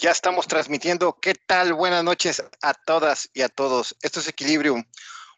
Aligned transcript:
Ya 0.00 0.12
estamos 0.12 0.46
transmitiendo. 0.46 1.18
¿Qué 1.20 1.34
tal? 1.34 1.74
Buenas 1.74 2.04
noches 2.04 2.40
a 2.62 2.72
todas 2.72 3.30
y 3.34 3.42
a 3.42 3.48
todos. 3.48 3.96
Esto 4.00 4.20
es 4.20 4.28
Equilibrium, 4.28 4.84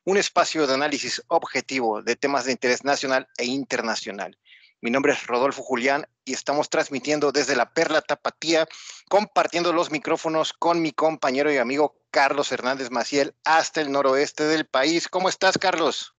un 0.04 0.18
espacio 0.18 0.66
de 0.66 0.74
análisis 0.74 1.22
objetivo 1.28 2.02
de 2.02 2.14
temas 2.14 2.44
de 2.44 2.52
interés 2.52 2.84
nacional 2.84 3.26
e 3.38 3.46
internacional. 3.46 4.36
Mi 4.82 4.90
nombre 4.90 5.14
es 5.14 5.26
Rodolfo 5.26 5.62
Julián 5.62 6.06
y 6.26 6.34
estamos 6.34 6.68
transmitiendo 6.68 7.32
desde 7.32 7.56
la 7.56 7.72
Perla 7.72 8.02
Tapatía, 8.02 8.68
compartiendo 9.08 9.72
los 9.72 9.90
micrófonos 9.90 10.52
con 10.52 10.82
mi 10.82 10.92
compañero 10.92 11.50
y 11.50 11.56
amigo 11.56 11.96
Carlos 12.10 12.52
Hernández 12.52 12.90
Maciel 12.90 13.34
hasta 13.44 13.80
el 13.80 13.90
noroeste 13.90 14.44
del 14.44 14.66
país. 14.66 15.08
¿Cómo 15.08 15.30
estás, 15.30 15.56
Carlos? 15.56 16.14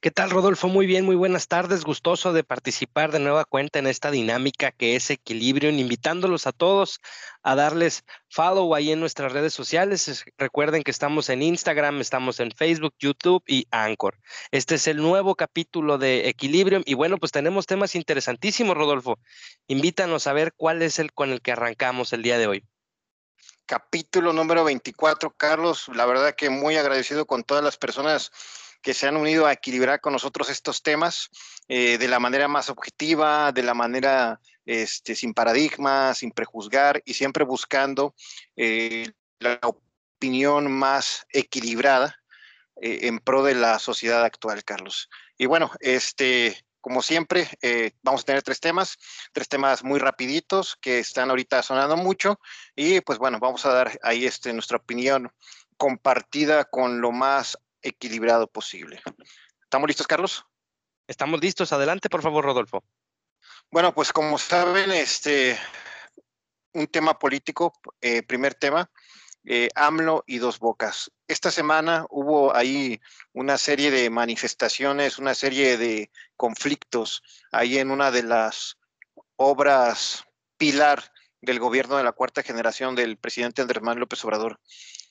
¿Qué 0.00 0.12
tal, 0.12 0.30
Rodolfo? 0.30 0.68
Muy 0.68 0.86
bien, 0.86 1.04
muy 1.04 1.16
buenas 1.16 1.48
tardes. 1.48 1.82
Gustoso 1.82 2.32
de 2.32 2.44
participar 2.44 3.10
de 3.10 3.18
nueva 3.18 3.44
cuenta 3.44 3.80
en 3.80 3.88
esta 3.88 4.12
dinámica 4.12 4.70
que 4.70 4.94
es 4.94 5.10
equilibrio, 5.10 5.70
invitándolos 5.70 6.46
a 6.46 6.52
todos 6.52 7.00
a 7.42 7.56
darles 7.56 8.04
follow 8.28 8.76
ahí 8.76 8.92
en 8.92 9.00
nuestras 9.00 9.32
redes 9.32 9.54
sociales. 9.54 10.24
Recuerden 10.36 10.84
que 10.84 10.92
estamos 10.92 11.28
en 11.30 11.42
Instagram, 11.42 12.00
estamos 12.00 12.38
en 12.38 12.52
Facebook, 12.52 12.94
YouTube 13.00 13.42
y 13.48 13.66
Anchor. 13.72 14.20
Este 14.52 14.76
es 14.76 14.86
el 14.86 14.98
nuevo 14.98 15.34
capítulo 15.34 15.98
de 15.98 16.28
Equilibrio 16.28 16.80
y 16.84 16.94
bueno, 16.94 17.18
pues 17.18 17.32
tenemos 17.32 17.66
temas 17.66 17.96
interesantísimos, 17.96 18.76
Rodolfo. 18.76 19.18
Invítanos 19.66 20.28
a 20.28 20.32
ver 20.32 20.52
cuál 20.56 20.80
es 20.82 21.00
el 21.00 21.12
con 21.12 21.30
el 21.30 21.40
que 21.42 21.50
arrancamos 21.50 22.12
el 22.12 22.22
día 22.22 22.38
de 22.38 22.46
hoy 22.46 22.64
capítulo 23.66 24.32
número 24.32 24.64
24, 24.64 25.34
Carlos. 25.36 25.88
La 25.88 26.06
verdad 26.06 26.34
que 26.34 26.48
muy 26.48 26.76
agradecido 26.76 27.26
con 27.26 27.44
todas 27.44 27.62
las 27.62 27.76
personas 27.76 28.32
que 28.82 28.94
se 28.94 29.06
han 29.06 29.16
unido 29.16 29.46
a 29.46 29.52
equilibrar 29.52 30.00
con 30.00 30.12
nosotros 30.12 30.50
estos 30.50 30.82
temas 30.82 31.30
eh, 31.68 31.98
de 31.98 32.08
la 32.08 32.18
manera 32.18 32.48
más 32.48 32.70
objetiva, 32.70 33.52
de 33.52 33.62
la 33.62 33.74
manera 33.74 34.40
este, 34.64 35.14
sin 35.14 35.34
paradigma, 35.34 36.14
sin 36.14 36.30
prejuzgar 36.30 37.02
y 37.04 37.14
siempre 37.14 37.44
buscando 37.44 38.14
eh, 38.56 39.10
la 39.40 39.58
opinión 39.62 40.70
más 40.70 41.26
equilibrada 41.30 42.16
eh, 42.80 43.00
en 43.02 43.18
pro 43.18 43.42
de 43.42 43.54
la 43.54 43.78
sociedad 43.78 44.24
actual, 44.24 44.64
Carlos. 44.64 45.08
Y 45.36 45.46
bueno, 45.46 45.70
este, 45.80 46.64
como 46.80 47.02
siempre, 47.02 47.48
vamos 48.02 48.22
a 48.22 48.24
tener 48.24 48.42
tres 48.42 48.60
temas, 48.60 48.96
tres 49.32 49.48
temas 49.48 49.84
muy 49.84 49.98
rapiditos 49.98 50.76
que 50.80 51.00
están 51.00 51.30
ahorita 51.30 51.62
sonando 51.62 51.96
mucho 51.96 52.40
y 52.74 53.00
pues 53.00 53.18
bueno, 53.18 53.38
vamos 53.40 53.66
a 53.66 53.72
dar 53.72 53.98
ahí 54.02 54.24
este, 54.24 54.52
nuestra 54.52 54.78
opinión 54.78 55.30
compartida 55.76 56.64
con 56.64 57.00
lo 57.00 57.12
más 57.12 57.58
equilibrado 57.82 58.46
posible. 58.46 59.00
¿Estamos 59.62 59.88
listos, 59.88 60.06
Carlos? 60.06 60.44
Estamos 61.06 61.40
listos. 61.40 61.72
Adelante, 61.72 62.08
por 62.08 62.22
favor, 62.22 62.44
Rodolfo. 62.44 62.84
Bueno, 63.70 63.94
pues 63.94 64.12
como 64.12 64.38
saben, 64.38 64.90
este, 64.90 65.58
un 66.72 66.86
tema 66.86 67.18
político, 67.18 67.72
eh, 68.00 68.22
primer 68.22 68.54
tema, 68.54 68.90
eh, 69.44 69.68
AMLO 69.74 70.24
y 70.26 70.38
dos 70.38 70.58
bocas. 70.58 71.10
Esta 71.26 71.50
semana 71.50 72.06
hubo 72.10 72.54
ahí 72.54 73.00
una 73.32 73.56
serie 73.56 73.90
de 73.90 74.10
manifestaciones, 74.10 75.18
una 75.18 75.34
serie 75.34 75.78
de 75.78 76.10
conflictos 76.36 77.22
ahí 77.52 77.78
en 77.78 77.90
una 77.90 78.10
de 78.10 78.22
las 78.22 78.76
obras 79.36 80.24
pilar 80.56 81.12
del 81.40 81.60
gobierno 81.60 81.96
de 81.96 82.04
la 82.04 82.12
cuarta 82.12 82.42
generación 82.42 82.94
del 82.94 83.16
presidente 83.16 83.62
Andrés 83.62 83.82
Manuel 83.82 84.00
López 84.00 84.24
Obrador. 84.24 84.60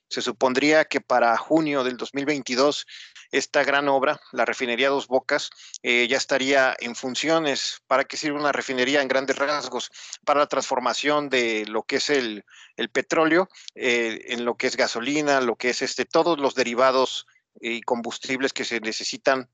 Se 0.10 0.22
supondría 0.22 0.86
que 0.86 1.02
para 1.02 1.38
junio 1.38 1.84
del 1.84 1.98
2022 1.98 2.86
esta 3.32 3.64
gran 3.64 3.90
obra, 3.90 4.22
la 4.32 4.46
refinería 4.46 4.90
Dos 4.90 5.08
Bocas, 5.08 5.50
eh, 5.84 6.08
ya 6.10 6.18
estaría 6.18 6.76
en 6.80 6.96
funciones. 6.96 7.82
¿Para 7.88 8.06
qué 8.06 8.16
sirve 8.16 8.40
una 8.40 8.52
refinería 8.52 9.02
en 9.02 9.08
grandes 9.08 9.38
rasgos? 9.38 9.92
Para 10.24 10.42
la 10.42 10.48
transformación 10.48 11.30
de 11.30 11.66
lo 11.68 11.84
que 11.84 11.98
es 11.98 12.10
el, 12.10 12.46
petróleo 12.92 13.50
eh, 13.76 14.22
en 14.30 14.46
lo 14.46 14.56
que 14.56 14.68
es 14.68 14.78
gasolina, 14.78 15.42
lo 15.42 15.56
que 15.56 15.72
es 15.72 15.82
este, 15.82 16.06
todos 16.06 16.40
los 16.40 16.56
derivados 16.56 17.28
y 17.60 17.82
combustibles 17.82 18.54
que 18.54 18.66
se 18.66 18.80
necesitan 18.80 19.50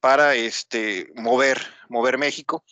para 0.00 0.34
este, 0.34 1.12
mover, 1.14 1.60
mover 1.88 2.18
México 2.18 2.64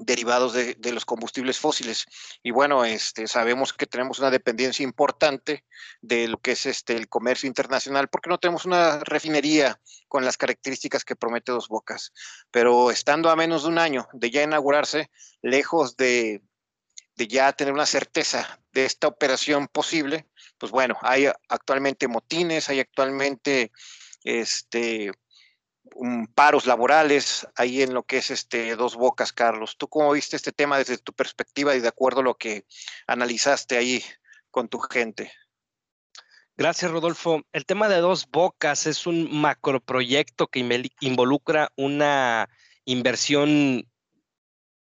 derivados 0.00 0.54
de, 0.54 0.92
los 0.92 1.04
combustibles 1.04 1.58
fósiles. 1.58 2.06
Y 2.42 2.50
bueno, 2.50 2.84
este, 2.84 3.28
sabemos 3.28 3.72
que 3.72 3.86
tenemos 3.86 4.18
una 4.18 4.30
dependencia 4.30 4.82
importante 4.82 5.64
de 6.00 6.26
lo 6.26 6.38
que 6.38 6.52
es 6.52 6.66
este, 6.66 6.96
el 6.96 7.08
comercio 7.08 7.46
internacional, 7.46 8.08
porque 8.08 8.30
no 8.30 8.38
tenemos 8.38 8.64
una 8.64 9.00
refinería 9.00 9.78
con 10.08 10.24
las 10.24 10.38
características 10.38 11.04
que 11.04 11.16
promete 11.16 11.52
Dos 11.52 11.68
Bocas. 11.68 12.12
Pero 12.50 12.90
estando 12.90 13.30
a 13.30 13.36
menos 13.36 13.62
de 13.62 13.68
un 13.68 13.78
año 13.78 14.08
de 14.14 14.30
ya 14.30 14.42
inaugurarse, 14.42 15.10
lejos 15.42 15.96
de, 15.96 16.42
de 17.16 17.28
ya 17.28 17.52
tener 17.52 17.74
una 17.74 17.86
certeza 17.86 18.58
de 18.72 18.86
esta 18.86 19.06
operación 19.06 19.68
posible, 19.68 20.26
pues 20.58 20.72
bueno, 20.72 20.96
hay 21.02 21.26
actualmente 21.48 22.08
motines, 22.08 22.70
hay 22.70 22.80
actualmente 22.80 23.70
este, 24.24 25.12
paros 26.34 26.66
laborales 26.66 27.46
ahí 27.56 27.82
en 27.82 27.94
lo 27.94 28.02
que 28.02 28.18
es 28.18 28.30
este 28.30 28.76
Dos 28.76 28.96
Bocas, 28.96 29.32
Carlos. 29.32 29.76
¿Tú 29.78 29.88
cómo 29.88 30.12
viste 30.12 30.36
este 30.36 30.52
tema 30.52 30.78
desde 30.78 30.98
tu 30.98 31.12
perspectiva 31.12 31.74
y 31.74 31.80
de 31.80 31.88
acuerdo 31.88 32.20
a 32.20 32.24
lo 32.24 32.36
que 32.36 32.64
analizaste 33.06 33.76
ahí 33.76 34.02
con 34.50 34.68
tu 34.68 34.78
gente? 34.80 35.32
Gracias, 36.56 36.90
Rodolfo. 36.90 37.42
El 37.52 37.64
tema 37.64 37.88
de 37.88 37.98
Dos 37.98 38.28
Bocas 38.30 38.86
es 38.86 39.06
un 39.06 39.40
macroproyecto 39.40 40.48
que 40.48 40.60
involucra 41.00 41.72
una 41.76 42.48
inversión 42.84 43.88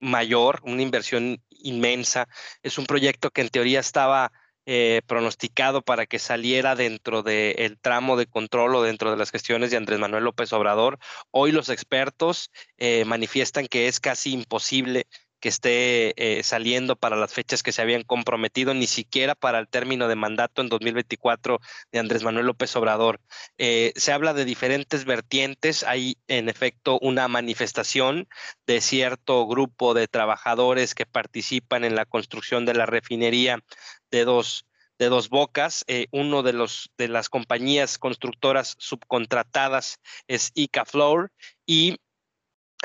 mayor, 0.00 0.60
una 0.64 0.82
inversión 0.82 1.42
inmensa. 1.50 2.28
Es 2.62 2.78
un 2.78 2.86
proyecto 2.86 3.30
que 3.30 3.42
en 3.42 3.48
teoría 3.50 3.80
estaba 3.80 4.32
eh, 4.70 5.00
pronosticado 5.06 5.80
para 5.80 6.04
que 6.04 6.18
saliera 6.18 6.76
dentro 6.76 7.22
del 7.22 7.78
tramo 7.80 8.18
de 8.18 8.26
control 8.26 8.74
o 8.74 8.82
dentro 8.82 9.10
de 9.10 9.16
las 9.16 9.30
gestiones 9.30 9.70
de 9.70 9.78
Andrés 9.78 9.98
Manuel 9.98 10.24
López 10.24 10.52
Obrador. 10.52 10.98
Hoy 11.30 11.52
los 11.52 11.70
expertos 11.70 12.50
eh, 12.76 13.06
manifiestan 13.06 13.66
que 13.66 13.88
es 13.88 13.98
casi 13.98 14.34
imposible 14.34 15.06
que 15.40 15.48
esté 15.48 16.38
eh, 16.38 16.42
saliendo 16.42 16.96
para 16.96 17.16
las 17.16 17.32
fechas 17.32 17.62
que 17.62 17.72
se 17.72 17.82
habían 17.82 18.02
comprometido, 18.02 18.74
ni 18.74 18.86
siquiera 18.86 19.34
para 19.34 19.58
el 19.58 19.68
término 19.68 20.08
de 20.08 20.16
mandato 20.16 20.62
en 20.62 20.68
2024 20.68 21.60
de 21.92 21.98
Andrés 21.98 22.22
Manuel 22.22 22.46
López 22.46 22.74
Obrador. 22.76 23.20
se 23.58 24.12
habla 24.12 24.34
de 24.34 24.44
diferentes 24.44 25.04
vertientes. 25.04 25.82
Hay, 25.84 26.16
en 26.28 26.48
efecto, 26.48 26.98
una 27.00 27.28
manifestación 27.28 28.28
de 28.66 28.80
cierto 28.80 29.46
grupo 29.46 29.94
de 29.94 30.08
trabajadores 30.08 30.94
que 30.94 31.06
participan 31.06 31.84
en 31.84 31.94
la 31.94 32.04
construcción 32.04 32.64
de 32.64 32.74
la 32.74 32.86
refinería 32.86 33.62
de 34.10 34.24
dos, 34.24 34.66
de 34.98 35.08
dos 35.08 35.28
bocas. 35.28 35.84
Eh, 35.86 36.06
uno 36.10 36.42
de, 36.42 36.52
los, 36.52 36.90
de 36.98 37.08
las 37.08 37.28
compañías 37.28 37.98
constructoras 37.98 38.74
subcontratadas 38.78 40.00
es 40.26 40.50
Ica 40.54 40.84
Floor 40.84 41.32
y 41.66 41.96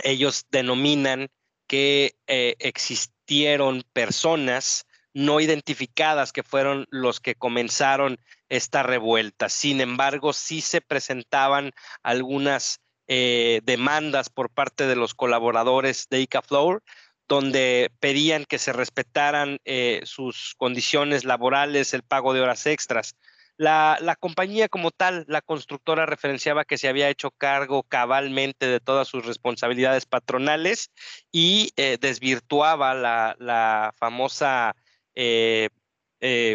ellos 0.04 0.46
denominan 0.50 1.30
que 1.68 2.16
eh, 2.28 2.56
existieron 2.60 3.84
personas 3.94 4.86
no 5.14 5.40
identificadas 5.40 6.32
que 6.34 6.44
fueron 6.44 6.88
los 6.90 7.20
que 7.20 7.36
comenzaron 7.36 8.20
esta 8.50 8.84
revuelta. 8.84 9.50
Sin 9.50 9.80
embargo, 9.80 10.34
sí 10.34 10.62
se 10.62 10.82
presentaban 10.82 11.72
algunas 12.02 12.80
eh, 13.08 13.62
demandas 13.64 14.30
por 14.30 14.50
parte 14.50 14.88
de 14.88 14.96
los 14.96 15.14
colaboradores 15.14 16.08
de 16.10 16.22
Ica 16.22 16.42
Floor 16.42 16.84
donde 17.28 17.92
pedían 18.00 18.46
que 18.46 18.60
se 18.60 18.74
respetaran 18.74 19.60
eh, 19.66 20.02
sus 20.04 20.56
condiciones 20.58 21.24
laborales, 21.24 21.94
el 21.94 22.04
pago 22.04 22.34
de 22.34 22.42
horas 22.42 22.66
extras. 22.66 23.16
La, 23.58 24.18
compañía 24.20 24.68
como 24.68 24.92
tal, 24.92 25.26
la 25.28 25.42
constructora 25.42 26.06
referenciaba 26.06 26.66
que 26.66 26.78
se 26.78 26.88
había 26.88 27.10
hecho 27.10 27.32
cargo 27.32 27.84
cabalmente 27.84 28.68
de 28.68 28.80
todas 28.80 29.08
sus 29.08 29.26
responsabilidades 29.26 30.06
patronales 30.06 30.92
y 31.32 31.72
eh, 31.76 31.98
desvirtuaba 32.00 32.94
la, 32.96 33.94
famosa 33.98 34.76
eh, 35.16 35.70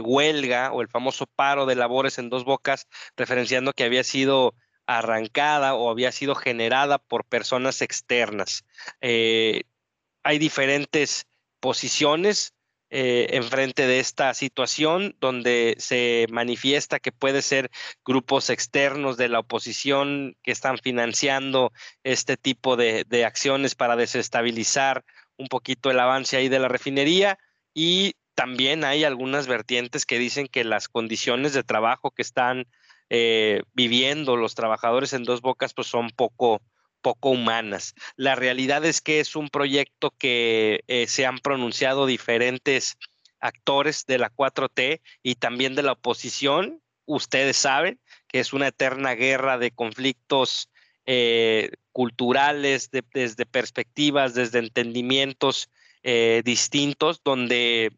huelga 0.02 0.72
o 0.72 0.82
el 0.82 0.88
famoso 0.88 1.26
paro 1.26 1.66
de 1.66 1.76
labores 1.76 2.18
en 2.18 2.30
dos 2.30 2.44
bocas, 2.44 2.88
referenciando 3.16 3.72
que 3.72 3.84
había 3.84 4.02
sido 4.02 4.54
arrancada 4.86 5.74
o 5.74 5.90
había 5.90 6.10
sido 6.10 6.34
generada 6.34 6.98
por 6.98 7.24
personas 7.24 7.82
externas. 7.82 8.64
Hay 9.00 10.38
diferentes 10.38 11.26
posiciones 11.60 12.54
eh, 12.90 13.36
enfrente 13.36 13.86
de 13.86 14.00
esta 14.00 14.32
situación 14.32 15.14
donde 15.20 15.76
se 15.78 16.26
manifiesta 16.30 16.98
que 16.98 17.12
puede 17.12 17.42
ser 17.42 17.70
grupos 18.02 18.48
externos 18.48 19.18
de 19.18 19.28
la 19.28 19.40
oposición 19.40 20.36
que 20.42 20.52
están 20.52 20.78
financiando 20.78 21.70
este 22.02 22.38
tipo 22.38 22.76
de, 22.76 23.04
acciones 23.26 23.74
para 23.74 23.94
desestabilizar 23.94 25.04
un 25.36 25.48
poquito 25.48 25.90
el 25.90 26.00
avance 26.00 26.38
ahí 26.38 26.48
de 26.48 26.60
la 26.60 26.68
refinería. 26.68 27.38
Y 27.74 28.14
también 28.34 28.84
hay 28.84 29.04
algunas 29.04 29.46
vertientes 29.46 30.06
que 30.06 30.18
dicen 30.18 30.46
que 30.46 30.64
las 30.64 30.88
condiciones 30.88 31.52
de 31.52 31.64
trabajo 31.64 32.10
que 32.10 32.22
están 32.22 32.66
eh, 33.10 33.60
viviendo 33.74 34.36
los 34.36 34.54
trabajadores 34.54 35.12
en 35.12 35.24
dos 35.24 35.42
bocas 35.42 35.74
pues 35.74 35.88
son 35.88 36.08
poco, 36.08 36.62
poco 37.00 37.30
humanas. 37.30 37.94
La 38.16 38.34
realidad 38.34 38.84
es 38.84 39.00
que 39.00 39.20
es 39.20 39.36
un 39.36 39.48
proyecto 39.48 40.12
que 40.18 40.84
eh, 40.88 41.06
se 41.06 41.26
han 41.26 41.38
pronunciado 41.38 42.06
diferentes 42.06 42.96
actores 43.40 44.04
de 44.06 44.18
la 44.18 44.30
4T 44.30 45.00
y 45.22 45.34
también 45.36 45.74
de 45.74 45.82
la 45.82 45.92
oposición. 45.92 46.82
Ustedes 47.06 47.56
saben 47.56 48.00
que 48.26 48.40
es 48.40 48.52
una 48.52 48.68
eterna 48.68 49.14
guerra 49.14 49.58
de 49.58 49.70
conflictos 49.70 50.70
eh, 51.06 51.70
culturales, 51.92 52.90
desde 52.90 53.46
perspectivas, 53.46 54.34
desde 54.34 54.58
entendimientos 54.58 55.70
eh, 56.02 56.42
distintos, 56.44 57.22
donde, 57.24 57.92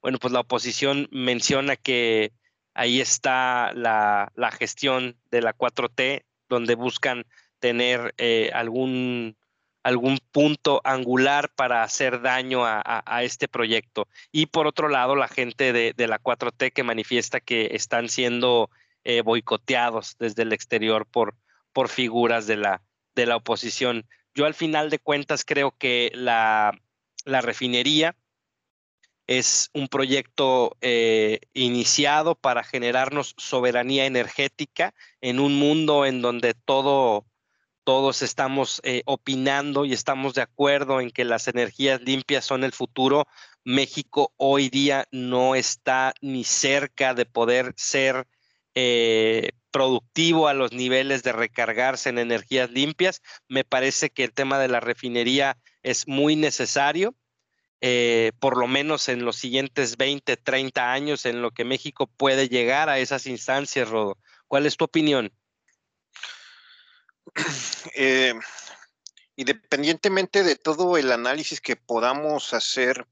bueno, 0.00 0.18
pues 0.18 0.32
la 0.32 0.40
oposición 0.40 1.08
menciona 1.10 1.76
que 1.76 2.32
ahí 2.74 3.00
está 3.00 3.72
la, 3.74 4.30
gestión 4.58 5.16
de 5.30 5.42
la 5.42 5.56
4T, 5.56 6.24
donde 6.48 6.74
buscan 6.74 7.24
tener 7.62 8.12
eh, 8.18 8.50
algún 8.52 9.36
algún 9.84 10.18
punto 10.30 10.80
angular 10.84 11.52
para 11.54 11.82
hacer 11.82 12.22
daño 12.22 12.64
a, 12.64 13.22
este 13.24 13.48
proyecto. 13.48 14.06
Y 14.30 14.46
por 14.46 14.68
otro 14.68 14.88
lado, 14.88 15.16
la 15.16 15.26
gente 15.26 15.72
de, 15.72 16.06
la 16.06 16.20
4T 16.20 16.72
que 16.72 16.84
manifiesta 16.84 17.40
que 17.40 17.70
están 17.72 18.08
siendo 18.08 18.70
eh, 19.02 19.22
boicoteados 19.22 20.16
desde 20.20 20.42
el 20.42 20.52
exterior 20.52 21.04
por, 21.04 21.34
por 21.72 21.88
figuras 21.88 22.46
de 22.46 22.58
la, 22.58 22.82
de 23.16 23.26
la 23.26 23.34
oposición. 23.34 24.06
Yo 24.36 24.46
al 24.46 24.54
final 24.54 24.88
de 24.88 25.00
cuentas 25.00 25.44
creo 25.44 25.72
que 25.76 26.12
la, 26.14 26.78
refinería 27.24 28.14
es 29.26 29.68
un 29.72 29.88
proyecto 29.88 30.76
eh, 30.80 31.40
iniciado 31.54 32.36
para 32.36 32.62
generarnos 32.62 33.34
soberanía 33.36 34.06
energética 34.06 34.94
en 35.20 35.40
un 35.40 35.58
mundo 35.58 36.06
en 36.06 36.22
donde 36.22 36.54
todo 36.54 37.26
todos 37.84 38.22
estamos 38.22 38.80
eh, 38.84 39.02
opinando 39.06 39.84
y 39.84 39.92
estamos 39.92 40.34
de 40.34 40.42
acuerdo 40.42 41.00
en 41.00 41.10
que 41.10 41.24
las 41.24 41.48
energías 41.48 42.00
limpias 42.02 42.44
son 42.44 42.64
el 42.64 42.72
futuro. 42.72 43.26
México 43.64 44.32
hoy 44.36 44.68
día 44.68 45.06
no 45.10 45.54
está 45.54 46.14
ni 46.20 46.44
cerca 46.44 47.14
de 47.14 47.26
poder 47.26 47.72
ser 47.76 48.26
eh, 48.74 49.50
productivo 49.70 50.48
a 50.48 50.54
los 50.54 50.72
niveles 50.72 51.22
de 51.22 51.32
recargarse 51.32 52.10
en 52.10 52.18
energías 52.18 52.70
limpias. 52.70 53.22
Me 53.48 53.64
parece 53.64 54.10
que 54.10 54.24
el 54.24 54.32
tema 54.32 54.58
de 54.58 54.68
la 54.68 54.80
refinería 54.80 55.58
es 55.82 56.06
muy 56.06 56.36
necesario, 56.36 57.16
eh, 57.80 58.32
por 58.38 58.56
lo 58.56 58.68
menos 58.68 59.08
en 59.08 59.24
los 59.24 59.36
siguientes 59.36 59.96
20, 59.96 60.36
30 60.36 60.92
años, 60.92 61.26
en 61.26 61.42
lo 61.42 61.50
que 61.50 61.64
México 61.64 62.06
puede 62.06 62.48
llegar 62.48 62.88
a 62.88 62.98
esas 63.00 63.26
instancias, 63.26 63.88
Rodo. 63.88 64.18
¿Cuál 64.46 64.66
es 64.66 64.76
tu 64.76 64.84
opinión? 64.84 65.32
Eh, 67.94 68.32
independientemente 69.36 70.44
de 70.44 70.56
todo 70.56 70.96
el 70.96 71.10
análisis 71.10 71.60
que 71.60 71.76
podamos 71.76 72.54
hacer 72.54 73.06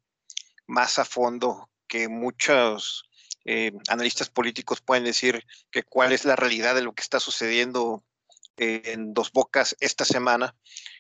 más 0.66 0.98
a 0.98 1.04
fondo, 1.04 1.68
que 1.88 2.08
muchos 2.08 3.10
eh, 3.44 3.72
analistas 3.88 4.30
políticos 4.30 4.80
pueden 4.80 5.04
decir 5.04 5.44
que 5.70 5.82
cuál 5.82 6.12
es 6.12 6.24
la 6.24 6.36
realidad 6.36 6.74
de 6.74 6.82
lo 6.82 6.92
que 6.92 7.02
está 7.02 7.18
sucediendo 7.20 8.04
en 8.56 9.14
Dos 9.14 9.32
Bocas 9.32 9.76
esta 9.80 10.04
semana 10.04 10.54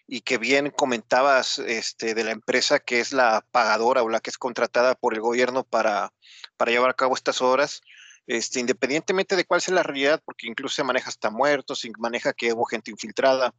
y 0.06 0.22
que 0.22 0.38
bien 0.38 0.70
comentabas 0.70 1.58
este, 1.58 2.14
de 2.14 2.24
la 2.24 2.30
empresa 2.30 2.80
que 2.80 3.00
es 3.00 3.12
la 3.12 3.46
pagadora 3.50 4.02
o 4.02 4.08
la 4.08 4.20
que 4.20 4.30
es 4.30 4.38
contratada 4.38 4.94
por 4.94 5.14
el 5.14 5.20
gobierno 5.20 5.62
para, 5.64 6.12
para 6.56 6.72
llevar 6.72 6.90
a 6.90 6.94
cabo 6.94 7.14
estas 7.14 7.42
obras, 7.42 7.82
este, 8.26 8.60
independientemente 8.60 9.36
de 9.36 9.44
cuál 9.44 9.60
sea 9.60 9.74
la 9.74 9.82
realidad, 9.82 10.22
porque 10.24 10.46
incluso 10.46 10.76
se 10.76 10.84
maneja 10.84 11.08
hasta 11.08 11.30
muertos, 11.30 11.86
maneja 11.98 12.32
que 12.32 12.52
hubo 12.52 12.64
gente 12.64 12.90
infiltrada, 12.90 13.54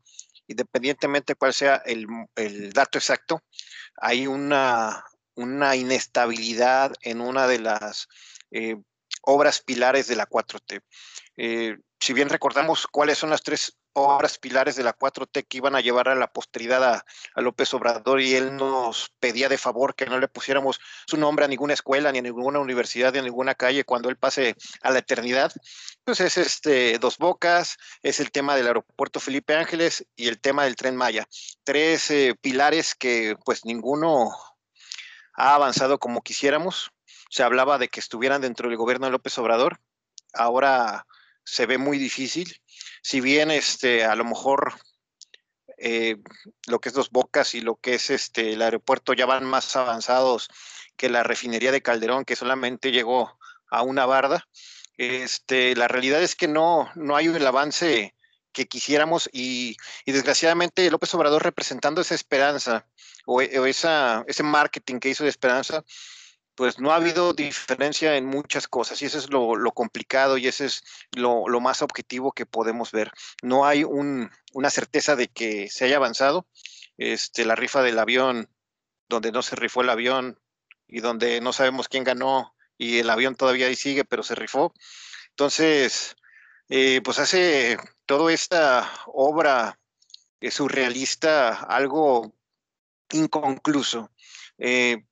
independientemente 0.48 1.34
de 1.34 1.38
cuál 1.38 1.54
sea 1.54 1.82
el, 1.86 2.08
dato 2.74 2.98
exacto, 2.98 3.42
hay 3.98 4.28
una, 4.28 5.04
una, 5.36 5.76
inestabilidad 5.76 6.94
en 7.02 7.22
una 7.22 7.48
de 7.48 7.60
las 7.60 8.08
eh, 8.52 8.78
obras 9.24 9.62
pilares 9.62 10.08
de 10.08 10.16
la 10.16 10.28
4T. 10.28 10.82
Eh, 11.38 11.78
si 12.00 12.14
bien 12.14 12.30
recordamos 12.30 12.88
cuáles 12.88 13.18
son 13.18 13.30
las 13.30 13.44
tres 13.44 13.78
obras 13.94 14.38
pilares 14.38 14.76
de 14.76 14.84
la 14.84 14.98
4T 14.98 15.46
que 15.48 15.58
iban 15.58 15.76
a 15.76 15.82
llevar 15.82 16.10
a 16.10 16.16
la 16.16 16.32
posteridad 16.32 16.84
a, 17.36 17.42
López 17.42 17.74
Obrador 17.74 18.22
y 18.22 18.36
él 18.36 18.56
nos 18.56 19.12
pedía 19.20 19.50
de 19.50 19.58
favor 19.58 19.96
que 19.96 20.06
no 20.06 20.20
le 20.20 20.28
pusiéramos 20.28 20.80
su 21.08 21.18
nombre 21.18 21.46
a 21.46 21.48
ninguna 21.48 21.74
escuela, 21.74 22.12
ni 22.12 22.20
a 22.20 22.22
ninguna 22.22 22.60
universidad, 22.60 23.14
ni 23.14 23.20
a 23.20 23.24
ninguna 23.24 23.56
calle 23.56 23.84
cuando 23.84 24.10
él 24.10 24.18
pase 24.18 24.56
a 24.82 24.92
la 24.92 25.00
eternidad. 25.00 25.52
Pues 26.04 26.22
es 26.22 26.38
este 26.38 27.00
Dos 27.00 27.18
Bocas, 27.18 27.78
es 28.02 28.20
el 28.20 28.32
tema 28.32 28.56
del 28.56 28.68
aeropuerto 28.68 29.20
Felipe 29.20 29.56
Ángeles 29.56 30.06
y 30.16 30.28
el 30.28 30.40
tema 30.40 30.64
del 30.64 30.76
tren 30.76 30.96
Maya. 30.96 31.28
Tres 31.64 32.12
eh, 32.12 32.36
pilares 32.40 32.96
que 32.96 33.36
pues 33.46 33.66
ninguno 33.66 34.32
ha 35.34 35.56
avanzado 35.56 36.00
como 36.00 36.22
quisiéramos. 36.22 36.92
Se 37.30 37.44
hablaba 37.44 37.78
de 37.78 37.88
que 37.88 38.00
estuvieran 38.00 38.42
dentro 38.42 38.68
del 38.70 38.78
gobierno 38.78 39.06
de 39.06 39.12
López 39.12 39.38
Obrador. 39.38 39.80
Ahora 40.34 41.06
se 41.44 41.66
ve 41.66 41.78
muy 41.78 41.98
difícil 41.98 42.62
si 43.02 43.20
bien 43.20 43.52
este, 43.52 44.06
a 44.06 44.16
lo 44.16 44.24
mejor 44.24 44.74
eh, 45.78 46.18
lo 46.68 46.80
que 46.80 46.90
es 46.90 46.96
Dos 46.96 47.10
Bocas 47.10 47.56
y 47.56 47.62
lo 47.62 47.76
que 47.78 47.96
es 47.96 48.10
este, 48.12 48.54
el 48.54 48.62
aeropuerto 48.62 49.14
ya 49.14 49.26
van 49.26 49.44
más 49.44 49.76
avanzados 49.76 50.50
que 50.96 51.10
la 51.10 51.24
refinería 51.24 51.72
de 51.72 51.82
Calderón, 51.82 52.26
que 52.26 52.36
solamente 52.36 52.92
llegó 52.92 53.40
a 53.70 53.82
una 53.82 54.06
barda. 54.06 54.48
Este, 54.98 55.76
la 55.76 55.88
realidad 55.88 56.22
es 56.22 56.36
que 56.36 56.48
no, 56.48 56.92
no 56.96 57.16
hay 57.16 57.26
el 57.26 57.48
avance 57.48 58.14
que 58.54 58.68
quisiéramos 58.68 59.30
y, 59.32 59.78
desgraciadamente 60.06 60.92
López 60.92 61.14
Obrador 61.16 61.42
representando 61.42 62.02
esa 62.02 62.14
esperanza 62.14 62.86
o, 63.26 63.38
o 63.38 63.66
esa, 63.66 64.24
ese 64.28 64.44
marketing 64.44 65.00
que 65.00 65.10
hizo 65.10 65.24
de 65.24 65.30
esperanza, 65.30 65.84
pues 66.62 66.78
no 66.78 66.92
ha 66.92 66.98
habido 66.98 67.34
diferencia 67.34 68.18
en 68.18 68.28
muchas 68.28 68.68
cosas 68.68 69.02
y 69.02 69.06
eso 69.06 69.18
es 69.18 69.32
lo, 69.32 69.72
complicado 69.72 70.38
y 70.38 70.46
ese 70.46 70.66
es 70.66 70.84
lo, 71.12 71.44
más 71.60 71.82
objetivo 71.82 72.34
que 72.34 72.46
podemos 72.46 72.92
ver. 72.92 73.12
No 73.42 73.66
hay 73.66 73.84
una 73.84 74.70
certeza 74.70 75.16
de 75.16 75.28
que 75.28 75.72
se 75.72 75.86
haya 75.86 75.96
avanzado. 75.96 76.46
Este, 77.00 77.46
la 77.46 77.56
rifa 77.56 77.82
del 77.82 77.98
avión, 77.98 78.48
donde 79.10 79.32
no 79.32 79.42
se 79.42 79.56
rifó 79.56 79.82
el 79.82 79.90
avión 79.90 80.40
y 80.88 81.00
donde 81.00 81.42
no 81.42 81.52
sabemos 81.52 81.88
quién 81.88 82.04
ganó 82.04 82.54
y 82.78 83.00
el 83.00 83.10
avión 83.10 83.34
todavía 83.34 83.66
ahí 83.66 83.76
sigue, 83.76 84.06
pero 84.06 84.22
se 84.22 84.36
rifó. 84.36 84.72
Entonces, 85.30 86.16
eh, 86.70 87.02
pues 87.04 87.18
hace 87.18 87.80
toda 88.06 88.32
esta 88.32 88.88
obra 89.08 89.80
surrealista 90.52 91.54
algo 91.64 92.36
inconcluso. 93.10 94.12
Eh, 94.60 95.06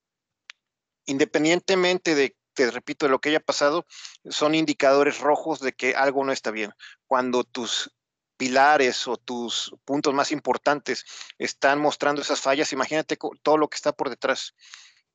independientemente 1.10 2.16
de, 2.16 2.36
te 2.54 2.70
repito, 2.72 3.06
de 3.06 3.12
lo 3.12 3.20
que 3.20 3.30
haya 3.30 3.40
pasado, 3.40 3.86
son 4.30 4.56
indicadores 4.56 5.20
rojos 5.20 5.60
de 5.60 5.74
que 5.74 5.96
algo 5.96 6.24
no 6.24 6.32
está 6.32 6.52
bien. 6.52 6.72
Cuando 7.08 7.44
tus 7.44 7.92
pilares 8.38 9.08
o 9.08 9.18
tus 9.18 9.76
puntos 9.84 10.14
más 10.14 10.32
importantes 10.32 11.06
están 11.38 11.80
mostrando 11.80 12.22
esas 12.22 12.40
fallas, 12.40 12.72
imagínate 12.72 13.18
todo 13.44 13.58
lo 13.58 13.70
que 13.70 13.76
está 13.76 13.92
por 13.92 14.10
detrás. 14.10 14.56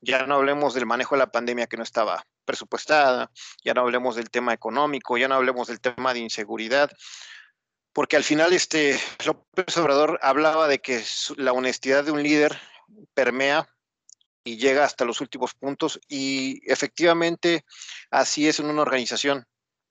Ya 0.00 0.26
no 0.26 0.34
hablemos 0.34 0.74
del 0.74 0.84
manejo 0.84 1.14
de 1.14 1.20
la 1.20 1.32
pandemia 1.32 1.66
que 1.66 1.78
no 1.78 1.82
estaba 1.82 2.26
presupuestada, 2.44 3.30
ya 3.64 3.72
no 3.72 3.80
hablemos 3.80 4.16
del 4.16 4.28
tema 4.28 4.52
económico, 4.52 5.16
ya 5.16 5.28
no 5.28 5.36
hablemos 5.36 5.68
del 5.68 5.80
tema 5.80 6.12
de 6.12 6.20
inseguridad, 6.20 6.90
porque 7.94 8.16
al 8.16 8.24
final 8.24 8.52
este 8.52 9.00
López 9.24 9.76
Obrador 9.78 10.18
hablaba 10.20 10.68
de 10.68 10.80
que 10.80 11.02
la 11.36 11.52
honestidad 11.52 12.04
de 12.04 12.10
un 12.10 12.22
líder 12.22 12.60
permea 13.14 13.73
y 14.44 14.58
llega 14.58 14.84
hasta 14.84 15.06
los 15.06 15.20
últimos 15.20 15.54
puntos 15.54 15.98
y 16.06 16.60
efectivamente 16.70 17.64
así 18.10 18.46
es 18.46 18.60
en 18.60 18.66
una 18.66 18.82
organización, 18.82 19.46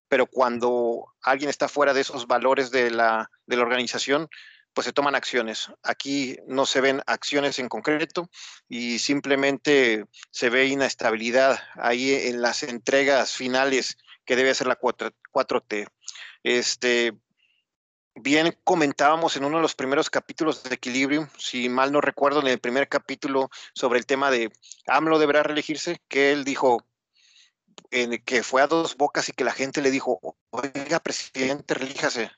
pero 0.08 0.28
cuando 0.28 1.14
alguien 1.24 1.50
está 1.50 1.68
fuera 1.68 1.94
de 1.94 2.02
esos 2.02 2.28
valores 2.28 2.70
de 2.70 2.92
la, 2.92 3.30
de 3.48 3.58
la 3.58 3.64
organización, 3.64 4.30
pues 4.74 4.86
se 4.86 4.94
toman 4.94 5.16
acciones. 5.16 5.72
Aquí 5.84 6.38
no 6.48 6.66
se 6.66 6.82
ven 6.82 7.02
acciones 7.06 7.60
en 7.60 7.70
concreto 7.70 8.30
y 8.68 9.00
simplemente 9.00 10.06
se 10.32 10.50
ve 10.50 10.68
inestabilidad 10.68 11.60
ahí 11.76 12.14
en 12.14 12.42
las 12.42 12.64
entregas 12.64 13.34
finales 13.34 13.98
que 14.26 14.36
debe 14.36 14.52
hacer 14.52 14.68
la 14.68 14.76
4, 14.76 15.12
4T. 15.32 15.88
Este, 16.44 17.14
bien 18.15 18.58
comentábamos 18.63 19.36
en 19.36 19.46
uno 19.46 19.58
de 19.58 19.62
los 19.63 19.75
primeros 19.75 20.10
capítulos 20.10 20.63
de 20.63 20.75
Equilibrium, 20.75 21.27
si 21.38 21.70
mal 21.70 21.91
no 21.91 22.01
recuerdo, 22.01 22.41
en 22.41 22.48
el 22.48 22.60
primer 22.60 22.88
capítulo 22.88 23.50
sobre 23.74 24.00
el 24.00 24.05
tema 24.05 24.32
de 24.32 24.51
AMLO 24.88 25.20
deberá 25.20 25.43
reelegirse, 25.43 26.01
que 26.08 26.32
él 26.32 26.43
dijo 26.43 26.86
que 28.25 28.43
fue 28.43 28.62
a 28.62 28.67
dos 28.67 28.98
bocas 28.98 29.29
y 29.29 29.34
que 29.34 29.43
la 29.43 29.51
gente 29.51 29.82
le 29.82 29.91
dijo, 29.91 30.20
oiga, 30.50 31.00
presidente, 31.00 31.75
relíjase. 31.75 32.32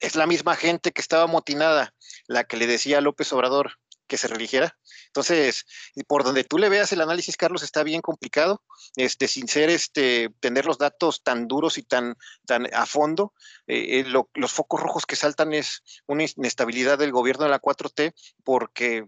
Es 0.00 0.16
la 0.16 0.26
misma 0.26 0.56
gente 0.56 0.92
que 0.92 1.00
estaba 1.00 1.26
motinada, 1.26 1.94
la 2.26 2.44
que 2.44 2.56
le 2.56 2.66
decía 2.66 2.98
a 2.98 3.02
López 3.02 3.32
Obrador, 3.32 3.78
que 4.12 4.18
se 4.18 4.28
religiera. 4.28 4.76
Entonces, 5.06 5.64
por 6.06 6.22
donde 6.22 6.44
tú 6.44 6.58
le 6.58 6.68
veas 6.68 6.92
el 6.92 7.00
análisis, 7.00 7.38
Carlos, 7.38 7.62
está 7.62 7.82
bien 7.82 8.02
complicado, 8.02 8.62
este, 8.94 9.26
sin 9.26 9.48
ser 9.48 9.70
este, 9.70 10.28
tener 10.38 10.66
los 10.66 10.76
datos 10.76 11.22
tan 11.22 11.48
duros 11.48 11.78
y 11.78 11.82
tan, 11.82 12.14
tan 12.44 12.68
a 12.74 12.84
fondo. 12.84 13.32
Eh, 13.66 14.00
eh, 14.00 14.04
los 14.34 14.52
focos 14.52 14.82
rojos 14.82 15.06
que 15.06 15.16
saltan 15.16 15.54
es 15.54 15.82
una 16.06 16.24
inestabilidad 16.24 16.98
del 16.98 17.10
gobierno 17.10 17.44
de 17.44 17.52
la 17.52 17.62
4T, 17.62 18.12
porque 18.44 19.06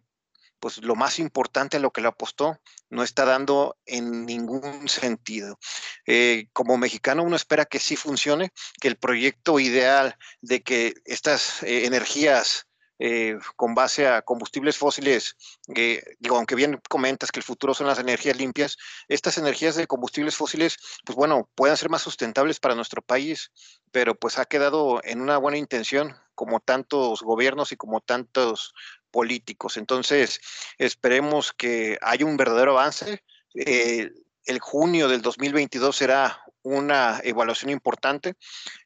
pues 0.59 0.79
lo 0.79 0.95
más 0.95 1.19
importante 1.19 1.77
a 1.77 1.81
lo 1.81 1.91
que 1.91 2.01
le 2.01 2.09
apostó 2.09 2.59
no 2.89 3.03
está 3.03 3.27
dando 3.27 3.77
en 3.85 4.25
ningún 4.25 4.89
sentido. 4.89 5.59
Eh, 6.07 6.49
como 6.55 6.79
mexicano 6.79 7.25
uno 7.25 7.37
espera 7.37 7.67
que 7.67 7.79
sí 7.79 7.95
funcione, 7.95 8.53
que 8.81 8.89
el 8.89 8.97
proyecto 8.97 9.61
ideal 9.61 10.17
de 10.41 10.63
que 10.63 10.95
estas 11.05 11.63
energías 11.63 12.69
eh, 12.99 13.39
con 13.57 13.75
base 13.75 14.07
a 14.07 14.23
combustibles 14.23 14.77
fósiles, 14.77 15.37
digo, 15.67 16.37
aunque 16.37 16.55
bien 16.55 16.81
comentas 16.89 17.33
que 17.33 17.41
el 17.41 17.45
futuro 17.45 17.75
son 17.75 17.87
las 17.87 17.99
energías 17.99 18.37
limpias, 18.37 18.77
estas 19.09 19.39
energías 19.39 19.75
de 19.75 19.87
combustibles 19.87 20.37
fósiles, 20.37 20.77
pues 21.05 21.17
bueno, 21.17 21.49
puedan 21.55 21.77
ser 21.77 21.91
más 21.91 22.03
sustentables 22.03 22.61
para 22.61 22.75
nuestro 22.75 23.03
país, 23.03 23.51
pero 23.91 24.15
pues 24.15 24.39
ha 24.39 24.45
quedado 24.45 25.01
en 25.05 25.21
una 25.21 25.39
buena 25.39 25.59
intención, 25.59 26.17
como 26.35 26.61
tantos 26.61 27.23
gobiernos 27.23 27.73
y 27.73 27.77
como 27.77 28.01
tantos 28.01 28.75
políticos. 29.11 29.77
Entonces, 29.77 30.41
esperemos 30.79 31.53
que 31.53 31.99
haya 32.03 32.27
un 32.27 32.37
verdadero 32.37 32.73
avance. 32.73 33.23
Eh, 33.55 34.11
el 34.45 34.59
junio 34.59 35.09
del 35.09 35.23
2022 35.23 35.97
será 35.97 36.45
una 36.63 37.21
evaluación 37.23 37.71
importante. 37.71 38.35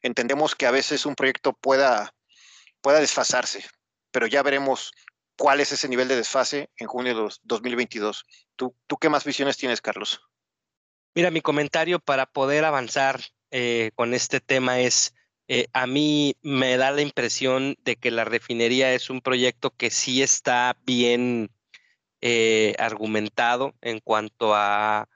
Entendemos 0.01 0.55
que 0.55 0.67
a 0.67 0.71
veces 0.71 1.05
un 1.05 1.15
proyecto 1.15 1.53
pueda, 1.53 2.13
pueda 2.81 2.99
desfasarse, 2.99 3.65
pero 4.11 4.27
ya 4.27 4.43
veremos 4.43 4.91
cuál 5.39 5.61
es 5.61 5.71
ese 5.71 5.87
nivel 5.87 6.07
de 6.07 6.17
desfase 6.17 6.69
en 6.77 6.87
junio 6.87 7.15
de 7.15 7.33
2022. 7.43 8.25
¿Tú, 8.55 8.75
tú 8.87 8.97
qué 8.97 9.09
más 9.09 9.23
visiones 9.23 9.57
tienes, 9.57 9.81
Carlos? 9.81 10.21
Mira, 11.15 11.31
mi 11.31 11.41
comentario 11.41 11.99
para 11.99 12.25
poder 12.25 12.65
avanzar 12.65 13.21
eh, 13.51 13.91
con 13.95 14.13
este 14.13 14.41
tema 14.41 14.79
es, 14.79 15.15
eh, 15.47 15.67
a 15.73 15.87
mí 15.87 16.35
me 16.41 16.77
da 16.77 16.91
la 16.91 17.01
impresión 17.01 17.77
de 17.83 17.95
que 17.95 18.11
la 18.11 18.25
refinería 18.25 18.93
es 18.93 19.09
un 19.09 19.21
proyecto 19.21 19.71
que 19.71 19.89
sí 19.89 20.21
está 20.21 20.77
bien 20.85 21.49
eh, 22.21 22.75
argumentado 22.77 23.73
en 23.81 23.99
cuanto 23.99 24.53
a, 24.53 25.07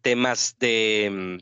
temas 0.00 0.56
de, 0.58 1.10
mm, 1.12 1.38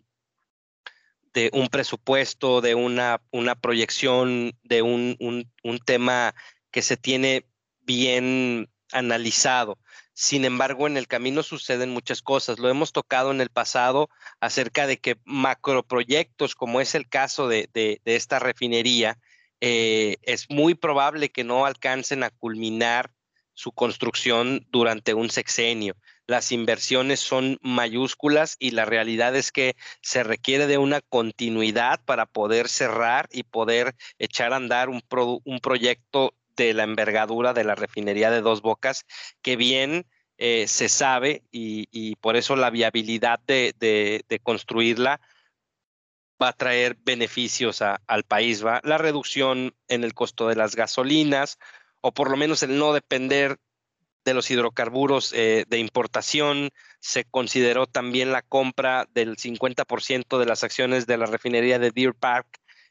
de, 1.35 1.51
un 1.53 1.69
presupuesto, 1.69 2.61
de 2.61 2.75
una, 2.75 3.23
una 3.31 3.55
proyección, 3.55 4.59
de 4.65 4.83
un, 4.83 5.17
un 5.21 5.79
tema 5.79 6.35
que 6.73 6.83
se 6.83 6.97
tiene 6.97 7.47
bien 7.83 8.69
analizado. 8.91 9.79
Sin 10.15 10.45
embargo, 10.45 10.87
en 10.87 10.97
el 10.97 11.07
camino 11.07 11.43
suceden 11.43 11.91
muchas 11.91 12.21
cosas. 12.21 12.59
Lo 12.59 12.69
hemos 12.69 12.93
tocado 12.93 13.31
en 13.31 13.41
el 13.41 13.49
pasado 13.49 14.11
acerca 14.41 14.87
de 14.87 14.99
que 14.99 15.17
macroproyectos, 15.25 16.55
como 16.55 16.81
es 16.81 16.95
el 16.95 17.09
caso 17.09 17.49
de, 17.49 18.01
esta 18.05 18.39
refinería, 18.39 19.19
eh, 19.61 20.17
es 20.23 20.51
muy 20.51 20.75
probable 20.75 21.31
que 21.31 21.45
no 21.45 21.65
alcancen 21.65 22.25
a 22.25 22.31
culminar 22.31 23.13
su 23.55 23.73
construcción 23.73 24.67
durante 24.71 25.15
un 25.15 25.31
sexenio. 25.31 25.97
Las 26.27 26.53
inversiones 26.53 27.21
son 27.21 27.59
mayúsculas 27.63 28.57
y 28.59 28.71
la 28.71 28.85
realidad 28.85 29.37
es 29.37 29.53
que 29.53 29.77
se 30.01 30.23
requiere 30.23 30.67
de 30.67 30.79
una 30.79 31.01
continuidad 31.01 32.01
para 32.05 32.27
poder 32.27 32.69
cerrar 32.69 33.29
y 33.31 33.43
poder 33.43 33.95
echar 34.19 34.53
a 34.53 34.57
andar 34.57 34.89
un, 34.89 35.03
un 35.45 35.61
proyecto 35.61 36.35
de 36.57 36.75
la 36.75 36.85
envergadura 36.85 37.53
de 37.53 37.65
la 37.65 37.75
refinería 37.75 38.31
de 38.31 38.41
Dos 38.41 38.63
Bocas, 38.63 39.05
que 39.43 39.57
bien 39.57 40.07
eh, 40.45 40.67
se 40.67 40.89
sabe 40.89 41.45
y, 41.53 42.17
por 42.17 42.37
eso 42.37 42.57
la 42.57 42.71
viabilidad 42.71 43.39
de, 43.47 44.25
construirla 44.43 45.21
va 46.43 46.49
a 46.49 46.53
traer 46.53 46.97
beneficios 47.01 47.81
al 47.81 48.25
país, 48.25 48.65
¿va? 48.67 48.81
La 48.83 48.99
reducción 48.99 49.77
en 49.87 50.03
el 50.03 50.15
costo 50.15 50.49
de 50.49 50.57
las 50.57 50.75
gasolinas 50.75 51.59
o 52.01 52.13
por 52.13 52.29
lo 52.29 52.37
menos 52.37 52.65
el 52.65 52.77
no 52.77 52.93
depender 52.93 53.59
de 54.25 54.35
los 54.35 54.51
hidrocarburos 54.51 55.33
eh, 55.33 55.65
de 55.69 55.79
importación. 55.79 56.71
Se 56.99 57.25
consideró 57.25 57.87
también 57.87 58.33
la 58.33 58.43
compra 58.43 59.07
del 59.13 59.37
50% 59.37 60.39
de 60.39 60.47
las 60.47 60.65
acciones 60.65 61.07
de 61.07 61.19
la 61.19 61.27
refinería 61.27 61.79
de 61.79 61.93
Deer 61.93 62.15
Park, 62.15 62.49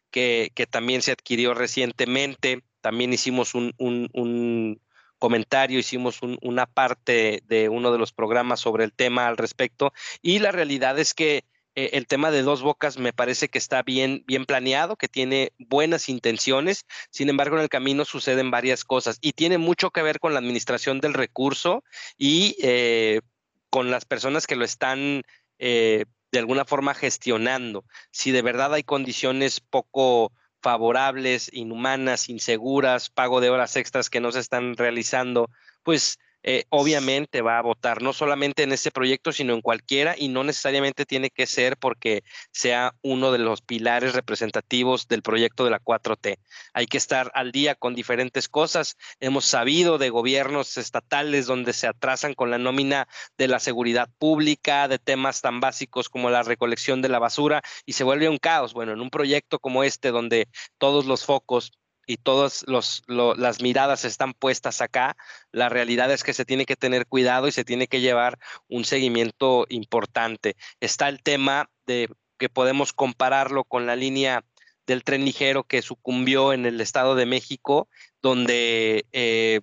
que, 0.09 0.51
que 0.55 0.67
también 0.67 1.01
se 1.01 1.11
adquirió 1.11 1.53
recientemente 1.53 2.63
también 2.81 3.13
hicimos 3.13 3.53
un, 3.55 4.81
comentario, 5.19 5.79
hicimos 5.79 6.19
una 6.41 6.65
parte 6.65 7.43
de 7.45 7.69
uno 7.69 7.91
de 7.91 7.99
los 7.99 8.11
programas 8.11 8.59
sobre 8.59 8.83
el 8.83 8.91
tema 8.91 9.27
al 9.27 9.37
respecto 9.37 9.93
y 10.21 10.39
la 10.39 10.51
realidad 10.51 10.97
es 10.97 11.13
que 11.13 11.45
eh, 11.75 11.91
el 11.93 12.07
tema 12.07 12.31
de 12.31 12.41
dos 12.41 12.63
bocas 12.63 12.97
me 12.97 13.13
parece 13.13 13.47
que 13.47 13.59
está 13.59 13.83
bien, 13.83 14.23
bien 14.25 14.45
planeado, 14.45 14.97
que 14.97 15.07
tiene 15.07 15.53
buenas 15.57 16.09
intenciones, 16.09 16.85
sin 17.11 17.29
embargo 17.29 17.55
en 17.55 17.61
el 17.61 17.69
camino 17.69 18.03
suceden 18.03 18.51
varias 18.51 18.83
cosas 18.83 19.19
y 19.21 19.33
tiene 19.33 19.57
mucho 19.57 19.91
que 19.91 20.01
ver 20.01 20.19
con 20.19 20.33
la 20.33 20.39
administración 20.39 20.99
del 20.99 21.13
recurso 21.13 21.83
y 22.17 22.57
eh, 22.61 23.21
con 23.69 23.89
las 23.89 24.05
personas 24.05 24.47
que 24.47 24.57
lo 24.57 24.65
están 24.65 25.23
eh, 25.59 26.05
de 26.31 26.39
alguna 26.39 26.65
forma 26.65 26.93
gestionando. 26.93 27.85
Si 28.11 28.31
de 28.31 28.41
verdad 28.41 28.73
hay 28.73 28.83
condiciones 28.83 29.59
poco 29.59 30.31
favorables, 30.61 31.49
inhumanas, 31.53 32.29
inseguras, 32.29 33.09
pago 33.09 33.41
de 33.41 33.49
horas 33.49 33.75
extras 33.75 34.09
que 34.09 34.19
no 34.19 34.31
se 34.31 34.39
están 34.39 34.75
realizando, 34.75 35.49
pues 35.83 36.19
eh, 36.43 36.65
obviamente 36.69 37.41
va 37.41 37.57
a 37.57 37.61
votar 37.61 38.01
no 38.01 38.13
solamente 38.13 38.63
en 38.63 38.71
ese 38.71 38.91
proyecto, 38.91 39.31
sino 39.31 39.53
en 39.53 39.61
cualquiera 39.61 40.15
y 40.17 40.27
no 40.29 40.43
necesariamente 40.43 41.05
tiene 41.05 41.29
que 41.29 41.47
ser 41.47 41.77
porque 41.77 42.23
sea 42.51 42.93
uno 43.01 43.31
de 43.31 43.39
los 43.39 43.61
pilares 43.61 44.13
representativos 44.13 45.07
del 45.07 45.21
proyecto 45.21 45.63
de 45.63 45.71
la 45.71 45.79
4T. 45.79 46.37
Hay 46.73 46.85
que 46.87 46.97
estar 46.97 47.31
al 47.33 47.51
día 47.51 47.75
con 47.75 47.95
diferentes 47.95 48.49
cosas. 48.49 48.97
Hemos 49.19 49.45
sabido 49.45 49.97
de 49.97 50.09
gobiernos 50.09 50.77
estatales 50.77 51.45
donde 51.45 51.73
se 51.73 51.87
atrasan 51.87 52.33
con 52.33 52.51
la 52.51 52.57
nómina 52.57 53.07
de 53.37 53.47
la 53.47 53.59
seguridad 53.59 54.09
pública, 54.17 54.87
de 54.87 54.99
temas 54.99 55.41
tan 55.41 55.59
básicos 55.59 56.09
como 56.09 56.29
la 56.29 56.43
recolección 56.43 57.01
de 57.01 57.09
la 57.09 57.19
basura 57.19 57.61
y 57.85 57.93
se 57.93 58.03
vuelve 58.03 58.29
un 58.29 58.37
caos. 58.37 58.73
Bueno, 58.73 58.93
en 58.93 59.01
un 59.01 59.09
proyecto 59.09 59.59
como 59.59 59.83
este 59.83 60.11
donde 60.11 60.47
todos 60.77 61.05
los 61.05 61.25
focos 61.25 61.71
y 62.11 62.17
todas 62.17 62.65
las 62.67 63.61
miradas 63.61 64.03
están 64.03 64.33
puestas 64.33 64.81
acá, 64.81 65.15
la 65.53 65.69
realidad 65.69 66.11
es 66.11 66.25
que 66.25 66.33
se 66.33 66.43
tiene 66.43 66.65
que 66.65 66.75
tener 66.75 67.07
cuidado 67.07 67.47
y 67.47 67.53
se 67.53 67.63
tiene 67.63 67.87
que 67.87 68.01
llevar 68.01 68.37
un 68.67 68.83
seguimiento 68.83 69.65
importante. 69.69 70.57
Está 70.81 71.07
el 71.07 71.23
tema 71.23 71.69
de 71.85 72.09
que 72.37 72.49
podemos 72.49 72.91
compararlo 72.91 73.63
con 73.63 73.85
la 73.85 73.95
línea 73.95 74.43
del 74.85 75.05
tren 75.05 75.23
ligero 75.23 75.63
que 75.63 75.81
sucumbió 75.81 76.51
en 76.51 76.65
el 76.65 76.81
Estado 76.81 77.15
de 77.15 77.25
México, 77.25 77.87
donde 78.21 79.05
eh, 79.13 79.61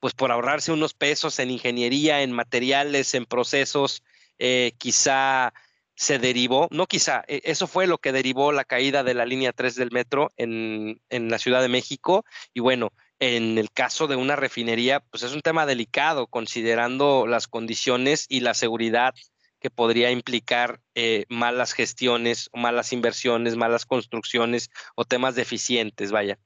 pues 0.00 0.14
por 0.14 0.32
ahorrarse 0.32 0.72
unos 0.72 0.94
pesos 0.94 1.38
en 1.40 1.50
ingeniería, 1.50 2.22
en 2.22 2.32
materiales, 2.32 3.12
en 3.14 3.26
procesos, 3.26 4.02
eh, 4.38 4.72
quizá 4.78 5.52
se 5.94 6.18
derivó, 6.18 6.68
no 6.70 6.86
quizá, 6.86 7.24
e, 7.28 7.40
eso 7.44 7.66
fue 7.66 7.86
lo 7.86 7.98
que 7.98 8.12
derivó 8.12 8.52
la 8.52 8.64
caída 8.64 9.02
de 9.02 9.14
la 9.14 9.26
línea 9.26 9.52
3 9.52 9.74
del 9.76 9.90
metro 9.90 10.30
en, 10.36 11.00
la 11.10 11.38
Ciudad 11.38 11.62
de 11.62 11.68
México. 11.68 12.24
Y 12.54 12.60
bueno, 12.60 12.92
en 13.18 13.58
el 13.58 13.70
caso 13.70 14.06
de 14.06 14.16
una 14.16 14.36
refinería, 14.36 15.00
pues 15.00 15.22
es 15.22 15.32
un 15.32 15.42
tema 15.42 15.66
delicado 15.66 16.26
considerando 16.26 17.26
las 17.26 17.46
condiciones 17.46 18.26
y 18.28 18.40
la 18.40 18.54
seguridad 18.54 19.14
que 19.60 19.70
podría 19.70 20.10
implicar 20.10 20.80
eh, 20.94 21.24
malas 21.28 21.72
gestiones, 21.72 22.50
malas 22.52 22.92
inversiones, 22.92 23.54
malas 23.54 23.86
construcciones 23.86 24.70
o 24.96 25.04
temas 25.04 25.36
deficientes, 25.36 26.10
vaya. 26.10 26.38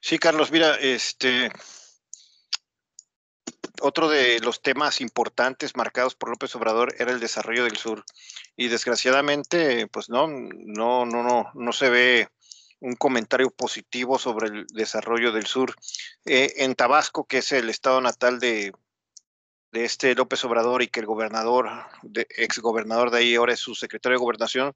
Sí, 0.00 0.18
Carlos, 0.18 0.50
mira, 0.50 0.74
este, 0.80 1.52
otro 3.80 4.08
de 4.08 4.40
los 4.40 4.62
temas 4.62 5.00
importantes 5.00 5.76
marcados 5.76 6.14
por 6.14 6.30
López 6.30 6.54
Obrador 6.54 6.94
era 6.98 7.12
el 7.12 7.20
desarrollo 7.20 7.64
del 7.64 7.76
sur. 7.76 8.04
Y 8.56 8.68
desgraciadamente, 8.68 9.86
pues 9.88 10.08
no, 10.08 10.28
no, 10.28 11.06
no, 11.06 11.22
no, 11.22 11.50
no 11.54 11.72
se 11.72 11.90
ve 11.90 12.28
un 12.82 12.96
comentario 12.96 13.50
positivo 13.50 14.18
sobre 14.18 14.48
el 14.48 14.66
desarrollo 14.66 15.32
del 15.32 15.46
sur. 15.46 15.74
Eh, 16.24 16.52
en 16.58 16.74
Tabasco, 16.74 17.24
que 17.26 17.38
es 17.38 17.52
el 17.52 17.70
estado 17.70 18.00
natal 18.00 18.40
de, 18.40 18.72
este 19.72 20.14
López 20.14 20.44
Obrador 20.44 20.82
y 20.82 20.88
que 20.88 21.00
el 21.00 21.06
gobernador, 21.06 21.70
de, 22.02 22.26
ex 22.36 22.58
gobernador 22.58 23.10
de 23.10 23.18
ahí 23.18 23.34
ahora 23.36 23.54
es 23.54 23.60
su 23.60 23.74
secretario 23.74 24.18
de 24.18 24.22
gobernación, 24.22 24.74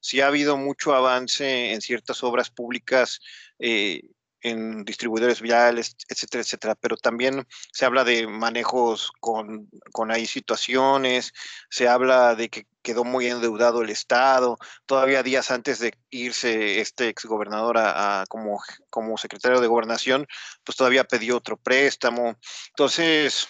sí 0.00 0.20
ha 0.20 0.28
habido 0.28 0.56
mucho 0.56 0.94
avance 0.94 1.72
en 1.72 1.80
ciertas 1.80 2.22
obras 2.22 2.48
públicas 2.48 3.20
eh, 3.58 4.02
en 4.42 4.84
distribuidores 4.84 5.40
viales, 5.40 5.96
etcétera, 6.08 6.42
etcétera. 6.42 6.74
Pero 6.76 6.96
también 6.96 7.46
se 7.72 7.84
habla 7.84 8.04
de 8.04 8.26
manejos 8.26 9.12
con, 9.20 9.68
con 9.92 10.10
ahí 10.10 10.26
situaciones, 10.26 11.32
se 11.70 11.88
habla 11.88 12.34
de 12.34 12.48
que 12.48 12.66
quedó 12.82 13.04
muy 13.04 13.26
endeudado 13.26 13.82
el 13.82 13.90
Estado. 13.90 14.58
Todavía 14.86 15.22
días 15.22 15.50
antes 15.50 15.78
de 15.78 15.94
irse 16.10 16.80
este 16.80 17.08
exgobernador 17.08 17.78
a, 17.78 18.22
a 18.22 18.26
como, 18.26 18.60
como 18.90 19.18
secretario 19.18 19.60
de 19.60 19.66
gobernación, 19.66 20.26
pues 20.64 20.76
todavía 20.76 21.04
pidió 21.04 21.36
otro 21.36 21.56
préstamo. 21.56 22.36
Entonces, 22.70 23.48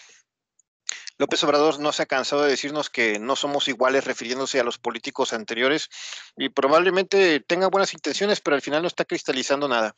López 1.18 1.42
Obrador 1.42 1.80
no 1.80 1.92
se 1.92 2.04
ha 2.04 2.06
cansado 2.06 2.42
de 2.42 2.50
decirnos 2.50 2.90
que 2.90 3.18
no 3.18 3.34
somos 3.34 3.66
iguales 3.66 4.04
refiriéndose 4.04 4.60
a 4.60 4.64
los 4.64 4.78
políticos 4.78 5.32
anteriores 5.32 5.88
y 6.37 6.48
probablemente 6.48 7.40
tenga 7.40 7.66
buenas 7.66 7.92
intenciones, 7.92 8.40
pero 8.40 8.54
al 8.54 8.62
final 8.62 8.82
no 8.82 8.88
está 8.88 9.04
cristalizando 9.04 9.66
nada. 9.68 9.96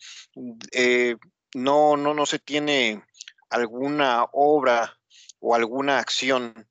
Eh, 0.73 1.17
no, 1.55 1.99
no, 1.99 2.15
no 2.15 2.25
se 2.25 2.39
tiene 2.39 3.05
alguna 3.51 4.25
obra 4.33 4.99
o 5.41 5.55
alguna 5.55 5.99
acción 5.99 6.67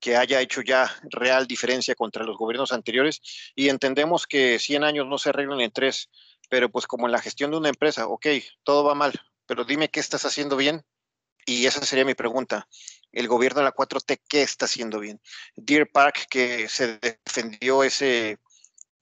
que 0.00 0.16
haya 0.16 0.40
hecho 0.40 0.62
ya 0.62 0.90
real 1.10 1.46
diferencia 1.46 1.94
contra 1.94 2.24
los 2.24 2.38
gobiernos 2.38 2.72
anteriores 2.72 3.20
y 3.54 3.68
entendemos 3.68 4.26
que 4.26 4.58
100 4.58 4.84
años 4.84 5.06
no 5.06 5.18
se 5.18 5.28
arreglan 5.28 5.60
en 5.60 5.70
tres, 5.70 6.08
pero 6.48 6.70
pues 6.70 6.86
como 6.86 7.06
en 7.06 7.12
la 7.12 7.20
gestión 7.20 7.50
de 7.50 7.58
una 7.58 7.68
empresa, 7.68 8.08
ok, 8.08 8.26
todo 8.64 8.84
va 8.84 8.94
mal, 8.94 9.12
pero 9.46 9.64
dime 9.64 9.90
qué 9.90 10.00
estás 10.00 10.24
haciendo 10.24 10.56
bien 10.56 10.82
y 11.46 11.66
esa 11.66 11.84
sería 11.84 12.04
mi 12.04 12.14
pregunta. 12.14 12.68
El 13.12 13.28
gobierno 13.28 13.60
de 13.60 13.64
la 13.64 13.74
4T, 13.74 14.22
¿qué 14.28 14.42
está 14.42 14.64
haciendo 14.64 14.98
bien? 14.98 15.20
Deer 15.56 15.90
Park, 15.90 16.26
que 16.30 16.68
se 16.68 16.98
defendió 16.98 17.82
ese 17.82 18.38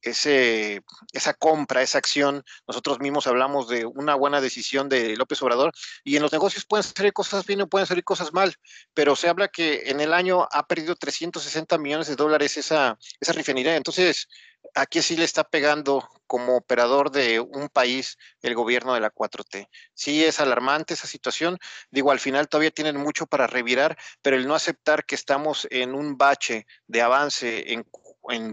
esa 0.03 1.35
compra, 1.35 1.83
esa 1.83 1.99
acción. 1.99 2.45
Nosotros 2.67 3.01
mismos 3.01 3.27
hablamos 3.27 3.69
de 3.69 3.85
una 3.85 4.15
buena 4.15 4.41
decisión 4.41 4.89
de 4.89 5.17
López 5.17 5.43
Obrador 5.43 5.73
y 6.05 6.17
en 6.17 6.23
los 6.23 6.33
negocios 6.33 6.65
pueden 6.65 6.85
salir 6.85 7.13
cosas 7.13 7.45
bien 7.47 7.61
o 7.63 7.69
pueden 7.69 7.87
salir 7.87 8.05
cosas 8.05 8.33
mal, 8.33 8.55
pero 8.95 9.17
se 9.17 9.29
habla 9.29 9.49
que 9.49 9.83
en 9.87 10.01
el 10.01 10.13
año 10.13 10.49
ha 10.51 10.67
perdido 10.67 10.97
360 10.97 11.79
millones 11.79 12.07
de 12.09 12.17
dólares 12.17 12.57
esa, 12.57 12.99
esa 13.21 13.33
refinería. 13.33 13.77
Entonces, 13.77 14.29
aquí 14.75 15.03
sí 15.03 15.17
le 15.17 15.25
está 15.25 15.45
pegando 15.45 16.09
como 16.27 16.57
operador 16.57 17.11
de 17.11 17.41
un 17.41 17.69
país 17.69 18.19
el 18.43 18.55
gobierno 18.55 18.95
de 18.95 19.01
la 19.01 19.13
4T. 19.13 19.69
Sí 19.95 20.25
es 20.25 20.41
alarmante 20.41 20.95
esa 20.95 21.07
situación. 21.07 21.59
Digo, 21.91 22.13
al 22.13 22.21
final 22.21 22.49
todavía 22.49 22.71
tienen 22.71 22.97
mucho 22.97 23.27
para 23.27 23.47
revirar, 23.47 23.99
pero 24.23 24.37
el 24.37 24.47
no 24.47 24.55
aceptar 24.55 25.05
que 25.05 25.15
estamos 25.15 25.67
en 25.71 25.95
un 25.95 26.17
bache 26.17 26.67
de 26.87 27.03
avance 27.03 27.73
en, 27.73 27.87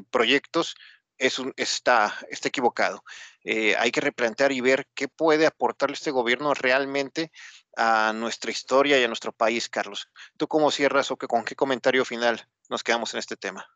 proyectos, 0.06 0.76
es 1.18 1.40
un, 1.40 1.54
está, 1.58 2.16
equivocado. 2.30 3.04
Eh, 3.44 3.76
hay 3.78 3.92
que 3.92 4.02
replantear 4.02 4.52
y 4.52 4.62
ver 4.62 4.88
qué 4.94 5.08
puede 5.08 5.46
aportarle 5.46 5.96
este 5.96 6.12
gobierno 6.12 6.54
realmente 6.54 7.32
a 7.76 8.12
nuestra 8.14 8.52
historia 8.52 9.00
y 9.00 9.04
a 9.04 9.08
nuestro 9.08 9.32
país, 9.32 9.70
Carlos. 9.70 10.10
¿Tú 10.36 10.48
cómo 10.48 10.72
cierras 10.72 11.12
o 11.12 11.18
con 11.18 11.46
qué 11.46 11.56
comentario 11.56 12.06
final 12.06 12.48
nos 12.70 12.84
quedamos 12.84 13.14
en 13.14 13.20
este 13.20 13.38
tema? 13.38 13.68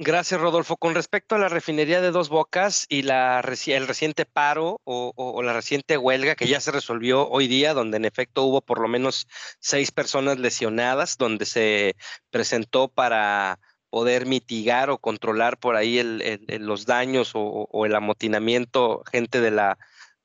Gracias, 0.00 0.40
Rodolfo. 0.40 0.76
Con 0.76 0.94
respecto 0.94 1.34
a 1.34 1.38
la 1.38 1.48
refinería 1.48 2.00
de 2.00 2.12
Dos 2.12 2.28
Bocas 2.28 2.86
y 2.88 3.02
la, 3.02 3.40
el 3.66 3.88
reciente 3.88 4.26
paro 4.26 4.80
o, 4.84 5.42
la 5.42 5.52
reciente 5.52 5.98
huelga 5.98 6.36
que 6.36 6.46
ya 6.46 6.60
se 6.60 6.70
resolvió 6.70 7.28
hoy 7.28 7.48
día, 7.48 7.74
donde 7.74 7.96
en 7.96 8.04
efecto 8.04 8.44
hubo 8.44 8.60
por 8.60 8.78
lo 8.78 8.86
menos 8.86 9.26
seis 9.58 9.90
personas 9.90 10.38
lesionadas, 10.38 11.18
donde 11.18 11.46
se 11.46 11.96
presentó 12.30 12.86
para 12.86 13.58
poder 13.90 14.26
mitigar 14.26 14.88
o 14.90 14.98
controlar 14.98 15.58
por 15.58 15.74
ahí 15.74 15.98
el, 15.98 16.46
los 16.60 16.86
daños 16.86 17.32
o, 17.34 17.84
el 17.84 17.96
amotinamiento, 17.96 19.02
gente 19.10 19.40
de 19.40 19.50
la, 19.50 19.78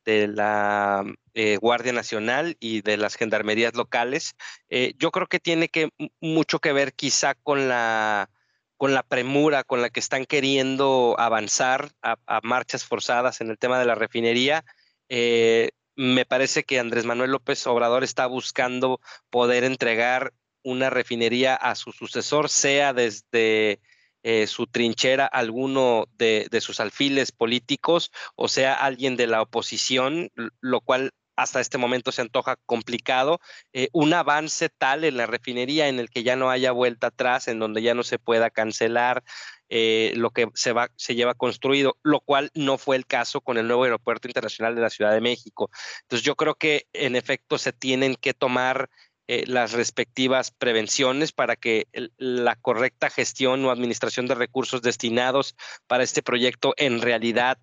de 0.06 0.27
la 0.27 1.03
eh, 1.34 1.58
Guardia 1.58 1.94
Nacional 1.94 2.58
y 2.60 2.82
de 2.82 2.98
las 2.98 3.15
gendarmerías 3.15 3.74
locales. 3.74 4.36
Eh, 4.70 4.94
yo 5.00 5.10
creo 5.10 5.25
que 5.25 5.39
tiene 5.39 5.68
que 5.70 5.89
mucho 6.22 6.60
que 6.60 6.74
ver 6.74 6.94
quizá 6.94 7.34
con 7.34 7.68
la 7.68 8.30
con 8.77 8.94
la 8.94 9.03
premura 9.03 9.63
con 9.63 9.82
la 9.82 9.89
que 9.89 10.00
están 10.00 10.25
queriendo 10.25 11.15
avanzar 11.18 11.92
a, 12.01 12.18
marchas 12.44 12.86
forzadas 12.86 13.42
en 13.42 13.50
el 13.50 13.58
tema 13.58 13.80
de 13.80 13.86
la 13.86 13.96
refinería. 13.96 14.65
Eh, 15.10 15.72
me 15.96 16.25
parece 16.25 16.63
que 16.63 16.80
Andrés 16.80 17.06
Manuel 17.06 17.32
López 17.32 17.65
Obrador 17.68 18.03
está 18.03 18.25
buscando 18.25 19.00
poder 19.30 19.63
entregar 19.63 20.34
una 20.63 20.89
refinería 20.89 21.56
a 21.56 21.75
su 21.75 21.92
sucesor, 21.92 22.50
sea 22.50 22.94
desde 22.94 23.80
eh, 24.24 24.48
su 24.48 24.68
trinchera 24.68 25.25
alguno 25.25 26.06
de, 26.18 26.48
sus 26.62 26.80
alfiles 26.80 27.34
políticos 27.34 28.10
o 28.36 28.48
sea 28.48 28.74
alguien 28.74 29.18
de 29.18 29.27
la 29.27 29.42
oposición, 29.42 30.32
lo 30.62 30.80
cual 30.80 31.12
hasta 31.35 31.59
este 31.59 31.77
momento 31.77 32.11
se 32.11 32.21
antoja 32.21 32.57
complicado, 32.65 33.39
eh, 33.73 33.89
un 33.91 34.13
avance 34.13 34.69
tal 34.69 35.03
en 35.03 35.17
la 35.17 35.25
refinería 35.25 35.87
en 35.87 35.99
el 35.99 36.09
que 36.09 36.23
ya 36.23 36.35
no 36.35 36.49
haya 36.49 36.71
vuelta 36.71 37.07
atrás, 37.07 37.48
en 37.48 37.59
donde 37.59 37.81
ya 37.81 37.93
no 37.93 38.03
se 38.03 38.19
pueda 38.19 38.50
cancelar 38.50 39.24
eh, 39.69 40.13
lo 40.15 40.29
que 40.31 40.50
se, 40.53 40.74
va, 40.74 40.89
se 40.96 41.15
lleva 41.15 41.33
construido, 41.33 41.98
lo 42.03 42.19
cual 42.19 42.51
no 42.53 42.77
fue 42.77 42.96
el 42.96 43.07
caso 43.07 43.41
con 43.41 43.57
el 43.57 43.67
nuevo 43.67 43.83
aeropuerto 43.83 44.27
internacional 44.27 44.75
de 44.75 44.81
la 44.81 44.89
Ciudad 44.89 45.11
de 45.11 45.22
México. 45.22 45.72
Entonces 46.03 46.25
yo 46.25 46.35
creo 46.35 46.55
que 46.55 46.87
en 46.93 47.15
efecto 47.15 47.57
se 47.57 47.74
tienen 47.74 48.15
que 48.15 48.33
tomar 48.33 48.89
eh, 49.27 49.46
las 49.48 49.72
respectivas 49.72 50.51
prevenciones 50.51 51.31
para 51.31 51.55
que 51.55 51.87
la 52.17 52.57
correcta 52.57 53.09
gestión 53.09 53.63
o 53.65 53.72
administración 53.72 54.27
de 54.27 54.35
recursos 54.35 54.81
destinados 54.81 55.55
para 55.87 56.03
este 56.03 56.22
proyecto 56.22 56.74
en 56.77 57.01
realidad 57.01 57.57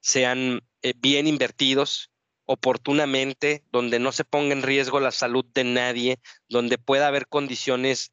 sean 0.00 0.62
bien 0.96 1.26
invertidos 1.26 2.10
oportunamente, 2.46 3.62
donde 3.72 3.98
no 3.98 4.12
se 4.12 4.24
ponga 4.24 4.52
en 4.52 4.62
riesgo 4.62 5.00
la 5.00 5.10
salud 5.10 5.44
de 5.54 5.64
nadie, 5.64 6.20
donde 6.48 6.78
pueda 6.78 7.06
haber 7.06 7.26
condiciones 7.26 8.10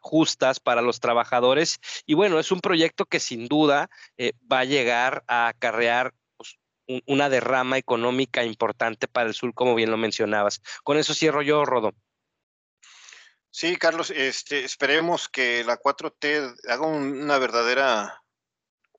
justas 0.00 0.60
para 0.60 0.82
los 0.82 1.00
trabajadores. 1.00 1.78
Y 2.06 2.14
bueno, 2.14 2.38
es 2.38 2.52
un 2.52 2.60
proyecto 2.60 3.06
que 3.06 3.20
sin 3.20 3.48
duda 3.48 3.90
va 4.50 4.60
a 4.60 4.64
llegar 4.64 5.24
a 5.26 5.48
acarrear 5.48 6.14
una 7.06 7.28
derrama 7.28 7.78
económica 7.78 8.44
importante 8.44 9.08
para 9.08 9.28
el 9.28 9.34
sur, 9.34 9.52
como 9.54 9.74
bien 9.74 9.90
lo 9.90 9.96
mencionabas. 9.96 10.62
Con 10.84 10.98
eso 10.98 11.14
cierro 11.14 11.42
yo, 11.42 11.64
Rodo. 11.64 11.92
Sí, 13.50 13.76
Carlos, 13.76 14.10
este, 14.10 14.64
esperemos 14.64 15.28
que 15.28 15.64
la 15.64 15.78
4T 15.78 16.56
haga 16.68 16.86
una 16.86 17.38
verdadera 17.38 18.22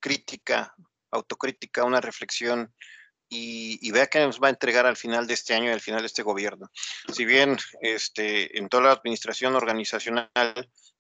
crítica, 0.01 0.75
autocrítica, 1.11 1.85
una 1.85 2.01
reflexión 2.01 2.73
y, 3.29 3.91
vea 3.91 4.07
qué 4.07 4.19
nos 4.19 4.41
va 4.41 4.47
a 4.47 4.51
entregar 4.51 4.85
al 4.85 4.95
final 4.95 5.27
de 5.27 5.33
este 5.33 5.53
año 5.53 5.65
y 5.65 5.73
al 5.73 5.81
final 5.81 6.01
de 6.01 6.07
este 6.07 6.23
gobierno. 6.23 6.69
Si 7.11 7.25
bien 7.25 7.57
este, 7.81 8.57
en 8.57 8.69
toda 8.69 8.83
la 8.83 8.91
administración 8.91 9.55
organizacional 9.55 10.31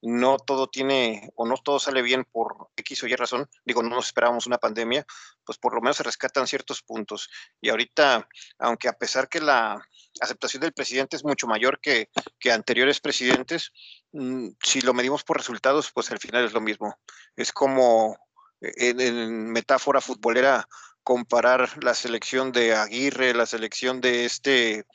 no 0.01 0.37
todo 0.37 0.67
tiene 0.67 1.31
o 1.35 1.47
no 1.47 1.55
todo 1.57 1.79
sale 1.79 2.01
bien 2.01 2.25
por 2.25 2.69
X 2.75 3.03
o 3.03 3.07
Y 3.07 3.15
razón, 3.15 3.49
digo, 3.65 3.81
no 3.81 3.95
nos 3.95 4.07
esperábamos 4.07 4.45
una 4.45 4.57
pandemia, 4.57 5.05
pues 5.43 5.57
por 5.57 5.73
lo 5.73 5.81
menos 5.81 5.97
se 5.97 6.03
rescatan 6.03 6.47
ciertos 6.47 6.81
puntos. 6.81 7.29
Y 7.61 7.69
ahorita, 7.69 8.27
aunque 8.59 8.87
a 8.87 8.93
pesar 8.93 9.29
que 9.29 9.41
la 9.41 9.81
aceptación 10.19 10.61
del 10.61 10.73
presidente 10.73 11.15
es 11.15 11.23
mucho 11.23 11.47
mayor 11.47 11.79
que, 11.79 12.09
que 12.39 12.51
anteriores 12.51 12.99
presidentes, 12.99 13.71
mm, 14.11 14.49
si 14.63 14.81
lo 14.81 14.93
medimos 14.93 15.23
por 15.23 15.37
resultados, 15.37 15.91
pues 15.91 16.11
al 16.11 16.19
final 16.19 16.45
es 16.45 16.53
lo 16.53 16.61
mismo. 16.61 16.95
Es 17.35 17.51
como 17.51 18.17
en, 18.61 18.99
en 18.99 19.51
metáfora 19.51 20.01
futbolera 20.01 20.67
comparar 21.07 21.81
la 21.85 21.93
selección 21.93 22.51
de 22.51 22.75
Aguirre, 22.75 23.33
la 23.33 23.45
selección 23.45 24.01
de 24.01 24.25
este, 24.25 24.85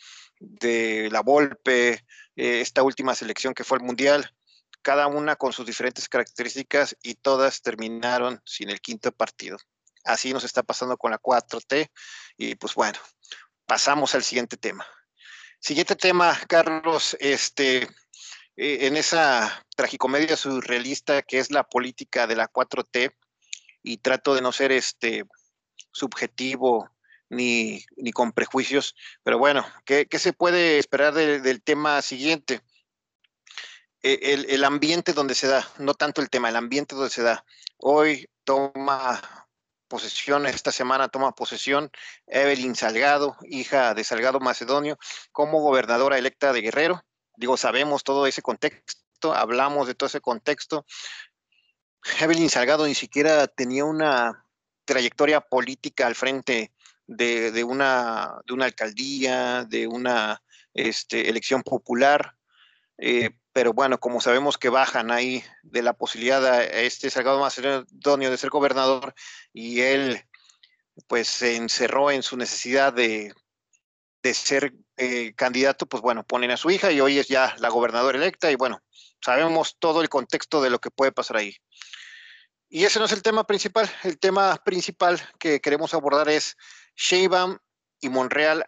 de 0.40 1.08
la 1.10 1.22
Volpe, 1.22 2.04
eh, 2.36 2.60
esta 2.60 2.82
última 2.82 3.14
selección 3.14 3.54
que 3.54 3.64
fue 3.64 3.78
el 3.78 3.84
Mundial, 3.84 4.30
cada 4.82 5.06
una 5.06 5.36
con 5.36 5.54
sus 5.54 5.64
diferentes 5.64 6.10
características 6.10 6.98
y 7.02 7.14
todas 7.14 7.62
terminaron 7.62 8.42
sin 8.44 8.68
el 8.68 8.82
quinto 8.82 9.10
partido. 9.10 9.56
Así 10.04 10.34
nos 10.34 10.44
está 10.44 10.62
pasando 10.62 10.98
con 10.98 11.12
la 11.12 11.18
4T 11.18 11.90
y 12.36 12.56
pues 12.56 12.74
bueno, 12.74 12.98
pasamos 13.64 14.14
al 14.14 14.22
siguiente 14.22 14.58
tema. 14.58 14.86
Siguiente 15.60 15.96
tema, 15.96 16.38
Carlos, 16.46 17.16
este, 17.20 17.84
eh, 18.58 18.86
en 18.86 18.98
esa 18.98 19.64
tragicomedia 19.74 20.36
surrealista 20.36 21.22
que 21.22 21.38
es 21.38 21.50
la 21.50 21.64
política 21.64 22.26
de 22.26 22.36
la 22.36 22.52
4T 22.52 23.14
y 23.82 23.96
trato 23.96 24.34
de 24.34 24.42
no 24.42 24.52
ser 24.52 24.72
este 24.72 25.24
subjetivo 25.92 26.90
ni, 27.28 27.84
ni 27.96 28.12
con 28.12 28.32
prejuicios. 28.32 28.94
Pero 29.22 29.38
bueno, 29.38 29.64
¿qué, 29.84 30.06
qué 30.06 30.18
se 30.18 30.32
puede 30.32 30.78
esperar 30.78 31.14
del 31.14 31.62
tema 31.62 32.02
siguiente? 32.02 32.60
E, 34.02 34.34
el, 34.34 34.46
el, 34.50 34.64
ambiente 34.64 35.12
donde 35.12 35.34
se 35.34 35.46
da, 35.46 35.68
no 35.78 35.94
tanto 35.94 36.20
el 36.20 36.30
tema, 36.30 36.48
el 36.48 36.56
ambiente 36.56 36.94
donde 36.94 37.10
se 37.10 37.22
da. 37.22 37.44
Hoy 37.78 38.28
toma 38.44 39.20
posesión, 39.92 40.46
esta 40.46 40.72
semana 40.72 41.08
toma 41.08 41.34
posesión 41.34 41.90
Evelyn 42.26 42.74
Salgado, 42.74 43.36
hija 43.42 43.94
de 43.94 44.04
Salgado 44.04 44.40
Macedonio, 44.40 44.98
como 45.32 45.60
gobernadora 45.60 46.18
electa 46.18 46.52
de 46.52 46.62
Guerrero. 46.62 47.04
Digo, 47.36 47.56
sabemos 47.56 48.02
todo 48.02 48.26
ese 48.26 48.42
contexto, 48.42 49.34
hablamos 49.34 49.86
de 49.86 49.94
todo 49.94 50.06
ese 50.06 50.20
contexto. 50.20 50.86
Evelyn 52.20 52.50
Salgado 52.50 52.86
ni 52.86 52.94
siquiera 52.94 53.46
tenía 53.46 53.84
una 53.84 54.41
trayectoria 54.84 55.40
política 55.40 56.06
al 56.06 56.14
frente 56.14 56.72
de, 57.06 57.64
una, 57.64 58.40
de 58.46 58.54
una 58.54 58.64
alcaldía, 58.64 59.64
de 59.64 59.86
una 59.86 60.42
este, 60.74 61.28
elección 61.28 61.62
popular. 61.62 62.36
Eh, 62.98 63.30
pero 63.52 63.72
bueno, 63.72 63.98
como 63.98 64.20
sabemos 64.20 64.56
que 64.56 64.68
bajan 64.68 65.10
ahí 65.10 65.44
de 65.62 65.82
la 65.82 65.92
posibilidad 65.92 66.44
a 66.46 66.64
este 66.64 67.10
Salgado 67.10 67.40
Macedonio 67.40 68.30
de 68.30 68.38
ser 68.38 68.50
gobernador 68.50 69.14
y 69.52 69.80
él 69.80 70.24
pues 71.06 71.28
se 71.28 71.56
encerró 71.56 72.10
en 72.10 72.22
su 72.22 72.36
necesidad 72.36 72.92
de, 72.92 73.34
de 74.22 74.34
ser 74.34 74.74
eh, 74.96 75.34
candidato, 75.34 75.86
pues 75.86 76.02
bueno, 76.02 76.24
ponen 76.24 76.50
a 76.50 76.56
su 76.56 76.70
hija 76.70 76.92
y 76.92 77.00
hoy 77.00 77.18
es 77.18 77.28
ya 77.28 77.54
la 77.58 77.68
gobernadora 77.68 78.18
electa 78.18 78.50
y 78.50 78.56
bueno, 78.56 78.82
sabemos 79.20 79.76
todo 79.78 80.00
el 80.00 80.08
contexto 80.08 80.62
de 80.62 80.70
lo 80.70 80.78
que 80.78 80.90
puede 80.90 81.12
pasar 81.12 81.38
ahí. 81.38 81.56
Y 82.74 82.86
ese 82.86 82.98
no 82.98 83.04
es 83.04 83.12
el 83.12 83.22
tema 83.22 83.44
principal. 83.44 83.86
El 84.02 84.18
tema 84.18 84.56
principal 84.64 85.20
que 85.38 85.60
queremos 85.60 85.92
abordar 85.92 86.30
es 86.30 86.56
Sheinbaum 86.96 87.58
y 88.00 88.08
Monreal 88.08 88.64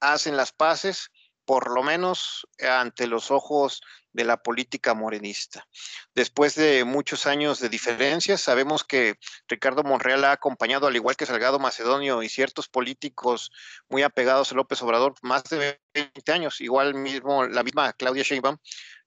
hacen 0.00 0.36
las 0.36 0.50
paces 0.50 1.12
por 1.44 1.72
lo 1.72 1.84
menos 1.84 2.48
ante 2.68 3.06
los 3.06 3.30
ojos 3.30 3.80
de 4.14 4.24
la 4.24 4.38
política 4.38 4.94
morenista. 4.94 5.66
Después 6.14 6.54
de 6.54 6.84
muchos 6.84 7.26
años 7.26 7.58
de 7.58 7.68
diferencias, 7.68 8.40
sabemos 8.40 8.84
que 8.84 9.18
Ricardo 9.48 9.82
Monreal 9.82 10.24
ha 10.24 10.32
acompañado, 10.32 10.86
al 10.86 10.96
igual 10.96 11.16
que 11.16 11.26
Salgado 11.26 11.58
Macedonio 11.58 12.22
y 12.22 12.28
ciertos 12.28 12.68
políticos 12.68 13.50
muy 13.88 14.02
apegados 14.02 14.52
a 14.52 14.54
López 14.54 14.80
Obrador, 14.82 15.14
más 15.22 15.42
de 15.44 15.80
20 15.92 16.32
años, 16.32 16.60
igual 16.60 16.94
mismo 16.94 17.44
la 17.44 17.64
misma 17.64 17.92
Claudia 17.92 18.22
Sheinbaum, 18.22 18.56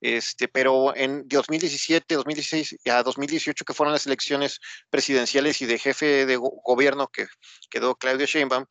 este, 0.02 0.46
pero 0.46 0.94
en 0.94 1.26
2017, 1.26 2.14
2016 2.14 2.76
y 2.84 2.90
a 2.90 3.02
2018, 3.02 3.64
que 3.64 3.74
fueron 3.74 3.94
las 3.94 4.06
elecciones 4.06 4.60
presidenciales 4.90 5.60
y 5.62 5.66
de 5.66 5.78
jefe 5.78 6.26
de 6.26 6.36
gobierno 6.36 7.08
que 7.08 7.26
quedó 7.70 7.96
Claudia 7.96 8.26
Sheinbaum, 8.26 8.66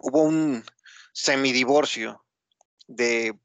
hubo 0.00 0.22
un 0.22 0.64
semidivorcio 1.12 2.24
de 2.88 3.38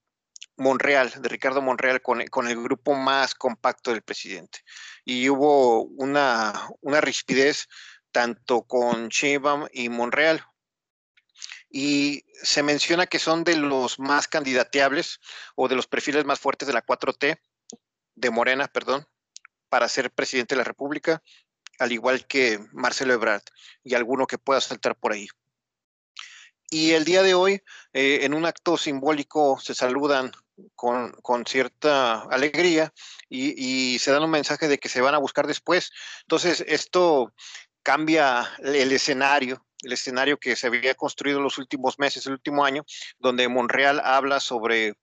Monreal, 0.60 1.12
de 1.22 1.30
Ricardo 1.30 1.62
Monreal, 1.62 2.02
con, 2.02 2.22
el 2.22 2.62
grupo 2.62 2.94
más 2.94 3.34
compacto 3.34 3.92
del 3.92 4.02
presidente. 4.02 4.60
Y 5.06 5.30
hubo 5.30 5.84
una, 5.84 6.70
una 6.82 7.02
rispidez 7.02 7.68
tanto 8.12 8.64
con 8.64 9.08
Sheinbaum 9.08 9.68
y 9.72 9.90
Monreal. 9.90 10.46
Y 11.70 12.26
se 12.44 12.64
menciona 12.64 13.08
que 13.08 13.20
son 13.20 13.44
de 13.44 13.56
los 13.56 14.00
más 14.00 14.28
candidateables 14.28 15.20
o 15.56 15.68
de 15.68 15.76
los 15.76 15.88
perfiles 15.88 16.26
más 16.26 16.40
fuertes 16.40 16.68
de 16.68 16.74
la 16.74 16.86
4T, 16.86 17.40
de 18.16 18.30
Morena, 18.30 18.68
perdón, 18.68 19.08
para 19.70 19.88
ser 19.88 20.12
presidente 20.12 20.56
de 20.56 20.60
la 20.60 20.66
República, 20.66 21.24
al 21.80 21.92
igual 21.92 22.28
que 22.28 22.60
Marcelo 22.74 23.14
Ebrard 23.14 23.44
y 23.84 23.96
alguno 23.96 24.28
que 24.28 24.38
pueda 24.38 24.60
saltar 24.60 24.96
por 24.98 25.14
ahí. 25.14 25.28
Y 26.72 26.92
el 26.92 27.06
día 27.06 27.24
de 27.24 27.34
hoy, 27.34 27.64
eh, 27.94 28.20
en 28.24 28.34
un 28.34 28.46
acto 28.46 28.78
simbólico, 28.78 29.60
se 29.60 29.74
saludan 29.74 30.32
con, 30.76 31.46
cierta 31.46 32.22
alegría 32.24 32.94
y, 33.30 33.98
se 34.00 34.12
dan 34.12 34.24
un 34.24 34.32
mensaje 34.32 34.68
de 34.68 34.78
que 34.78 34.90
se 34.90 35.02
van 35.02 35.16
a 35.16 35.20
buscar 35.20 35.48
después. 35.48 35.92
Entonces, 36.22 36.64
esto 36.68 37.34
cambia 37.84 38.50
el 38.60 38.92
escenario, 38.92 39.66
el 39.84 39.94
escenario 39.94 40.38
que 40.38 40.56
se 40.56 40.68
había 40.68 40.96
construido 40.96 41.38
en 41.38 41.44
los 41.44 41.58
últimos 41.58 42.00
meses, 42.00 42.26
el 42.26 42.34
último 42.34 42.66
año, 42.66 42.86
donde 43.18 43.48
Monreal 43.48 44.02
habla 44.04 44.40
sobre 44.40 44.96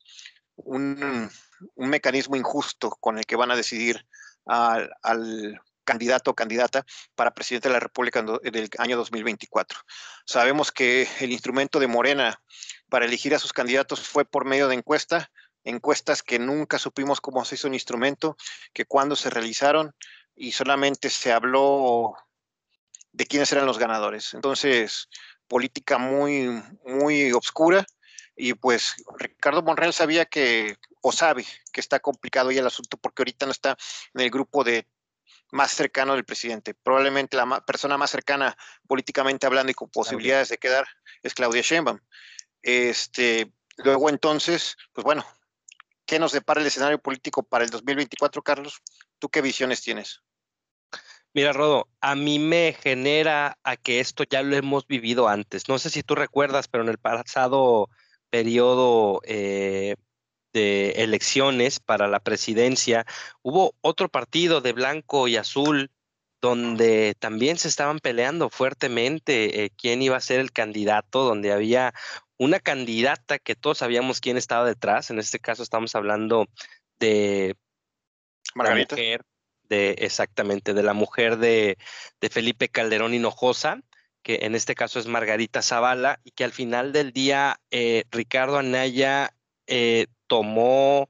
un, 0.56 1.30
mecanismo 1.76 2.36
injusto 2.36 2.90
con 3.00 3.18
el 3.18 3.26
que 3.26 3.36
van 3.36 3.50
a 3.50 3.56
decidir 3.56 4.06
al, 4.44 4.90
al 5.02 5.60
candidato 5.86 6.32
o 6.32 6.34
candidata 6.34 6.84
para 7.14 7.32
presidente 7.32 7.68
de 7.68 7.74
la 7.74 7.80
República 7.80 8.18
en 8.18 8.54
el 8.54 8.68
año 8.76 8.98
2024. 8.98 9.78
Sabemos 10.26 10.70
que 10.70 11.08
el 11.20 11.32
instrumento 11.32 11.80
de 11.80 11.86
Morena 11.86 12.42
para 12.90 13.06
elegir 13.06 13.34
a 13.34 13.38
sus 13.38 13.54
candidatos 13.54 14.00
fue 14.00 14.26
por 14.26 14.44
medio 14.44 14.68
de 14.68 14.74
encuesta, 14.74 15.30
encuestas 15.66 16.22
que 16.22 16.38
nunca 16.38 16.78
supimos 16.78 17.20
cómo 17.20 17.44
se 17.44 17.56
hizo 17.56 17.68
un 17.68 17.74
instrumento, 17.74 18.36
que 18.72 18.86
cuando 18.86 19.16
se 19.16 19.30
realizaron 19.30 19.94
y 20.34 20.52
solamente 20.52 21.10
se 21.10 21.32
habló 21.32 22.14
de 23.12 23.26
quiénes 23.26 23.50
eran 23.52 23.66
los 23.66 23.78
ganadores. 23.78 24.32
Entonces, 24.34 25.08
política 25.48 25.98
muy, 25.98 26.62
muy 26.84 27.32
obscura 27.32 27.84
y 28.36 28.54
pues 28.54 28.94
Ricardo 29.18 29.62
Monreal 29.62 29.92
sabía 29.92 30.26
que, 30.26 30.76
o 31.00 31.10
sabe 31.10 31.44
que 31.72 31.80
está 31.80 32.00
complicado 32.00 32.50
ya 32.50 32.60
el 32.60 32.66
asunto 32.66 32.96
porque 32.96 33.22
ahorita 33.22 33.46
no 33.46 33.52
está 33.52 33.76
en 34.14 34.20
el 34.20 34.30
grupo 34.30 34.62
de 34.62 34.86
más 35.50 35.72
cercano 35.72 36.14
del 36.14 36.24
presidente. 36.24 36.74
Probablemente 36.74 37.36
la 37.36 37.60
persona 37.64 37.96
más 37.96 38.10
cercana 38.10 38.56
políticamente 38.86 39.46
hablando 39.46 39.72
y 39.72 39.74
con 39.74 39.88
posibilidades 39.88 40.50
de 40.50 40.58
quedar 40.58 40.86
es 41.22 41.34
Claudia 41.34 41.62
Sheinbaum. 41.62 41.98
Este, 42.62 43.52
luego 43.78 44.10
entonces, 44.10 44.76
pues 44.92 45.04
bueno, 45.04 45.24
¿qué 46.06 46.18
nos 46.18 46.32
depara 46.32 46.60
el 46.60 46.66
escenario 46.66 46.98
político 46.98 47.42
para 47.42 47.64
el 47.64 47.70
2024, 47.70 48.42
Carlos? 48.42 48.80
¿Tú 49.18 49.28
qué 49.28 49.42
visiones 49.42 49.82
tienes? 49.82 50.22
Mira, 51.34 51.52
Rodo, 51.52 51.88
a 52.00 52.14
mí 52.14 52.38
me 52.38 52.72
genera 52.72 53.58
a 53.62 53.76
que 53.76 54.00
esto 54.00 54.24
ya 54.24 54.42
lo 54.42 54.56
hemos 54.56 54.86
vivido 54.86 55.28
antes. 55.28 55.68
No 55.68 55.78
sé 55.78 55.90
si 55.90 56.02
tú 56.02 56.14
recuerdas, 56.14 56.66
pero 56.66 56.82
en 56.82 56.88
el 56.88 56.96
pasado 56.96 57.90
periodo 58.30 59.20
eh, 59.24 59.96
de 60.54 60.92
elecciones 60.92 61.78
para 61.78 62.08
la 62.08 62.20
presidencia, 62.20 63.04
hubo 63.42 63.74
otro 63.82 64.08
partido 64.08 64.62
de 64.62 64.72
blanco 64.72 65.28
y 65.28 65.36
azul 65.36 65.90
donde 66.40 67.14
también 67.18 67.58
se 67.58 67.68
estaban 67.68 67.98
peleando 67.98 68.48
fuertemente 68.48 69.64
eh, 69.64 69.70
quién 69.76 70.00
iba 70.00 70.16
a 70.16 70.20
ser 70.20 70.40
el 70.40 70.52
candidato, 70.52 71.24
donde 71.24 71.52
había 71.52 71.92
una 72.38 72.60
candidata 72.60 73.38
que 73.38 73.54
todos 73.54 73.78
sabíamos 73.78 74.20
quién 74.20 74.36
estaba 74.36 74.66
detrás. 74.66 75.10
En 75.10 75.18
este 75.18 75.38
caso 75.38 75.62
estamos 75.62 75.94
hablando 75.94 76.46
de 76.98 77.56
Margarita. 78.54 78.96
de 78.96 79.90
exactamente, 79.98 80.74
de 80.74 80.82
la 80.82 80.92
mujer 80.92 81.38
de, 81.38 81.78
de 82.20 82.28
Felipe 82.28 82.68
Calderón 82.68 83.14
Hinojosa, 83.14 83.80
que 84.22 84.40
en 84.42 84.54
este 84.54 84.74
caso 84.74 84.98
es 84.98 85.06
Margarita 85.06 85.62
Zavala, 85.62 86.20
y 86.24 86.32
que 86.32 86.44
al 86.44 86.52
final 86.52 86.92
del 86.92 87.12
día 87.12 87.60
eh, 87.70 88.04
Ricardo 88.10 88.58
Anaya 88.58 89.34
eh, 89.66 90.06
tomó 90.26 91.08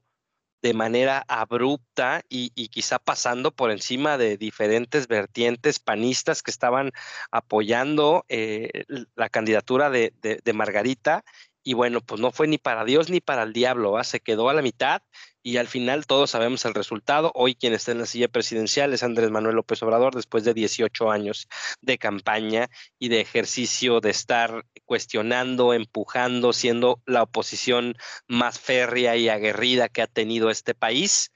de 0.61 0.73
manera 0.73 1.23
abrupta 1.27 2.21
y, 2.29 2.49
quizá 2.69 2.99
pasando 2.99 3.51
por 3.51 3.71
encima 3.71 4.17
de 4.17 4.37
diferentes 4.37 5.07
vertientes 5.07 5.79
panistas 5.79 6.41
que 6.41 6.51
estaban 6.51 6.91
apoyando 7.31 8.25
eh, 8.29 8.85
la 9.15 9.29
candidatura 9.29 9.89
de, 9.89 10.13
Margarita. 10.53 11.23
Y 11.67 11.73
bueno, 11.73 11.99
pues 11.99 12.21
no 12.21 12.31
fue 12.31 12.47
ni 12.47 12.57
para 12.57 12.85
Dios 12.85 13.09
ni 13.09 13.19
para 13.19 13.43
el 13.43 13.51
diablo, 13.51 14.01
se 14.05 14.21
quedó 14.21 14.47
a 14.47 14.53
la 14.53 14.61
mitad 14.61 15.01
y 15.43 15.57
al 15.57 15.67
final 15.67 16.05
todos 16.05 16.31
sabemos 16.31 16.63
el 16.63 16.73
resultado. 16.73 17.33
Hoy 17.35 17.55
quien 17.55 17.73
está 17.73 17.91
en 17.91 17.97
la 17.97 18.05
silla 18.05 18.29
presidencial 18.29 18.93
es 18.93 19.03
Andrés 19.03 19.31
Manuel 19.31 19.57
López 19.57 19.83
Obrador 19.83 20.15
después 20.15 20.45
de 20.45 20.53
18 20.53 21.11
años 21.11 21.49
de 21.81 21.97
campaña 21.97 22.69
y 22.99 23.09
de 23.09 23.19
ejercicio 23.19 23.99
de 23.99 24.11
estar 24.11 24.63
cuestionando, 24.85 25.73
empujando, 25.73 26.53
siendo 26.53 27.01
la 27.05 27.23
oposición 27.23 27.97
más 28.29 28.61
férrea 28.61 29.17
y 29.17 29.27
aguerrida 29.27 29.89
que 29.89 30.01
ha 30.01 30.07
tenido 30.07 30.49
este 30.49 30.73
país 30.73 31.33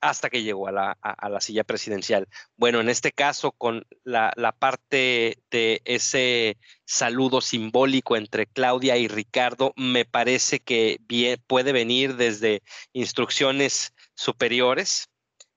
hasta 0.00 0.30
que 0.30 0.42
llegó 0.42 0.68
a 0.68 0.72
la, 0.72 1.40
silla 1.40 1.64
presidencial. 1.64 2.28
Bueno, 2.56 2.80
en 2.80 2.88
este 2.88 3.12
caso, 3.12 3.52
con 3.52 3.86
la, 4.04 4.32
parte 4.58 5.38
de 5.50 5.80
ese 5.84 6.56
saludo 6.84 7.40
simbólico 7.40 8.16
entre 8.16 8.46
Claudia 8.46 8.96
y 8.96 9.08
Ricardo, 9.08 9.72
me 9.76 10.04
parece 10.04 10.60
que 10.60 10.98
puede 11.46 11.72
venir 11.72 12.16
desde 12.16 12.62
instrucciones 12.92 13.94
superiores. 14.14 15.08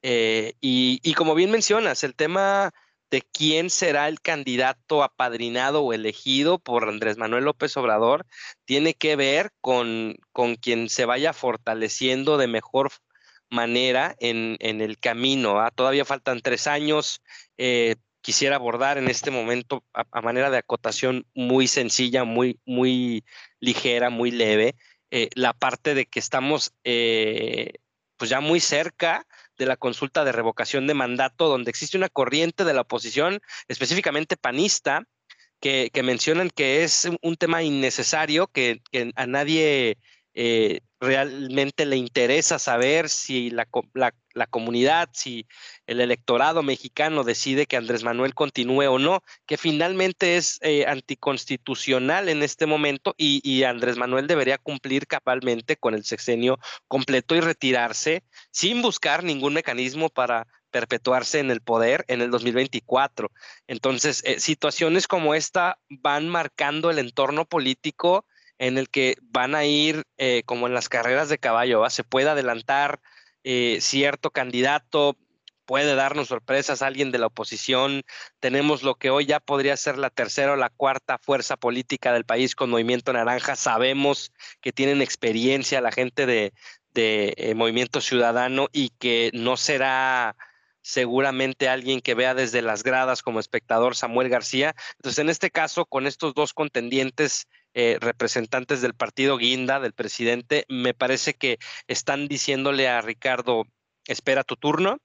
Eh, 0.04 0.54
y, 0.62 1.00
y, 1.04 1.14
como 1.14 1.36
bien 1.36 1.52
mencionas, 1.52 2.04
el 2.04 2.16
tema 2.16 2.74
de 3.12 3.22
quién 3.22 3.70
será 3.70 4.08
el 4.08 4.22
candidato 4.22 5.04
apadrinado 5.04 5.84
o 5.84 5.94
elegido 5.94 6.60
por 6.60 6.88
Andrés 6.88 7.18
Manuel 7.18 7.44
López 7.44 7.76
Obrador 7.76 8.26
tiene 8.66 8.94
que 8.94 9.18
ver 9.18 9.52
con, 9.60 10.16
con 10.32 10.56
quien 10.56 10.90
se 10.90 11.06
vaya 11.06 11.34
fortaleciendo 11.34 12.38
de 12.38 12.48
mejor 12.48 12.90
manera 13.52 14.16
en, 14.20 14.58
el 14.60 14.98
camino. 14.98 15.60
Todavía 15.76 16.06
faltan 16.06 16.42
tres 16.42 16.66
años. 16.66 17.22
Eh, 17.58 17.96
quisiera 18.22 18.56
abordar 18.56 18.98
en 18.98 19.10
este 19.10 19.30
momento 19.30 19.84
a, 19.94 20.22
manera 20.22 20.50
de 20.50 20.58
acotación 20.58 21.28
muy 21.36 21.68
sencilla, 21.68 22.24
muy, 22.24 22.60
muy 22.66 23.24
ligera, 23.60 24.10
muy 24.10 24.32
leve, 24.32 24.76
eh, 25.12 25.30
la 25.36 25.54
parte 25.54 25.94
de 25.94 26.06
que 26.06 26.20
estamos 26.20 26.74
eh, 26.84 27.74
pues 28.18 28.30
ya 28.30 28.40
muy 28.40 28.60
cerca 28.60 29.28
de 29.58 29.66
la 29.66 29.76
consulta 29.76 30.24
de 30.24 30.32
revocación 30.32 30.88
de 30.88 30.94
mandato, 30.94 31.50
donde 31.50 31.72
existe 31.72 31.98
una 31.98 32.10
corriente 32.10 32.64
de 32.64 32.74
la 32.74 32.82
oposición, 32.82 33.42
específicamente 33.68 34.38
panista, 34.38 35.04
que, 35.60 35.92
mencionan 36.04 36.50
que 36.50 36.84
es 36.84 37.08
un 37.22 37.36
tema 37.36 37.62
innecesario, 37.62 38.48
que, 38.48 38.82
que 38.92 39.12
a 39.16 39.28
nadie 39.28 39.98
realmente 41.02 41.88
le 41.88 41.98
interesa 41.98 42.60
saber 42.60 43.10
si 43.10 43.50
la, 43.50 43.68
la, 43.96 44.46
comunidad, 44.46 45.10
si 45.12 45.48
el 45.88 46.00
electorado 46.00 46.62
mexicano 46.62 47.24
decide 47.24 47.66
que 47.66 47.76
Andrés 47.76 48.04
Manuel 48.04 48.36
continúe 48.36 48.88
o 48.88 49.00
no, 49.00 49.24
que 49.48 49.58
finalmente 49.58 50.38
es 50.38 50.60
eh, 50.62 50.86
anticonstitucional 50.88 52.30
en 52.30 52.44
este 52.44 52.68
momento 52.68 53.16
y, 53.18 53.42
y, 53.44 53.64
Andrés 53.64 53.98
Manuel 53.98 54.28
debería 54.28 54.60
cumplir 54.60 55.08
cabalmente 55.08 55.76
con 55.76 55.96
el 55.96 56.06
sexenio 56.06 56.60
completo 56.88 57.36
y 57.36 57.42
retirarse 57.42 58.24
sin 58.52 58.84
buscar 58.84 59.24
ningún 59.24 59.56
mecanismo 59.56 60.10
para 60.10 60.46
perpetuarse 60.70 61.40
en 61.40 61.50
el 61.50 61.62
poder 61.62 62.06
en 62.08 62.22
el 62.22 62.30
2024. 62.30 63.32
Entonces, 63.66 64.22
eh, 64.24 64.40
situaciones 64.40 65.08
como 65.08 65.34
esta 65.34 65.80
van 65.90 66.30
marcando 66.30 66.92
el 66.92 67.00
entorno 67.00 67.46
político 67.46 68.26
en 68.62 68.78
el 68.78 68.90
que 68.90 69.18
van 69.24 69.56
a 69.56 69.66
ir 69.66 70.04
eh, 70.20 70.44
como 70.46 70.68
en 70.68 70.76
las 70.76 70.88
carreras 70.88 71.30
de 71.30 71.40
caballo, 71.40 71.90
se 71.90 72.04
puede 72.04 72.30
adelantar 72.30 73.02
eh, 73.44 73.80
cierto 73.82 74.30
candidato 74.30 75.18
puede 75.66 75.96
darnos 75.96 76.28
sorpresas 76.28 76.82
alguien 76.82 77.12
de 77.12 77.18
la 77.18 77.28
oposición. 77.28 78.04
Tenemos 78.42 78.84
lo 78.84 78.96
que 78.96 79.10
hoy 79.10 79.26
ya 79.26 79.40
podría 79.40 79.78
ser 79.78 79.98
la 79.98 80.10
tercera 80.10 80.52
o 80.52 80.56
la 80.58 80.70
cuarta 80.70 81.18
fuerza 81.18 81.56
política 81.56 82.12
del 82.12 82.26
país 82.26 82.56
con 82.56 82.70
Movimiento 82.70 83.14
Naranja. 83.14 83.56
Sabemos 83.56 84.34
que 84.60 84.74
tienen 84.74 85.02
experiencia 85.02 85.80
la 85.80 85.94
gente 85.94 86.26
de, 86.26 86.54
eh, 86.94 87.54
Movimiento 87.56 88.02
Ciudadano 88.02 88.68
y 88.74 88.90
que 88.90 89.32
no 89.34 89.56
será 89.56 90.36
seguramente 90.82 91.70
alguien 91.70 92.02
que 92.02 92.16
vea 92.16 92.34
desde 92.36 92.62
las 92.62 92.84
gradas 92.84 93.22
como 93.22 93.40
espectador 93.40 93.96
Samuel 93.96 94.28
García. 94.28 94.76
Entonces, 94.98 95.20
en 95.20 95.30
este 95.30 95.52
caso, 95.52 95.86
con 95.86 96.06
estos 96.06 96.34
dos 96.34 96.54
contendientes 96.54 97.48
eh, 97.74 97.98
representantes 98.00 98.82
del 98.82 98.94
partido 98.94 99.38
Guinda, 99.38 99.80
del 99.80 99.94
presidente, 99.94 100.66
me 100.68 100.94
parece 100.94 101.34
que 101.34 101.58
están 101.88 102.28
diciéndole 102.28 102.88
a 102.90 103.02
Ricardo, 103.02 103.66
espera 104.08 104.44
tu 104.44 104.56
turno. 104.56 104.98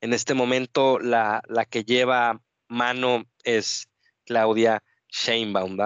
En 0.00 0.12
este 0.12 0.34
momento, 0.34 0.98
la, 0.98 1.42
la 1.48 1.64
que 1.64 1.84
lleva 1.84 2.40
mano 2.68 3.24
es 3.44 3.88
Claudia 4.26 4.82
Sheinbaum. 5.08 5.76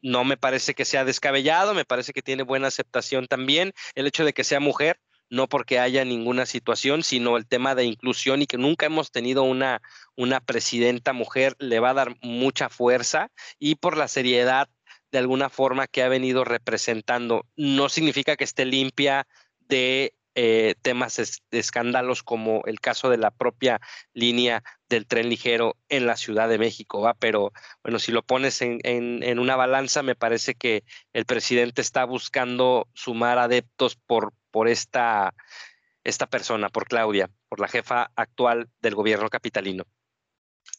No 0.00 0.24
me 0.24 0.36
parece 0.36 0.74
que 0.74 0.84
sea 0.84 1.04
descabellado, 1.04 1.74
me 1.74 1.84
parece 1.84 2.12
que 2.12 2.22
tiene 2.22 2.44
buena 2.44 2.68
aceptación 2.68 3.26
también. 3.26 3.72
El 3.94 4.06
hecho 4.06 4.24
de 4.24 4.32
que 4.32 4.44
sea 4.44 4.60
mujer, 4.60 5.00
no 5.32 5.48
porque 5.48 5.78
haya 5.78 6.04
ninguna 6.04 6.44
situación, 6.44 7.02
sino 7.02 7.38
el 7.38 7.46
tema 7.46 7.74
de 7.74 7.84
inclusión 7.84 8.42
y 8.42 8.46
que 8.46 8.58
nunca 8.58 8.84
hemos 8.84 9.10
tenido 9.10 9.42
una, 9.44 9.80
una 10.14 10.40
presidenta 10.40 11.14
mujer, 11.14 11.56
le 11.58 11.80
va 11.80 11.90
a 11.90 11.94
dar 11.94 12.14
mucha 12.20 12.68
fuerza 12.68 13.30
y 13.58 13.76
por 13.76 13.96
la 13.96 14.08
seriedad 14.08 14.68
de 15.12 15.18
alguna 15.18 15.50
forma 15.50 15.86
que 15.86 16.02
ha 16.02 16.08
venido 16.08 16.44
representando. 16.44 17.46
No 17.54 17.88
significa 17.88 18.36
que 18.36 18.44
esté 18.44 18.64
limpia 18.64 19.26
de 19.60 20.14
eh, 20.34 20.74
temas 20.80 21.42
de 21.50 21.58
escándalos 21.58 22.22
como 22.22 22.62
el 22.64 22.80
caso 22.80 23.10
de 23.10 23.18
la 23.18 23.30
propia 23.30 23.82
línea 24.14 24.64
del 24.88 25.06
tren 25.06 25.28
ligero 25.28 25.76
en 25.90 26.06
la 26.06 26.16
Ciudad 26.16 26.48
de 26.48 26.58
México, 26.58 27.02
¿va? 27.02 27.12
Pero 27.12 27.52
bueno, 27.82 27.98
si 27.98 28.12
lo 28.12 28.22
pones 28.22 28.62
en, 28.62 28.80
en, 28.82 29.38
una 29.38 29.56
balanza, 29.56 30.02
me 30.02 30.14
parece 30.14 30.54
que 30.54 30.84
el 31.12 31.26
presidente 31.26 31.82
está 31.82 32.04
buscando 32.06 32.88
sumar 32.94 33.38
adeptos 33.38 33.96
por, 33.96 34.32
por 34.50 34.68
esta, 34.68 35.34
esta 36.02 36.26
persona, 36.26 36.70
por 36.70 36.88
Claudia, 36.88 37.30
por 37.50 37.60
la 37.60 37.68
jefa 37.68 38.10
actual 38.16 38.70
del 38.80 38.94
gobierno 38.94 39.28
capitalino. 39.28 39.84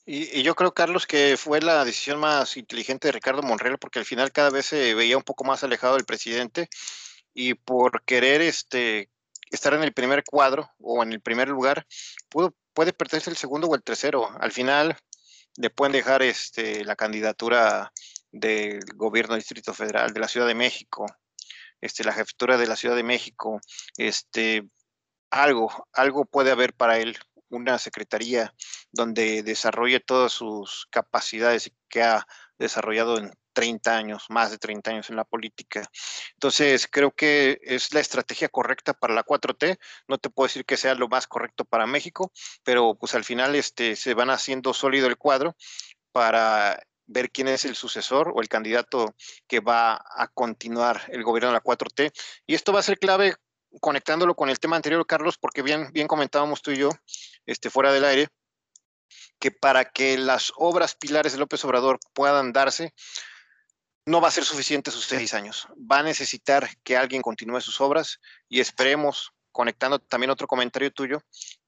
Y, 0.05 0.43
yo 0.43 0.55
creo, 0.55 0.73
Carlos, 0.73 1.07
que 1.07 1.37
fue 1.37 1.61
la 1.61 1.85
decisión 1.85 2.19
más 2.19 2.57
inteligente 2.57 3.07
de 3.07 3.13
Ricardo 3.13 3.41
Monreal, 3.41 3.77
porque 3.77 3.99
al 3.99 4.05
final 4.05 4.31
cada 4.31 4.49
vez 4.49 4.65
se 4.67 4.93
veía 4.95 5.17
un 5.17 5.23
poco 5.23 5.43
más 5.43 5.63
alejado 5.63 5.95
del 5.95 6.05
presidente 6.05 6.69
y 7.33 7.53
por 7.53 8.03
querer 8.03 8.41
este, 8.41 9.09
estar 9.49 9.73
en 9.73 9.83
el 9.83 9.93
primer 9.93 10.23
cuadro 10.23 10.69
o 10.79 11.03
en 11.03 11.13
el 11.13 11.21
primer 11.21 11.47
lugar, 11.49 11.85
pudo, 12.29 12.53
puede 12.73 12.93
perderse 12.93 13.29
el 13.29 13.37
segundo 13.37 13.67
o 13.67 13.75
el 13.75 13.83
tercero. 13.83 14.29
Al 14.39 14.51
final 14.51 14.97
le 15.57 15.69
pueden 15.69 15.93
dejar 15.93 16.21
este, 16.21 16.83
la 16.83 16.95
candidatura 16.95 17.91
del 18.31 18.81
gobierno 18.95 19.33
del 19.33 19.41
Distrito 19.41 19.73
Federal, 19.73 20.13
de 20.13 20.19
la 20.19 20.27
Ciudad 20.27 20.47
de 20.47 20.55
México, 20.55 21.05
este, 21.79 22.03
la 22.03 22.13
jefatura 22.13 22.57
de 22.57 22.67
la 22.67 22.75
Ciudad 22.75 22.95
de 22.95 23.03
México, 23.03 23.59
este, 23.97 24.63
algo, 25.29 25.87
algo 25.93 26.25
puede 26.25 26.51
haber 26.51 26.73
para 26.73 26.97
él, 26.97 27.17
una 27.55 27.77
secretaría 27.77 28.53
donde 28.91 29.43
desarrolle 29.43 29.99
todas 29.99 30.31
sus 30.31 30.87
capacidades 30.89 31.71
que 31.89 32.03
ha 32.03 32.25
desarrollado 32.57 33.17
en 33.17 33.31
30 33.53 33.95
años, 33.95 34.25
más 34.29 34.51
de 34.51 34.57
30 34.57 34.91
años 34.91 35.09
en 35.09 35.15
la 35.15 35.23
política. 35.23 35.89
Entonces, 36.33 36.87
creo 36.89 37.11
que 37.11 37.59
es 37.61 37.93
la 37.93 37.99
estrategia 37.99 38.49
correcta 38.49 38.93
para 38.93 39.13
la 39.13 39.23
4T. 39.23 39.77
No 40.07 40.17
te 40.17 40.29
puedo 40.29 40.47
decir 40.47 40.65
que 40.65 40.77
sea 40.77 40.95
lo 40.95 41.07
más 41.07 41.27
correcto 41.27 41.63
para 41.63 41.85
México, 41.85 42.31
pero 42.63 42.95
pues 42.95 43.15
al 43.15 43.23
final 43.23 43.55
este, 43.55 43.95
se 43.95 44.13
van 44.13 44.29
haciendo 44.29 44.73
sólido 44.73 45.07
el 45.07 45.17
cuadro 45.17 45.55
para 46.11 46.79
ver 47.05 47.31
quién 47.31 47.47
es 47.47 47.65
el 47.65 47.75
sucesor 47.75 48.31
o 48.33 48.41
el 48.41 48.47
candidato 48.47 49.13
que 49.47 49.59
va 49.59 50.03
a 50.15 50.27
continuar 50.33 51.01
el 51.09 51.23
gobierno 51.23 51.49
de 51.49 51.53
la 51.53 51.63
4T. 51.63 52.11
Y 52.47 52.55
esto 52.55 52.73
va 52.73 52.79
a 52.79 52.83
ser 52.83 52.97
clave 52.97 53.35
conectándolo 53.81 54.35
con 54.35 54.49
el 54.49 54.59
tema 54.59 54.75
anterior, 54.75 55.05
Carlos, 55.05 55.37
porque 55.37 55.61
bien, 55.61 55.89
bien 55.91 56.07
comentábamos 56.07 56.61
tú 56.61 56.71
y 56.71 56.77
yo, 56.77 56.89
este, 57.45 57.69
fuera 57.69 57.91
del 57.91 58.05
aire, 58.05 58.27
que 59.39 59.51
para 59.51 59.85
que 59.85 60.17
las 60.17 60.53
obras 60.55 60.95
pilares 60.95 61.33
de 61.33 61.39
López 61.39 61.63
Obrador 61.65 61.99
puedan 62.13 62.53
darse, 62.53 62.93
no 64.05 64.21
va 64.21 64.27
a 64.27 64.31
ser 64.31 64.43
suficiente 64.43 64.91
sus 64.91 65.05
seis 65.05 65.33
años. 65.33 65.67
Va 65.79 65.99
a 65.99 66.03
necesitar 66.03 66.69
que 66.83 66.97
alguien 66.97 67.21
continúe 67.21 67.61
sus 67.61 67.79
obras 67.81 68.19
y 68.49 68.59
esperemos, 68.59 69.31
conectando 69.51 69.99
también 69.99 70.31
otro 70.31 70.47
comentario 70.47 70.91
tuyo, 70.91 71.21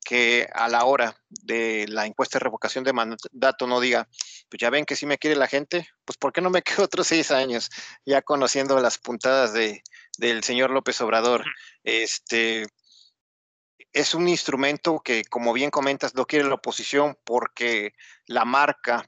que 0.04 0.48
a 0.54 0.68
la 0.68 0.86
hora 0.86 1.15
de 1.30 1.86
la 1.88 2.06
encuesta 2.06 2.38
de 2.38 2.44
revocación 2.44 2.84
de 2.84 2.94
mandato 2.94 3.68
no 3.68 3.80
diga, 3.80 4.08
pues 4.50 4.60
ya 4.60 4.70
ven 4.70 4.86
que 4.86 4.96
si 4.96 5.06
me 5.06 5.18
quiere 5.18 5.36
la 5.36 5.48
gente, 5.48 5.88
pues 6.04 6.18
¿por 6.18 6.32
qué 6.32 6.41
no 6.41 6.50
me 6.50 6.62
quedo 6.63 6.86
otros 6.86 7.08
seis 7.08 7.32
años 7.32 7.70
ya 8.06 8.22
conociendo 8.22 8.80
las 8.80 8.98
puntadas 8.98 9.54
de, 9.54 9.84
del 10.17 10.43
señor 10.43 10.71
López 10.71 10.99
Obrador? 11.01 11.45
Este, 11.84 12.65
es 13.93 14.13
un 14.13 14.28
instrumento 14.28 14.99
que, 14.99 15.23
como 15.23 15.54
bien 15.54 15.71
comentas, 15.71 16.15
no 16.15 16.25
quiere 16.25 16.47
la 16.47 16.56
oposición 16.56 17.17
porque 17.23 17.93
la 18.28 18.45
marca 18.45 19.06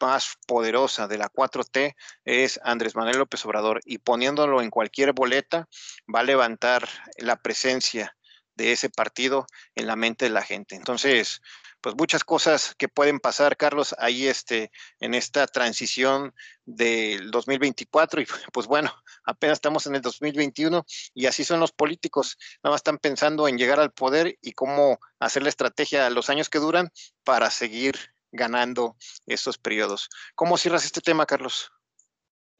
más 0.00 0.36
poderosa 0.46 1.06
de 1.08 1.18
la 1.18 1.28
4T 1.28 1.94
es 2.24 2.58
Andrés 2.64 2.96
Manuel 2.96 3.18
López 3.18 3.44
Obrador 3.44 3.80
y 3.84 3.98
poniéndolo 3.98 4.62
en 4.62 4.70
cualquier 4.70 5.12
boleta 5.12 5.68
va 6.12 6.20
a 6.20 6.24
levantar 6.24 6.88
la 7.18 7.36
presencia 7.36 8.16
de 8.54 8.72
ese 8.72 8.90
partido 8.90 9.46
en 9.74 9.86
la 9.86 9.96
mente 9.96 10.24
de 10.24 10.30
la 10.30 10.42
gente. 10.42 10.74
Entonces, 10.74 11.40
pues 11.80 11.94
muchas 11.96 12.24
cosas 12.24 12.74
que 12.76 12.88
pueden 12.88 13.20
pasar, 13.20 13.56
Carlos, 13.56 13.94
ahí 13.98 14.26
este, 14.26 14.70
en 15.00 15.14
esta 15.14 15.46
transición 15.46 16.34
del 16.64 17.30
2024 17.30 18.20
y 18.20 18.26
pues 18.52 18.66
bueno, 18.66 18.94
apenas 19.24 19.56
estamos 19.56 19.86
en 19.86 19.94
el 19.94 20.02
2021 20.02 20.84
y 21.14 21.26
así 21.26 21.44
son 21.44 21.60
los 21.60 21.72
políticos, 21.72 22.38
nada 22.62 22.72
más 22.72 22.80
están 22.80 22.98
pensando 22.98 23.48
en 23.48 23.58
llegar 23.58 23.80
al 23.80 23.92
poder 23.92 24.38
y 24.40 24.52
cómo 24.52 24.98
hacer 25.18 25.42
la 25.42 25.48
estrategia 25.48 26.10
los 26.10 26.30
años 26.30 26.48
que 26.48 26.58
duran 26.58 26.90
para 27.24 27.50
seguir 27.50 27.96
ganando 28.32 28.96
estos 29.26 29.58
periodos. 29.58 30.08
¿Cómo 30.34 30.56
cierras 30.56 30.84
este 30.84 31.00
tema, 31.00 31.26
Carlos? 31.26 31.72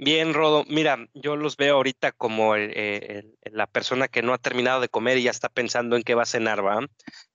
Bien, 0.02 0.33
Rodo. 0.33 0.64
Mira, 0.66 0.96
yo 1.12 1.37
los 1.37 1.59
veo 1.59 1.76
ahorita 1.76 2.12
como 2.12 2.56
eh, 2.56 3.22
la 3.44 3.66
persona 3.66 4.09
que 4.09 4.22
no 4.22 4.33
ha 4.33 4.38
terminado 4.38 4.80
de 4.80 4.88
comer 4.88 5.18
y 5.18 5.24
ya 5.24 5.30
está 5.30 5.50
pensando 5.50 5.94
en 5.94 6.02
qué 6.02 6.14
va 6.14 6.22
a 6.22 6.26
cenar, 6.26 6.64
¿va? 6.64 6.80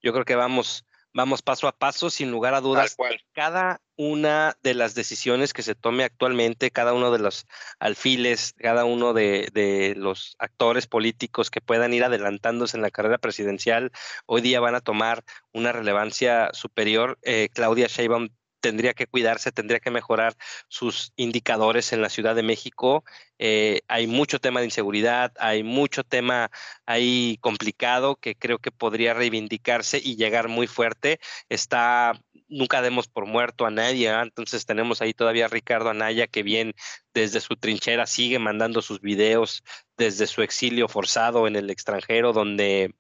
Yo 0.01 0.13
creo 0.13 0.25
que 0.25 0.35
vamos 0.35 0.83
vamos 1.15 1.41
paso 1.41 1.67
a 1.67 1.71
paso, 1.71 2.09
sin 2.09 2.29
lugar 2.29 2.53
a 2.53 2.61
dudas. 2.61 2.97
Cada 3.31 3.81
una 3.95 4.57
de 4.61 4.73
las 4.73 4.95
decisiones 4.95 5.53
que 5.53 5.63
se 5.63 5.73
tome 5.73 6.03
actualmente, 6.03 6.71
cada 6.71 6.93
uno 6.93 7.09
de 7.09 7.19
los 7.19 7.47
alfiles, 7.79 8.53
cada 8.57 8.83
uno 8.83 9.13
de, 9.13 9.93
los 9.95 10.35
actores 10.39 10.87
políticos 10.87 11.49
que 11.49 11.61
puedan 11.61 11.93
ir 11.93 12.03
adelantándose 12.03 12.75
en 12.75 12.83
la 12.83 12.91
carrera 12.91 13.17
presidencial, 13.17 13.91
hoy 14.25 14.41
día 14.41 14.59
van 14.59 14.75
a 14.75 14.81
tomar 14.81 15.23
una 15.53 15.71
relevancia 15.71 16.49
superior. 16.51 17.17
Eh, 17.23 17.47
Claudia 17.53 17.87
Sheinbaum 17.87 18.29
tendría 18.65 18.95
que 18.95 19.05
cuidarse, 19.05 19.51
tendría 19.51 19.79
que 19.79 19.91
mejorar 19.91 20.35
sus 20.69 21.13
indicadores 21.17 21.93
en 21.93 22.01
la 22.01 22.09
Ciudad 22.09 22.33
de 22.33 22.41
México. 22.41 23.03
Eh, 23.37 23.81
hay 23.87 24.07
mucho 24.07 24.39
tema 24.39 24.59
de 24.59 24.65
inseguridad, 24.65 25.31
hay 25.37 25.61
mucho 25.61 26.03
tema 26.03 26.49
ahí 26.87 27.37
complicado 27.41 28.15
que 28.15 28.33
creo 28.33 28.57
que 28.57 28.71
podría 28.71 29.13
reivindicarse 29.13 29.99
y 30.03 30.15
llegar 30.15 30.47
muy 30.47 30.65
fuerte. 30.65 31.19
Está, 31.47 32.19
nunca 32.47 32.81
demos 32.81 33.07
por 33.07 33.27
muerto 33.27 33.67
a 33.67 33.69
nadie, 33.69 34.09
¿ah? 34.09 34.23
entonces 34.23 34.65
tenemos 34.65 34.99
ahí 35.03 35.13
todavía 35.13 35.45
a 35.45 35.49
Ricardo 35.49 35.91
Anaya 35.91 36.25
que 36.25 36.41
bien 36.41 36.73
desde 37.13 37.41
su 37.41 37.57
trinchera 37.57 38.07
sigue 38.07 38.39
mandando 38.39 38.81
sus 38.81 38.99
videos 38.99 39.63
desde 39.95 40.25
su 40.25 40.41
exilio 40.41 40.87
forzado 40.87 41.45
en 41.45 41.55
el 41.55 41.69
extranjero 41.69 42.33
donde 42.33 42.95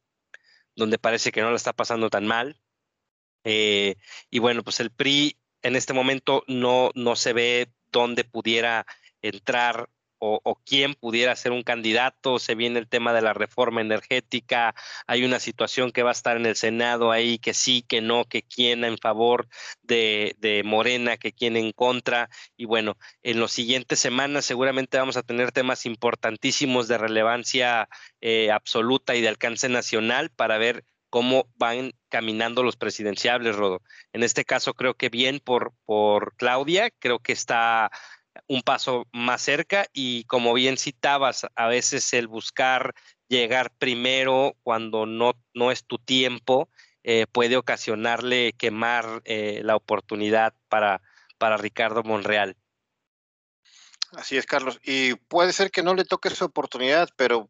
donde 0.75 0.99
parece 0.99 1.31
que 1.31 1.41
no 1.41 1.49
la 1.49 1.55
está 1.55 1.73
pasando 1.73 2.11
tan 2.11 2.27
mal. 2.27 2.59
Eh, 3.45 3.95
y 4.29 4.39
bueno, 4.39 4.63
pues 4.63 4.79
el 4.79 4.91
PRI 4.91 5.37
en 5.65 5.75
este 5.75 5.93
momento 5.93 6.43
no, 6.47 6.91
no 6.93 7.15
se 7.15 7.33
ve 7.33 7.69
dónde 7.91 8.23
pudiera 8.23 8.85
entrar 9.23 9.89
o, 10.19 10.59
quién 10.65 10.93
pudiera 10.95 11.35
ser 11.35 11.51
un 11.51 11.63
candidato. 11.63 12.39
Se 12.39 12.55
viene 12.55 12.79
el 12.79 12.87
tema 12.87 13.13
de 13.13 13.21
la 13.21 13.33
reforma 13.33 13.81
energética. 13.81 14.75
Hay 15.07 15.23
una 15.23 15.39
situación 15.39 15.91
que 15.91 16.03
va 16.03 16.09
a 16.09 16.13
estar 16.13 16.37
en 16.37 16.45
el 16.45 16.55
Senado 16.55 17.11
ahí, 17.11 17.37
que 17.37 17.53
sí, 17.53 17.83
que 17.87 18.01
no, 18.01 18.25
que 18.25 18.41
quién 18.43 18.83
en 18.83 18.97
favor 18.97 19.47
de, 19.81 20.35
de 20.39 20.63
Morena, 20.63 21.17
que 21.17 21.31
quién 21.31 21.57
en 21.57 21.71
contra. 21.71 22.29
Y 22.57 22.65
bueno, 22.65 22.97
en 23.23 23.39
las 23.39 23.51
siguientes 23.51 23.99
semanas 23.99 24.45
seguramente 24.45 24.97
vamos 24.97 25.17
a 25.17 25.23
tener 25.23 25.51
temas 25.51 25.85
importantísimos 25.85 26.87
de 26.87 26.97
relevancia 26.97 27.89
eh, 28.21 28.51
absoluta 28.51 29.15
y 29.15 29.21
de 29.21 29.29
alcance 29.29 29.69
nacional 29.69 30.29
para 30.29 30.57
ver 30.57 30.85
cómo 31.15 31.47
van 31.55 31.93
caminando 32.09 32.61
los 32.61 32.75
presidenciables, 32.75 33.55
Rodo. 33.55 33.81
En 34.11 34.21
este 34.21 34.43
caso 34.43 34.73
creo 34.73 34.95
que 34.95 35.07
bien 35.07 35.39
por, 35.39 35.71
por 35.85 36.35
Claudia, 36.35 36.91
creo 36.99 37.19
que 37.19 37.31
está 37.31 37.89
un 38.49 38.61
paso 38.61 39.07
más 39.13 39.41
cerca 39.41 39.85
y 39.93 40.25
como 40.25 40.53
bien 40.53 40.75
citabas, 40.75 41.47
a 41.55 41.67
veces 41.67 42.11
el 42.11 42.27
buscar 42.27 42.93
llegar 43.29 43.71
primero 43.79 44.57
cuando 44.61 45.05
no, 45.05 45.35
no 45.53 45.71
es 45.71 45.85
tu 45.85 45.99
tiempo, 45.99 46.67
eh, 47.03 47.27
puede 47.31 47.55
ocasionarle 47.55 48.51
quemar 48.51 49.21
eh, 49.23 49.61
la 49.63 49.77
oportunidad 49.77 50.53
para, 50.67 51.01
para 51.37 51.55
Ricardo 51.55 52.03
Monreal. 52.03 52.57
Así 54.11 54.35
es, 54.35 54.45
Carlos. 54.45 54.81
Y 54.83 55.15
puede 55.15 55.53
ser 55.53 55.71
que 55.71 55.81
no 55.81 55.95
le 55.95 56.03
toque 56.03 56.27
esa 56.27 56.43
oportunidad, 56.43 57.07
pero 57.15 57.49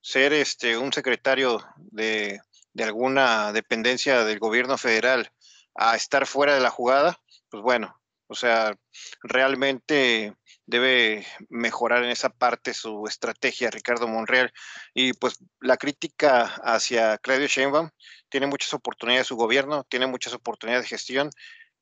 ser 0.00 0.32
este 0.32 0.76
un 0.76 0.92
secretario 0.92 1.64
de, 1.76 2.40
de 2.74 2.84
alguna 2.84 3.52
dependencia 3.52 4.24
del 4.24 4.38
gobierno 4.38 4.76
federal 4.76 5.32
a 5.74 5.96
estar 5.96 6.26
fuera 6.26 6.54
de 6.54 6.60
la 6.60 6.70
jugada, 6.70 7.20
pues 7.48 7.62
bueno, 7.62 8.00
o 8.26 8.34
sea, 8.34 8.76
realmente 9.22 10.34
debe 10.66 11.26
mejorar 11.50 12.04
en 12.04 12.10
esa 12.10 12.30
parte 12.30 12.72
su 12.74 13.04
estrategia, 13.06 13.70
Ricardo 13.70 14.08
Monreal. 14.08 14.52
Y 14.94 15.12
pues 15.12 15.38
la 15.60 15.76
crítica 15.76 16.44
hacia 16.64 17.18
Claudio 17.18 17.46
Sheinbaum 17.46 17.90
tiene 18.28 18.46
muchas 18.46 18.72
oportunidades 18.74 19.26
su 19.26 19.36
gobierno, 19.36 19.84
tiene 19.84 20.06
muchas 20.06 20.32
oportunidades 20.32 20.84
de 20.84 20.96
gestión 20.96 21.30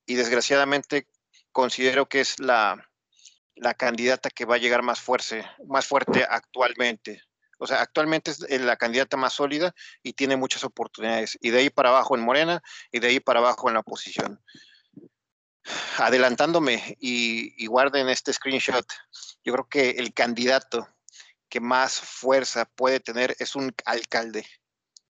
y 0.05 0.17
desgraciadamente 0.17 1.07
considero 1.53 2.07
que 2.07 2.21
es 2.21 2.41
la, 2.41 2.91
la 3.55 3.75
candidata 3.75 4.31
que 4.31 4.45
va 4.45 4.57
a 4.57 4.59
llegar 4.59 4.83
más 4.83 5.01
fuerte, 5.01 5.47
más 5.67 5.87
fuerte 5.87 6.27
actualmente. 6.29 7.23
O 7.63 7.67
sea, 7.67 7.81
actualmente 7.81 8.33
es 8.33 8.61
la 8.61 8.77
candidata 8.77 9.17
más 9.17 9.35
sólida 9.35 9.73
y 10.03 10.15
tiene 10.15 10.37
muchas 10.37 10.65
oportunidades. 10.65 11.39
Y 11.41 11.51
de 11.51 11.61
ahí 11.61 11.71
para 11.71 11.91
abajo 11.91 12.17
en 12.17 12.23
Morena 12.23 12.63
y 12.91 12.99
de 12.99 13.07
ahí 13.07 13.21
para 13.21 13.39
abajo 13.39 13.69
en 13.69 13.75
la 13.75 13.81
oposición 13.81 14.41
adelantándome 15.99 16.97
y, 16.99 17.67
guarden 17.67 18.09
este 18.09 18.33
screenshot, 18.33 18.85
yo 19.45 19.53
creo 19.53 19.69
que 19.69 19.91
el 19.91 20.13
candidato 20.13 20.89
que 21.49 21.61
más 21.61 22.01
fuerza 22.01 22.65
puede 22.65 23.01
tener 23.01 23.37
es 23.39 23.55
un 23.55 23.73
alcalde 23.85 24.45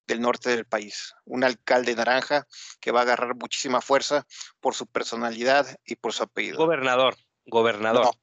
del 0.06 0.20
norte 0.20 0.50
del 0.50 0.66
país, 0.66 1.14
un 1.24 1.44
alcalde 1.44 1.94
naranja 1.94 2.46
que 2.80 2.90
va 2.90 3.00
a 3.00 3.02
agarrar 3.04 3.34
muchísima 3.34 3.80
fuerza 3.80 4.26
por 4.60 4.74
su 4.74 4.86
personalidad 4.86 5.78
y 5.84 5.96
por 5.96 6.12
su 6.12 6.24
apellido. 6.24 6.58
Gobernador, 6.58 7.16
gobernador. 7.46 8.14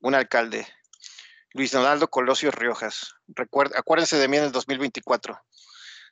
un 0.00 0.14
alcalde. 0.14 0.66
Luis 1.54 1.70
Donaldo 1.70 2.10
Colosio 2.10 2.50
Riojas. 2.50 3.14
acuérdense 3.76 4.16
de 4.16 4.26
mí 4.26 4.38
en 4.38 4.44
el 4.44 4.50
2024. 4.52 5.40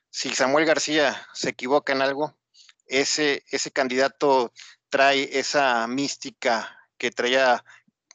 Si 0.09 0.33
Samuel 0.33 0.65
García 0.65 1.27
se 1.33 1.49
equivoca 1.49 1.91
en 1.91 2.01
algo, 2.01 2.33
ese, 2.85 3.43
ese 3.51 3.69
candidato 3.69 4.53
trae 4.87 5.37
esa 5.37 5.85
mística 5.87 6.79
que 6.97 7.11
traía 7.11 7.65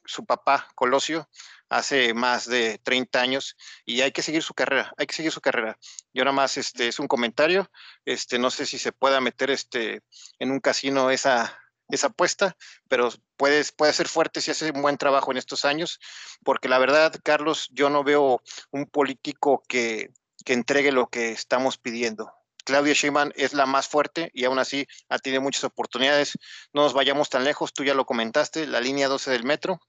su 0.05 0.25
papá 0.25 0.69
Colosio 0.73 1.29
hace 1.69 2.15
más 2.15 2.47
de 2.47 2.79
30 2.79 3.21
años 3.21 3.55
y 3.85 4.01
hay 4.01 4.11
que 4.11 4.23
seguir 4.23 4.41
su 4.41 4.55
carrera, 4.55 4.91
hay 4.97 5.05
que 5.05 5.13
seguir 5.13 5.31
su 5.31 5.39
carrera. 5.39 5.77
Yo 6.11 6.23
nada 6.23 6.35
más 6.35 6.57
este 6.57 6.87
es 6.87 6.97
un 6.97 7.07
comentario, 7.07 7.69
este 8.05 8.39
no 8.39 8.49
sé 8.49 8.65
si 8.65 8.79
se 8.79 8.91
pueda 8.91 9.21
meter 9.21 9.51
este 9.51 10.01
en 10.39 10.49
un 10.49 10.61
casino 10.61 11.11
esa 11.11 11.58
esa 11.89 12.07
apuesta, 12.07 12.55
pero 12.87 13.09
puede, 13.37 13.63
puede 13.75 13.93
ser 13.93 14.07
fuerte 14.07 14.41
si 14.41 14.51
hace 14.51 14.71
un 14.71 14.81
buen 14.81 14.97
trabajo 14.97 15.31
en 15.31 15.37
estos 15.37 15.65
años, 15.65 15.99
porque 16.43 16.69
la 16.69 16.79
verdad, 16.79 17.13
Carlos, 17.23 17.67
yo 17.71 17.89
no 17.89 18.03
veo 18.03 18.41
un 18.71 18.85
político 18.85 19.63
que, 19.67 20.11
que 20.45 20.53
entregue 20.53 20.91
lo 20.91 21.07
que 21.07 21.31
estamos 21.31 21.77
pidiendo. 21.77 22.31
Claudia 22.65 22.93
Sheinbaum 22.93 23.31
es 23.35 23.53
la 23.53 23.65
más 23.65 23.87
fuerte 23.87 24.29
y 24.33 24.45
aún 24.45 24.59
así 24.59 24.85
ha 25.09 25.17
tenido 25.17 25.41
muchas 25.41 25.63
oportunidades. 25.63 26.37
No 26.73 26.83
nos 26.83 26.93
vayamos 26.93 27.29
tan 27.29 27.43
lejos, 27.43 27.73
tú 27.73 27.83
ya 27.83 27.95
lo 27.95 28.05
comentaste, 28.05 28.67
la 28.67 28.79
línea 28.79 29.07
12 29.07 29.31
del 29.31 29.43
metro. 29.43 29.79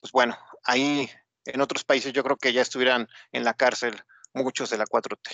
Pues 0.00 0.12
bueno, 0.12 0.38
ahí 0.62 1.10
en 1.46 1.60
otros 1.60 1.84
países 1.84 2.12
yo 2.12 2.22
creo 2.22 2.36
que 2.36 2.52
ya 2.52 2.62
estuvieran 2.62 3.08
en 3.32 3.44
la 3.44 3.54
cárcel 3.54 4.00
muchos 4.34 4.70
de 4.70 4.78
la 4.78 4.84
4T. 4.84 5.30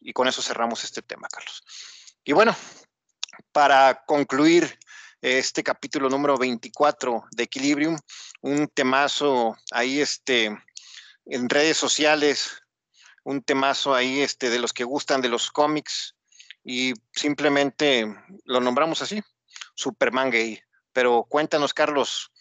Y 0.00 0.12
con 0.12 0.26
eso 0.26 0.42
cerramos 0.42 0.82
este 0.84 1.02
tema, 1.02 1.28
Carlos. 1.28 1.62
Y 2.24 2.32
bueno, 2.32 2.56
para 3.52 4.04
concluir 4.06 4.78
este 5.20 5.62
capítulo 5.62 6.08
número 6.08 6.36
24 6.36 7.24
de 7.32 7.42
Equilibrium, 7.44 7.98
un 8.40 8.68
temazo 8.68 9.56
ahí 9.72 10.00
este, 10.00 10.56
en 11.26 11.48
redes 11.48 11.76
sociales 11.76 12.62
un 13.28 13.42
temazo 13.42 13.94
ahí 13.94 14.20
este, 14.20 14.48
de 14.48 14.58
los 14.58 14.72
que 14.72 14.84
gustan 14.84 15.20
de 15.20 15.28
los 15.28 15.50
cómics 15.50 16.16
y 16.64 16.94
simplemente 17.12 18.06
lo 18.46 18.58
nombramos 18.58 19.02
así, 19.02 19.22
Superman 19.74 20.30
gay. 20.30 20.58
Pero 20.94 21.26
cuéntanos, 21.28 21.74
Carlos, 21.74 22.32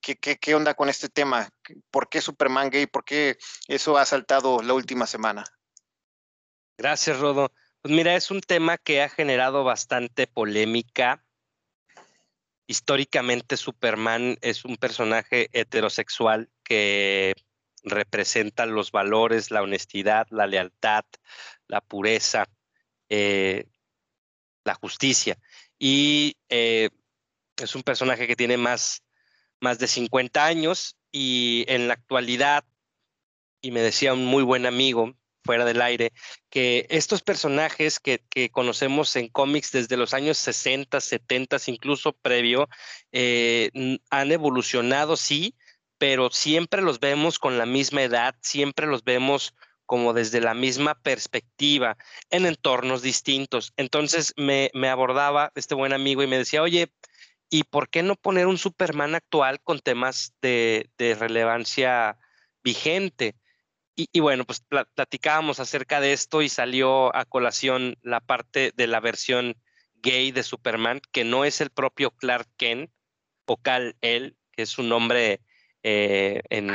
¿qué, 0.00 0.14
qué, 0.16 0.54
onda 0.54 0.74
con 0.74 0.88
este 0.88 1.08
tema? 1.08 1.48
¿Por 1.90 2.08
qué 2.08 2.20
Superman 2.20 2.70
gay? 2.70 2.86
¿Por 2.86 3.04
qué 3.04 3.36
eso 3.66 3.98
ha 3.98 4.04
saltado 4.04 4.62
la 4.62 4.74
última 4.74 5.08
semana? 5.08 5.42
Gracias, 6.78 7.18
Rodo. 7.18 7.50
Pues 7.82 7.92
mira, 7.92 8.14
es 8.14 8.30
un 8.30 8.40
tema 8.40 8.78
que 8.78 9.02
ha 9.02 9.08
generado 9.08 9.64
bastante 9.64 10.28
polémica. 10.28 11.25
Históricamente 12.66 13.56
Superman 13.56 14.38
es 14.40 14.64
un 14.64 14.76
personaje 14.76 15.48
heterosexual 15.52 16.50
que 16.64 17.34
representa 17.84 18.66
los 18.66 18.90
valores, 18.90 19.50
la 19.50 19.62
honestidad, 19.62 20.26
la 20.30 20.46
lealtad, 20.46 21.04
la 21.68 21.80
pureza, 21.80 22.46
eh, 23.08 23.66
la 24.64 24.74
justicia. 24.74 25.38
Y 25.78 26.36
eh, 26.48 26.90
es 27.56 27.74
un 27.74 27.82
personaje 27.82 28.26
que 28.26 28.36
tiene 28.36 28.56
más, 28.56 29.04
más 29.60 29.78
de 29.78 29.86
50 29.86 30.44
años 30.44 30.96
y 31.12 31.64
en 31.68 31.88
la 31.88 31.94
actualidad, 31.94 32.64
y 33.60 33.70
me 33.70 33.80
decía 33.80 34.12
un 34.12 34.24
muy 34.24 34.42
buen 34.42 34.66
amigo 34.66 35.16
fuera 35.46 35.64
del 35.64 35.80
aire, 35.80 36.12
que 36.50 36.86
estos 36.90 37.22
personajes 37.22 37.98
que, 38.00 38.20
conocemos 38.50 39.16
en 39.16 39.28
cómics 39.28 39.72
desde 39.72 39.96
los 39.96 40.12
años 40.12 40.36
60, 40.38 41.00
70, 41.00 41.56
incluso 41.68 42.12
previo, 42.12 42.68
eh, 43.12 43.70
han 44.10 44.32
evolucionado, 44.32 45.16
sí, 45.16 45.54
pero 45.98 46.30
siempre 46.30 46.82
los 46.82 47.00
vemos 47.00 47.38
con 47.38 47.56
la 47.56 47.66
misma 47.66 48.02
edad, 48.02 48.34
siempre 48.40 48.86
los 48.86 49.04
vemos 49.04 49.54
como 49.86 50.12
desde 50.12 50.40
la 50.40 50.52
misma 50.52 50.94
perspectiva, 50.96 51.96
en 52.30 52.44
entornos 52.44 53.02
distintos. 53.02 53.72
Entonces 53.76 54.34
me, 54.36 54.70
abordaba 54.88 55.52
este 55.54 55.74
buen 55.74 55.92
amigo 55.92 56.22
y 56.22 56.26
me 56.26 56.38
decía, 56.38 56.62
oye, 56.62 56.92
¿y 57.48 57.62
por 57.64 57.88
qué 57.88 58.02
no 58.02 58.16
poner 58.16 58.48
un 58.48 58.58
Superman 58.58 59.14
actual 59.14 59.60
con 59.62 59.78
temas 59.78 60.34
de, 60.42 60.90
relevancia 60.98 62.18
vigente? 62.62 63.36
Y, 63.98 64.20
bueno, 64.20 64.44
pues 64.44 64.62
platicábamos 64.94 65.58
acerca 65.58 66.00
de 66.00 66.12
esto 66.12 66.42
y 66.42 66.50
salió 66.50 67.16
a 67.16 67.24
colación 67.24 67.96
la 68.02 68.20
parte 68.20 68.72
de 68.76 68.86
la 68.86 69.00
versión 69.00 69.56
gay 70.02 70.32
de 70.32 70.42
Superman, 70.42 71.00
que 71.12 71.24
no 71.24 71.46
es 71.46 71.62
el 71.62 71.70
propio 71.70 72.10
Clark 72.10 72.46
Kent, 72.58 72.90
o 73.46 73.56
Cal 73.56 73.96
El, 74.02 74.36
que 74.52 74.62
es 74.62 74.76
un 74.78 74.90
nombre 74.90 75.40
eh, 75.82 76.42
en, 76.50 76.70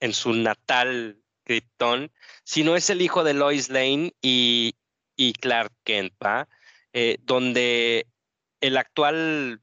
en, 0.00 0.12
su 0.12 0.32
natal 0.32 1.22
Krypton, 1.44 2.10
sino 2.42 2.74
es 2.74 2.90
el 2.90 3.00
hijo 3.00 3.22
de 3.22 3.34
Lois 3.34 3.68
Lane 3.68 4.12
y, 4.20 4.74
Clark 5.40 5.72
Kent, 5.84 6.14
eh, 6.92 7.18
donde 7.22 8.08
el 8.60 8.76
actual 8.76 9.62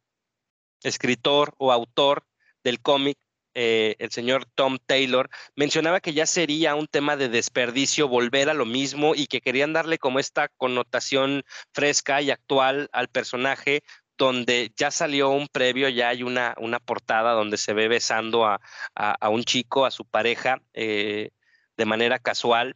escritor 0.83 1.53
o 1.57 1.71
autor 1.71 2.25
del 2.63 2.79
cómic, 2.81 3.17
eh, 3.55 3.95
el 3.99 4.11
señor 4.11 4.45
Tom 4.55 4.77
Taylor, 4.85 5.29
mencionaba 5.55 5.99
que 5.99 6.13
ya 6.13 6.25
sería 6.25 6.75
un 6.75 6.87
tema 6.87 7.15
de 7.17 7.29
desperdicio 7.29 8.07
volver 8.07 8.49
a 8.49 8.53
lo 8.53 8.65
mismo 8.65 9.15
y 9.15 9.27
que 9.27 9.41
querían 9.41 9.73
darle 9.73 9.97
como 9.97 10.19
esta 10.19 10.49
connotación 10.49 11.43
fresca 11.73 12.21
y 12.21 12.31
actual 12.31 12.89
al 12.93 13.07
personaje 13.09 13.83
donde 14.17 14.71
ya 14.77 14.91
salió 14.91 15.29
un 15.29 15.47
previo, 15.47 15.89
ya 15.89 16.09
hay 16.09 16.23
una, 16.23 16.55
una 16.59 16.79
portada 16.79 17.33
donde 17.33 17.57
se 17.57 17.73
ve 17.73 17.87
besando 17.87 18.45
a, 18.45 18.59
un 19.29 19.43
chico, 19.43 19.85
a 19.85 19.91
su 19.91 20.05
pareja, 20.05 20.61
eh, 20.73 21.31
de 21.77 21.85
manera 21.85 22.19
casual. 22.19 22.75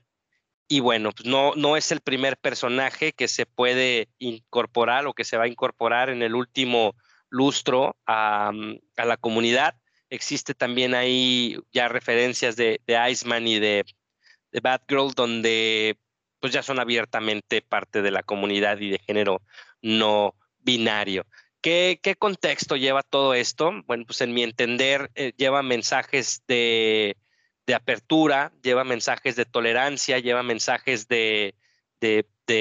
Y 0.67 0.81
bueno, 0.81 1.11
pues 1.11 1.25
no, 1.25 1.53
no 1.55 1.77
es 1.77 1.91
el 1.91 2.01
primer 2.01 2.37
personaje 2.37 3.13
que 3.13 3.27
se 3.27 3.45
puede 3.45 4.09
incorporar 4.17 5.07
o 5.07 5.13
que 5.13 5.23
se 5.23 5.37
va 5.37 5.45
a 5.45 5.47
incorporar 5.47 6.09
en 6.09 6.21
el 6.21 6.35
último 6.35 6.95
lustro 7.29 7.95
a, 8.05 8.51
la 8.97 9.17
comunidad. 9.17 9.75
Existe 10.09 10.53
también 10.53 10.95
ahí 10.95 11.57
ya 11.71 11.87
referencias 11.87 12.55
de, 12.55 12.81
de 12.87 13.11
Iceman 13.11 13.47
y 13.47 13.59
de, 13.59 13.85
de 14.51 14.59
Batgirl, 14.59 15.13
donde 15.13 15.97
pues 16.39 16.53
ya 16.53 16.63
son 16.63 16.79
abiertamente 16.79 17.61
parte 17.61 18.01
de 18.01 18.11
la 18.11 18.23
comunidad 18.23 18.79
y 18.79 18.89
de 18.89 18.99
género 18.99 19.41
no, 19.81 20.35
binario. 20.59 21.25
¿Qué, 21.61 22.15
contexto 22.17 22.77
lleva 22.77 23.03
todo 23.03 23.33
esto? 23.33 23.71
Bueno, 23.87 24.05
pues 24.05 24.21
en 24.21 24.33
mi 24.33 24.43
entender 24.43 25.11
eh, 25.15 25.33
lleva 25.35 25.63
mensajes 25.63 26.43
de, 26.47 27.17
apertura, 27.75 28.53
lleva 28.61 28.85
mensajes 28.85 29.35
de 29.35 29.45
tolerancia, 29.45 30.19
lleva 30.19 30.43
mensajes 30.43 31.07
de, 31.07 31.55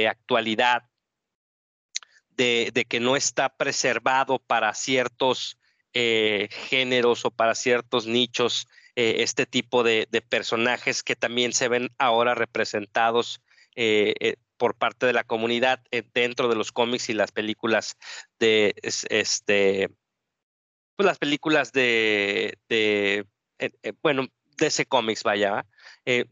actualidad, 0.09 0.89
de, 2.31 2.87
que 2.89 2.99
no 2.99 3.15
está 3.15 3.49
preservado 3.57 4.41
para 4.41 4.75
ciertos 4.75 5.59
eh, 5.99 6.49
géneros 6.51 7.25
o 7.25 7.31
para 7.31 7.55
ciertos 7.55 8.07
nichos 8.07 8.69
eh, 8.97 9.17
este 9.21 9.47
tipo 9.47 9.83
de, 9.83 10.07
personajes 10.29 11.03
que 11.03 11.17
también 11.17 11.55
se 11.55 11.69
ven 11.69 11.91
ahora 11.99 12.35
representados 12.35 13.41
por 14.57 14.75
parte 14.75 15.07
de 15.07 15.13
la 15.13 15.25
comunidad 15.25 15.81
eh, 15.91 16.03
dentro 16.15 16.49
de 16.49 16.57
los 16.57 16.73
cómics 16.73 17.09
y 17.09 17.15
las 17.15 17.33
películas 17.33 17.97
de 18.39 18.75
este 18.83 19.91
pues 20.97 21.07
las 21.07 21.19
películas 21.19 21.73
de, 21.73 22.59
de 22.69 23.27
eh, 23.59 23.71
eh, 23.83 23.93
bueno 24.03 24.27
DC 24.59 24.87
Comics 24.87 25.23
vaya 25.23 25.67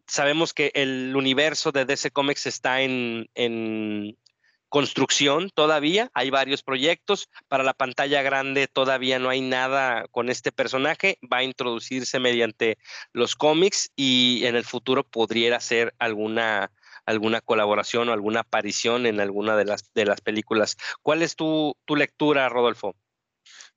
sabemos 0.06 0.54
que 0.54 0.70
el 0.74 1.14
universo 1.14 1.72
de 1.72 1.84
DC 1.84 2.10
Comics 2.10 2.46
está 2.46 2.80
en, 2.80 3.28
en 3.34 4.16
construcción 4.74 5.50
todavía, 5.54 6.10
hay 6.14 6.30
varios 6.30 6.64
proyectos, 6.64 7.28
para 7.46 7.62
la 7.62 7.74
pantalla 7.74 8.22
grande 8.22 8.66
todavía 8.66 9.20
no 9.20 9.28
hay 9.28 9.40
nada 9.40 10.08
con 10.10 10.28
este 10.28 10.50
personaje, 10.50 11.16
va 11.32 11.36
a 11.36 11.42
introducirse 11.44 12.18
mediante 12.18 12.76
los 13.12 13.36
cómics 13.36 13.92
y 13.94 14.44
en 14.46 14.56
el 14.56 14.64
futuro 14.64 15.04
podría 15.04 15.60
ser 15.60 15.94
alguna 16.00 16.72
alguna 17.06 17.40
colaboración 17.40 18.08
o 18.08 18.12
alguna 18.12 18.40
aparición 18.40 19.06
en 19.06 19.20
alguna 19.20 19.56
de 19.56 19.64
las, 19.64 19.92
de 19.94 20.06
las 20.06 20.20
películas. 20.20 20.76
¿Cuál 21.02 21.22
es 21.22 21.36
tu, 21.36 21.76
tu 21.84 21.94
lectura, 21.94 22.48
Rodolfo? 22.48 22.96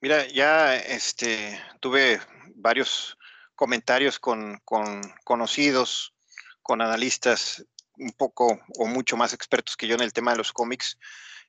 Mira, 0.02 0.26
ya 0.26 0.78
este, 0.78 1.62
tuve 1.80 2.20
varios 2.56 3.20
comentarios 3.54 4.18
con, 4.18 4.60
con 4.66 5.04
conocidos, 5.24 6.16
con 6.64 6.82
analistas 6.82 7.68
un 7.98 8.12
poco 8.12 8.60
o 8.78 8.86
mucho 8.88 9.18
más 9.18 9.34
expertos 9.34 9.76
que 9.76 9.88
yo 9.88 9.96
en 9.96 10.02
el 10.02 10.14
tema 10.14 10.32
de 10.32 10.38
los 10.38 10.54
cómics, 10.54 10.98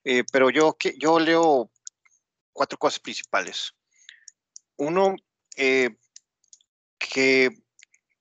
eh, 0.04 0.24
pero 0.32 0.50
yo, 0.50 0.76
yo 0.96 1.18
leo 1.18 1.70
cuatro 2.52 2.78
cosas 2.78 3.00
principales. 3.00 3.74
Uno, 4.76 5.16
eh, 5.56 5.96
que 6.98 7.50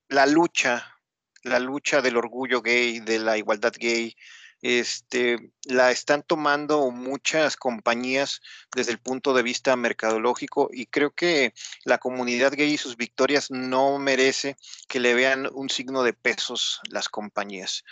la 0.09 0.25
lucha, 0.25 0.95
la 1.43 1.59
lucha 1.59 2.01
del 2.01 2.17
orgullo 2.17 2.61
gay, 2.61 2.99
de 2.99 3.19
la 3.19 3.37
igualdad 3.37 3.73
gay, 3.77 4.15
este, 4.61 5.51
la 5.65 5.91
están 5.91 6.23
tomando 6.23 6.89
muchas 6.89 7.55
compañías 7.55 8.41
desde 8.75 8.91
el 8.91 8.99
punto 8.99 9.33
de 9.33 9.43
vista 9.43 9.75
mercadológico 9.75 10.69
y 10.71 10.87
creo 10.87 11.11
que 11.11 11.53
la 11.83 11.99
comunidad 11.99 12.53
gay 12.53 12.73
y 12.73 12.77
sus 12.77 12.97
victorias 12.97 13.51
no 13.51 13.99
merece 13.99 14.57
que 14.87 14.99
le 14.99 15.13
vean 15.13 15.47
un 15.53 15.69
signo 15.69 16.03
de 16.03 16.13
pesos 16.13 16.81
las 16.89 17.07
compañías. 17.07 17.83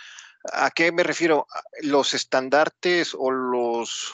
¿A 0.54 0.72
qué 0.72 0.92
me 0.92 1.04
refiero? 1.04 1.48
Los 1.82 2.14
estandartes 2.14 3.16
o 3.18 3.32
los, 3.32 4.14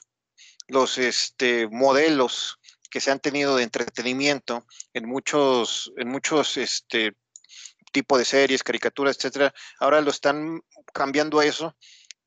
los 0.68 0.98
este, 0.98 1.68
modelos 1.68 2.60
que 2.90 3.02
se 3.02 3.12
han 3.12 3.20
tenido 3.20 3.56
de 3.56 3.64
entretenimiento 3.64 4.66
en 4.94 5.08
muchos, 5.08 5.92
en 5.98 6.10
muchos 6.10 6.58
este, 6.58 7.16
tipos 7.92 8.20
de 8.20 8.26
series, 8.26 8.64
caricaturas, 8.64 9.18
etcétera, 9.18 9.54
ahora 9.80 10.02
lo 10.02 10.12
están 10.12 10.62
cambiando 10.94 11.40
a 11.40 11.46
eso, 11.46 11.76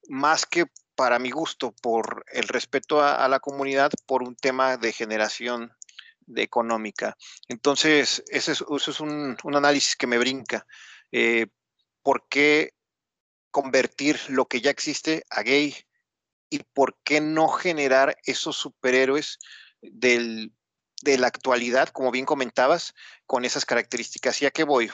más 0.09 0.47
que 0.47 0.67
para 0.95 1.19
mi 1.19 1.31
gusto, 1.31 1.75
por 1.83 2.25
el 2.33 2.49
respeto 2.49 3.03
a, 3.03 3.29
la 3.29 3.41
comunidad, 3.41 3.91
por 4.07 4.23
un 4.23 4.37
tema 4.37 4.77
de 4.77 4.93
generación 4.93 5.73
de 6.21 6.43
económica. 6.43 7.17
Entonces, 7.49 8.23
ese 8.29 8.53
es, 8.53 8.65
es 8.89 9.01
un, 9.01 9.37
análisis 9.45 9.97
que 9.97 10.07
me 10.07 10.19
brinca. 10.19 10.67
Eh, 11.11 11.47
¿Por 12.03 12.27
qué 12.29 12.75
convertir 13.55 14.19
lo 14.27 14.47
que 14.47 14.61
ya 14.61 14.71
existe 14.73 15.25
a 15.31 15.45
gay 15.45 15.77
y 16.51 16.59
por 16.73 16.99
qué 17.05 17.21
no 17.21 17.47
generar 17.47 18.19
esos 18.25 18.57
superhéroes 18.57 19.39
de 19.81 20.51
la 21.05 21.29
actualidad, 21.29 21.91
como 21.91 22.11
bien 22.11 22.27
comentabas, 22.27 22.95
con 23.27 23.45
esas 23.45 23.65
características. 23.65 24.43
¿Y 24.43 24.47
a 24.47 24.51
qué 24.51 24.65
voy? 24.65 24.91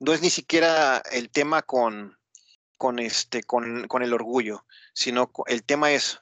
No 0.00 0.12
es 0.12 0.22
ni 0.22 0.30
siquiera 0.30 1.00
el 1.12 1.30
tema 1.30 1.62
con, 1.62 2.18
con, 2.76 2.98
este, 2.98 3.44
con, 3.44 4.02
el 4.02 4.12
orgullo, 4.12 4.66
sino 4.92 5.30
el 5.46 5.62
tema 5.62 5.92
es, 5.92 6.18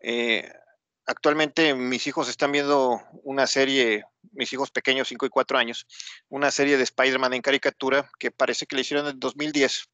eh, 0.00 0.52
actualmente 1.06 1.74
mis 1.74 2.08
hijos 2.08 2.28
están 2.28 2.50
viendo 2.50 3.00
una 3.22 3.46
serie, 3.46 4.02
mis 4.32 4.52
hijos 4.52 4.72
pequeños, 4.72 5.06
5 5.06 5.26
y 5.26 5.28
4 5.28 5.58
años, 5.58 5.86
una 6.28 6.50
serie 6.50 6.76
de 6.76 6.82
Spider-Man 6.82 7.34
en 7.34 7.42
caricatura 7.42 8.10
que 8.18 8.32
parece 8.32 8.66
que 8.66 8.74
le 8.74 8.82
hicieron 8.82 9.06
en 9.06 9.12
el 9.12 9.20
2010 9.20 9.88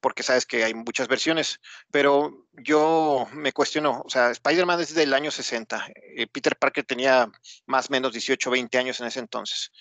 porque 0.00 0.22
sabes 0.22 0.46
que 0.46 0.64
hay 0.64 0.74
muchas 0.74 1.08
versiones, 1.08 1.60
pero 1.90 2.46
yo 2.52 3.28
me 3.32 3.52
cuestiono, 3.52 4.02
o 4.04 4.10
sea, 4.10 4.30
Spider-Man 4.30 4.80
es 4.80 4.94
del 4.94 5.14
año 5.14 5.30
60, 5.30 5.88
eh, 6.16 6.26
Peter 6.26 6.56
Parker 6.56 6.84
tenía 6.84 7.30
más 7.66 7.88
o 7.88 7.92
menos 7.92 8.12
18, 8.12 8.50
20 8.50 8.78
años 8.78 9.00
en 9.00 9.06
ese 9.06 9.20
entonces. 9.20 9.72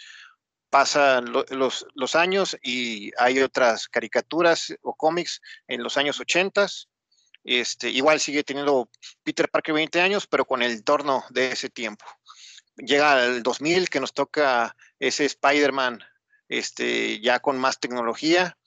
Pasan 0.69 1.31
los, 1.31 2.15
años 2.15 2.57
y 2.61 3.11
hay 3.17 3.39
otras 3.39 3.87
caricaturas 3.87 4.73
o 4.81 4.93
cómics 4.95 5.41
en 5.67 5.81
los 5.81 5.95
años 5.95 6.19
80. 6.19 6.67
Este, 7.45 7.89
igual 7.89 8.19
sigue 8.19 8.43
teniendo 8.43 8.89
Peter 9.23 9.49
Parker 9.49 9.73
20 9.73 10.01
años, 10.01 10.27
pero 10.27 10.43
con 10.43 10.61
el 10.61 10.83
torno 10.83 11.23
de 11.29 11.53
ese 11.53 11.69
tiempo. 11.69 12.05
Llega 12.75 13.23
el 13.23 13.43
2000 13.43 13.89
que 13.89 14.01
nos 14.01 14.13
toca 14.13 14.75
ese 14.99 15.23
Spider-Man 15.25 16.03
este, 16.49 17.21
ya 17.21 17.39
con 17.39 17.57
más 17.57 17.79
tecnología, 17.79 18.57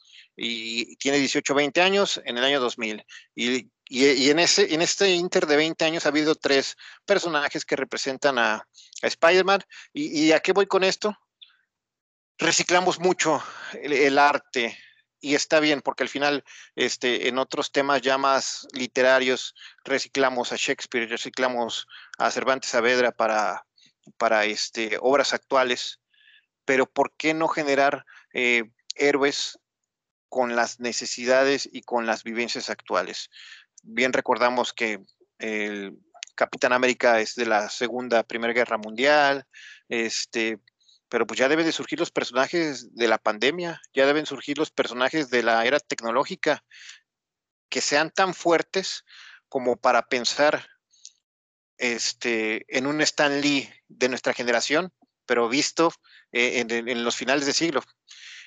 y 0.42 0.96
tiene 0.96 1.18
18, 1.18 1.54
20 1.54 1.82
años 1.82 2.18
en 2.24 2.38
el 2.38 2.44
año 2.44 2.60
2000. 2.60 3.04
Y, 3.34 3.70
y, 3.90 4.30
en, 4.30 4.38
ese, 4.38 4.72
en 4.72 4.80
este 4.80 5.10
inter 5.10 5.46
de 5.46 5.56
20 5.56 5.84
años 5.84 6.06
ha 6.06 6.08
habido 6.08 6.34
tres 6.34 6.78
personajes 7.04 7.66
que 7.66 7.76
representan 7.76 8.38
a, 8.38 8.66
Spider-Man. 9.02 9.60
¿Y, 9.92 10.24
¿Y, 10.24 10.32
a 10.32 10.40
qué 10.40 10.52
voy 10.52 10.66
con 10.66 10.82
esto? 10.82 11.14
Reciclamos 12.38 13.00
mucho 13.00 13.42
el, 13.82 14.18
arte 14.18 14.78
y 15.20 15.34
está 15.34 15.60
bien 15.60 15.82
porque 15.82 16.04
al 16.04 16.08
final 16.08 16.42
este, 16.74 17.28
en 17.28 17.36
otros 17.36 17.70
temas 17.70 18.00
ya 18.00 18.16
más 18.16 18.66
literarios 18.72 19.54
reciclamos 19.84 20.52
a 20.52 20.56
Shakespeare, 20.56 21.06
reciclamos 21.06 21.86
a 22.16 22.30
Cervantes 22.30 22.70
Saavedra 22.70 23.12
para, 23.12 23.66
para 24.16 24.46
este, 24.46 24.96
obras 25.00 25.34
actuales, 25.34 26.00
pero 26.64 26.86
¿por 26.86 27.12
qué 27.16 27.34
no 27.34 27.48
generar 27.48 28.06
eh, 28.32 28.64
héroes 28.94 29.59
con 30.30 30.56
las 30.56 30.80
necesidades 30.80 31.68
y 31.70 31.82
con 31.82 32.06
las 32.06 32.24
vivencias 32.24 32.70
actuales. 32.70 33.28
Bien 33.82 34.14
recordamos 34.14 34.72
que 34.72 35.00
el 35.38 35.98
Capitán 36.34 36.72
América 36.72 37.20
es 37.20 37.34
de 37.34 37.44
la 37.44 37.68
Segunda, 37.68 38.22
Primera 38.22 38.54
Guerra 38.54 38.78
Mundial, 38.78 39.44
este, 39.90 40.58
pero 41.10 41.26
pues 41.26 41.38
ya 41.38 41.48
deben 41.48 41.66
de 41.66 41.72
surgir 41.72 41.98
los 41.98 42.10
personajes 42.10 42.94
de 42.94 43.08
la 43.08 43.18
pandemia, 43.18 43.82
ya 43.92 44.06
deben 44.06 44.24
surgir 44.24 44.56
los 44.56 44.70
personajes 44.70 45.28
de 45.28 45.42
la 45.42 45.66
era 45.66 45.80
tecnológica, 45.80 46.64
que 47.68 47.80
sean 47.82 48.10
tan 48.10 48.32
fuertes 48.32 49.04
como 49.48 49.76
para 49.76 50.06
pensar 50.06 50.66
este, 51.76 52.64
en 52.76 52.86
un 52.86 53.00
Stan 53.00 53.40
Lee 53.40 53.68
de 53.88 54.08
nuestra 54.08 54.32
generación, 54.32 54.92
pero 55.26 55.48
visto 55.48 55.92
eh, 56.32 56.64
en, 56.68 57.04
los 57.04 57.16
finales 57.16 57.46
de 57.46 57.52
siglo. 57.52 57.82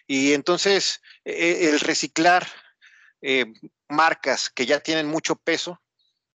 Y 0.07 0.33
entonces 0.33 1.01
e, 1.25 1.69
el 1.69 1.79
reciclar 1.79 2.47
eh, 3.21 3.45
marcas 3.87 4.49
que 4.49 4.65
ya 4.65 4.79
tienen 4.79 5.07
mucho 5.07 5.35
peso 5.35 5.81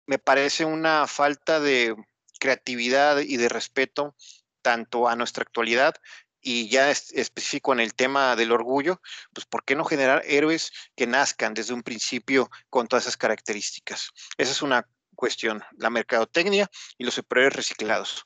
me 0.05 0.19
parece 0.19 0.65
una 0.65 1.07
falta 1.07 1.59
de 1.59 1.95
creatividad 2.39 3.19
y 3.19 3.37
de 3.37 3.49
respeto 3.49 4.15
tanto 4.61 5.07
a 5.07 5.15
nuestra 5.15 5.41
actualidad 5.41 5.95
y 6.41 6.69
ya 6.69 6.91
es 6.91 7.11
específico 7.13 7.73
en 7.73 7.79
el 7.79 7.95
tema 7.95 8.35
del 8.35 8.51
orgullo, 8.51 9.01
pues 9.33 9.47
¿por 9.47 9.63
qué 9.65 9.75
no 9.75 9.83
generar 9.83 10.21
héroes 10.27 10.71
que 10.95 11.07
nazcan 11.07 11.55
desde 11.55 11.73
un 11.73 11.81
principio 11.81 12.51
con 12.69 12.87
todas 12.87 13.05
esas 13.05 13.17
características? 13.17 14.11
Esa 14.37 14.51
es 14.51 14.61
una 14.61 14.87
cuestión, 15.15 15.63
la 15.79 15.89
mercadotecnia 15.89 16.69
y 16.99 17.03
los 17.03 17.15
superhéroes 17.15 17.55
reciclados. 17.55 18.25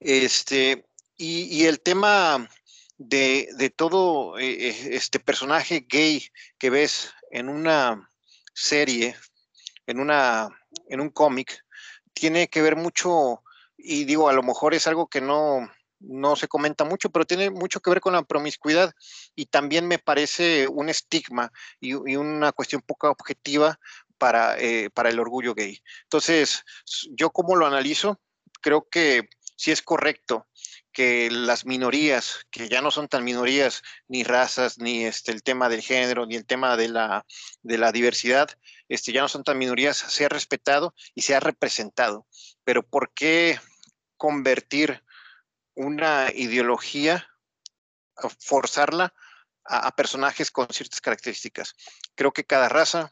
Este, 0.00 0.86
y 1.18 1.66
el 1.66 1.80
tema 1.80 2.48
de, 3.08 3.72
todo 3.76 4.38
eh, 4.38 4.68
eh, 4.68 4.88
este 4.92 5.18
personaje 5.18 5.86
gay 5.88 6.26
que 6.58 6.70
ves 6.70 7.12
en 7.30 7.48
una 7.48 8.08
serie, 8.54 9.16
en, 9.86 10.00
una, 10.00 10.48
en 10.88 11.00
un 11.00 11.10
cómic, 11.10 11.64
tiene 12.12 12.48
que 12.48 12.62
ver 12.62 12.76
mucho, 12.76 13.42
y 13.76 14.04
digo, 14.04 14.28
a 14.28 14.32
lo 14.32 14.42
mejor 14.42 14.74
es 14.74 14.86
algo 14.86 15.08
que 15.08 15.20
no, 15.20 15.68
no 16.00 16.36
se 16.36 16.48
comenta 16.48 16.84
mucho, 16.84 17.10
pero 17.10 17.24
tiene 17.24 17.50
mucho 17.50 17.80
que 17.80 17.90
ver 17.90 18.00
con 18.00 18.12
la 18.12 18.22
promiscuidad 18.22 18.92
y 19.34 19.46
también 19.46 19.88
me 19.88 19.98
parece 19.98 20.68
un 20.68 20.88
estigma 20.88 21.52
y, 21.80 21.94
una 21.94 22.52
cuestión 22.52 22.82
poco 22.82 23.10
objetiva 23.10 23.78
para, 24.18 24.58
eh, 24.58 24.90
para 24.90 25.10
el 25.10 25.18
orgullo 25.18 25.54
gay. 25.54 25.80
Entonces, 26.04 26.62
yo 27.10 27.30
como 27.30 27.56
lo 27.56 27.66
analizo, 27.66 28.20
creo 28.60 28.86
que 28.88 29.28
sí 29.56 29.70
es 29.72 29.82
correcto 29.82 30.46
que 30.92 31.30
las 31.30 31.64
minorías, 31.64 32.46
que 32.50 32.68
ya 32.68 32.80
no 32.80 32.90
son 32.90 33.08
tan 33.08 33.24
minorías, 33.24 33.82
ni 34.08 34.24
razas, 34.24 34.78
ni 34.78 35.04
este, 35.04 35.32
el 35.32 35.42
tema 35.42 35.68
del 35.68 35.82
género, 35.82 36.26
ni 36.26 36.36
el 36.36 36.46
tema 36.46 36.76
de 36.76 36.88
la, 36.88 37.26
de 37.62 37.78
la 37.78 37.92
diversidad, 37.92 38.50
este, 38.88 39.12
ya 39.12 39.22
no 39.22 39.28
son 39.28 39.44
tan 39.44 39.58
minorías, 39.58 39.96
se 39.96 40.24
ha 40.24 40.28
respetado 40.28 40.94
y 41.14 41.22
se 41.22 41.34
ha 41.34 41.40
representado. 41.40 42.26
Pero 42.64 42.82
¿por 42.82 43.12
qué 43.14 43.58
convertir 44.16 45.02
una 45.74 46.30
ideología, 46.34 47.28
forzarla 48.38 49.14
a, 49.64 49.88
a 49.88 49.96
personajes 49.96 50.50
con 50.50 50.68
ciertas 50.68 51.00
características? 51.00 51.74
Creo 52.14 52.32
que 52.32 52.44
cada 52.44 52.68
raza, 52.68 53.10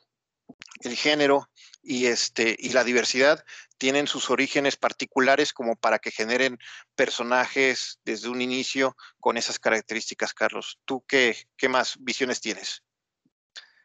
el 0.83 0.97
género 0.97 1.49
y, 1.83 2.07
este, 2.07 2.57
y 2.59 2.70
la 2.70 2.85
diversidad 2.85 3.45
tienen 3.78 4.07
sus 4.07 4.31
orígenes 4.31 4.76
particulares 4.76 5.53
como 5.53 5.76
para 5.76 5.99
que 5.99 6.11
generen 6.11 6.59
personajes 6.95 7.99
desde 8.05 8.28
un 8.28 8.43
inicio 8.43 8.97
con 9.18 9.37
esas 9.37 9.59
características, 9.59 10.35
Carlos. 10.35 10.78
¿Tú 10.85 11.05
qué, 11.07 11.49
qué 11.57 11.68
más 11.68 11.97
visiones 12.01 12.41
tienes? 12.41 12.83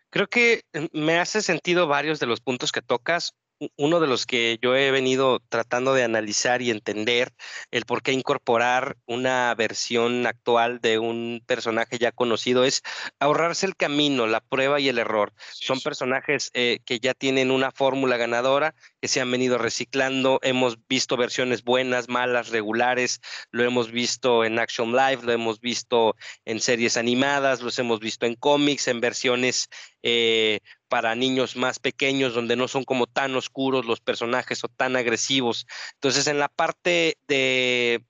Creo 0.09 0.27
que 0.27 0.63
mm, 0.73 0.85
me 0.93 1.19
hace 1.19 1.41
sentido 1.41 1.87
varios 1.87 2.19
de 2.19 2.25
los 2.25 2.41
puntos 2.41 2.71
que 2.71 2.81
tocas 2.81 3.33
uno 3.77 3.99
de 3.99 4.07
los 4.07 4.25
que 4.25 4.59
yo 4.61 4.75
he 4.75 4.91
venido 4.91 5.39
tratando 5.49 5.93
de 5.93 6.03
analizar 6.03 6.61
y 6.61 6.71
entender 6.71 7.33
el 7.71 7.85
por 7.85 8.01
qué 8.01 8.11
incorporar 8.11 8.97
una 9.05 9.53
versión 9.55 10.27
actual 10.27 10.79
de 10.81 10.99
un 10.99 11.41
personaje 11.45 11.97
ya 11.97 12.11
conocido 12.11 12.63
es 12.63 12.81
ahorrarse 13.19 13.65
el 13.65 13.75
camino, 13.75 14.27
la 14.27 14.41
prueba 14.41 14.79
y 14.79 14.89
el 14.89 14.99
error. 14.99 15.33
Son 15.51 15.79
personajes 15.79 16.51
eh, 16.53 16.79
que 16.85 16.99
ya 16.99 17.13
tienen 17.13 17.51
una 17.51 17.71
fórmula 17.71 18.17
ganadora, 18.17 18.75
que 19.05 19.09
se 19.09 19.21
han 19.21 19.29
venido 19.29 19.59
reciclando. 19.59 20.39
Hemos 20.41 20.79
visto 20.87 21.15
versiones 21.15 21.63
buenas, 21.63 22.09
malas, 22.09 22.49
regulares. 22.49 23.21
Lo 23.51 23.63
hemos 23.63 23.91
visto 23.91 24.43
en 24.43 24.57
Action 24.57 24.93
Live, 24.93 25.19
lo 25.21 25.31
hemos 25.31 25.59
visto 25.59 26.15
en 26.43 26.59
series 26.59 26.97
animadas, 26.97 27.61
los 27.61 27.77
hemos 27.77 27.99
visto 27.99 28.25
en 28.25 28.33
cómics, 28.33 28.87
en 28.87 29.01
versiones 29.01 29.69
eh, 30.01 30.57
para 30.87 31.13
niños 31.13 31.55
más 31.55 31.77
pequeños, 31.77 32.33
donde 32.33 32.55
no 32.55 32.67
son 32.67 32.83
como 32.83 33.05
tan 33.05 33.35
oscuros 33.35 33.85
los 33.85 34.01
personajes 34.01 34.63
o 34.63 34.69
tan 34.69 34.95
agresivos. 34.95 35.67
Entonces, 35.93 36.25
en 36.25 36.39
la 36.39 36.47
parte 36.47 37.19
de 37.27 38.03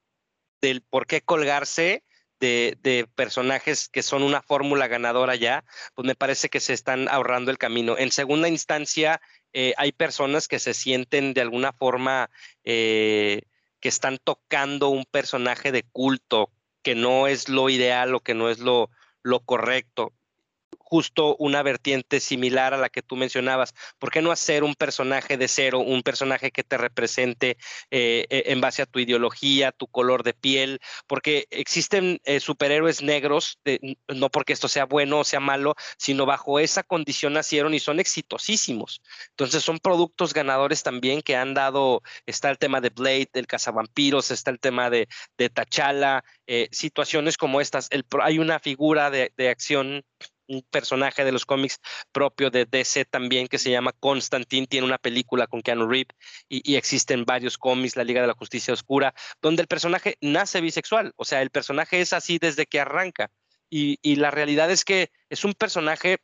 del 0.62 0.82
por 0.82 1.08
qué 1.08 1.20
colgarse, 1.20 2.06
de, 2.40 3.08
personajes 3.16 3.90
que 3.90 4.04
son 4.04 4.24
una 4.24 4.42
fórmula 4.42 4.88
ganadora 4.88 5.36
ya, 5.36 5.64
pues 5.94 6.06
me 6.06 6.16
parece 6.16 6.50
que 6.50 6.60
se 6.60 6.74
están 6.74 7.08
ahorrando 7.10 7.52
el 7.52 7.58
camino. 7.58 7.98
En 7.98 8.12
segunda 8.12 8.48
instancia, 8.48 9.22
eh, 9.58 9.74
hay 9.78 9.94
personas 9.94 10.50
que 10.50 10.60
se 10.60 10.74
sienten 10.74 11.34
de 11.34 11.40
alguna 11.40 11.72
forma 11.72 12.30
eh, 12.66 13.44
que 13.80 13.88
están 13.88 14.18
tocando 14.22 14.90
un 14.90 15.06
personaje 15.06 15.72
de 15.72 15.84
culto, 15.84 16.52
que 16.84 16.94
no 16.94 17.28
es 17.28 17.48
lo 17.48 17.70
ideal 17.70 18.14
o 18.16 18.20
que 18.20 18.34
no 18.34 18.50
es 18.50 18.60
lo, 18.60 18.90
lo 19.24 19.40
correcto 19.40 20.12
justo 20.86 21.36
una 21.40 21.64
vertiente 21.64 22.20
similar 22.20 22.74
a 22.74 22.78
la 22.78 22.90
que 22.90 23.02
tú 23.02 23.16
mencionabas. 23.16 23.74
¿Por 23.98 24.12
qué 24.12 24.22
no 24.22 24.32
hacer 24.32 24.64
un 24.64 24.76
personaje 24.76 25.36
de 25.36 25.48
cero, 25.48 25.80
un 25.80 26.04
personaje 26.04 26.52
que 26.52 26.64
te 26.64 26.78
represente 26.78 27.58
eh, 27.90 28.26
e, 28.30 28.44
en 28.52 28.62
base 28.62 28.84
a 28.84 28.86
tu 28.86 29.00
ideología, 29.00 29.72
tu 29.72 29.88
color 29.88 30.24
de 30.24 30.34
piel? 30.34 30.80
Porque 31.08 31.48
existen 31.50 32.22
eh, 32.24 32.40
superhéroes 32.40 33.02
negros, 33.02 33.60
no 34.08 34.30
porque 34.30 34.54
esto 34.54 34.68
sea 34.68 34.86
bueno 34.86 35.20
o 35.20 35.24
sea 35.24 35.40
malo, 35.40 35.76
sino 35.98 36.28
bajo 36.28 36.60
esa 36.60 36.84
condición 36.84 37.34
nacieron 37.34 37.74
y 37.74 37.80
son 37.80 38.00
exitosísimos. 38.00 39.02
Entonces 39.32 39.64
son 39.64 39.80
productos 39.80 40.34
ganadores 40.34 40.84
también 40.84 41.24
que 41.24 41.36
han 41.36 41.56
dado, 41.56 42.04
está 42.28 42.52
el 42.52 42.60
tema 42.60 42.80
de 42.80 42.90
Blade, 42.90 43.30
el 43.34 43.48
cazavampiros, 43.48 44.30
está 44.30 44.52
el 44.52 44.60
tema 44.60 44.92
de, 44.92 45.08
de 45.38 45.50
T'Challa, 45.50 46.24
eh, 46.46 46.68
situaciones 46.72 47.38
como 47.38 47.60
estas. 47.60 47.90
hay 48.22 48.38
una 48.38 48.60
figura 48.60 49.10
de, 49.10 49.34
de 49.36 49.50
acción 49.50 50.04
un 50.48 50.62
personaje 50.64 51.24
de 51.24 51.32
los 51.32 51.46
cómics 51.46 51.80
propio 52.12 52.50
de 52.50 52.66
DC 52.66 53.06
también 53.06 53.48
que 53.48 53.58
se 53.58 53.72
llama 53.72 53.94
Constantine, 53.94 54.68
tiene 54.68 54.86
una 54.86 54.98
película 54.98 55.48
con 55.48 55.62
Keanu 55.62 55.88
Reeves 55.88 56.16
y, 56.50 56.76
existen 56.76 57.26
varios 57.26 57.58
cómics, 57.58 57.96
la 57.96 58.04
Liga 58.04 58.22
de 58.22 58.28
la 58.28 58.34
Justicia 58.34 58.74
Oscura, 58.74 59.14
donde 59.42 59.62
el 59.62 59.68
personaje 59.68 60.18
nace 60.22 60.62
bisexual, 60.62 61.14
o 61.16 61.26
sea, 61.26 61.42
el 61.42 61.50
personaje 61.50 62.02
es 62.02 62.14
así 62.14 62.38
desde 62.38 62.66
que 62.66 62.80
arranca. 62.80 63.32
Y, 63.70 63.98
y 64.02 64.18
la 64.18 64.30
realidad 64.30 64.70
es 64.70 64.86
que 64.86 65.12
es 65.30 65.44
un 65.44 65.54
personaje 65.54 66.20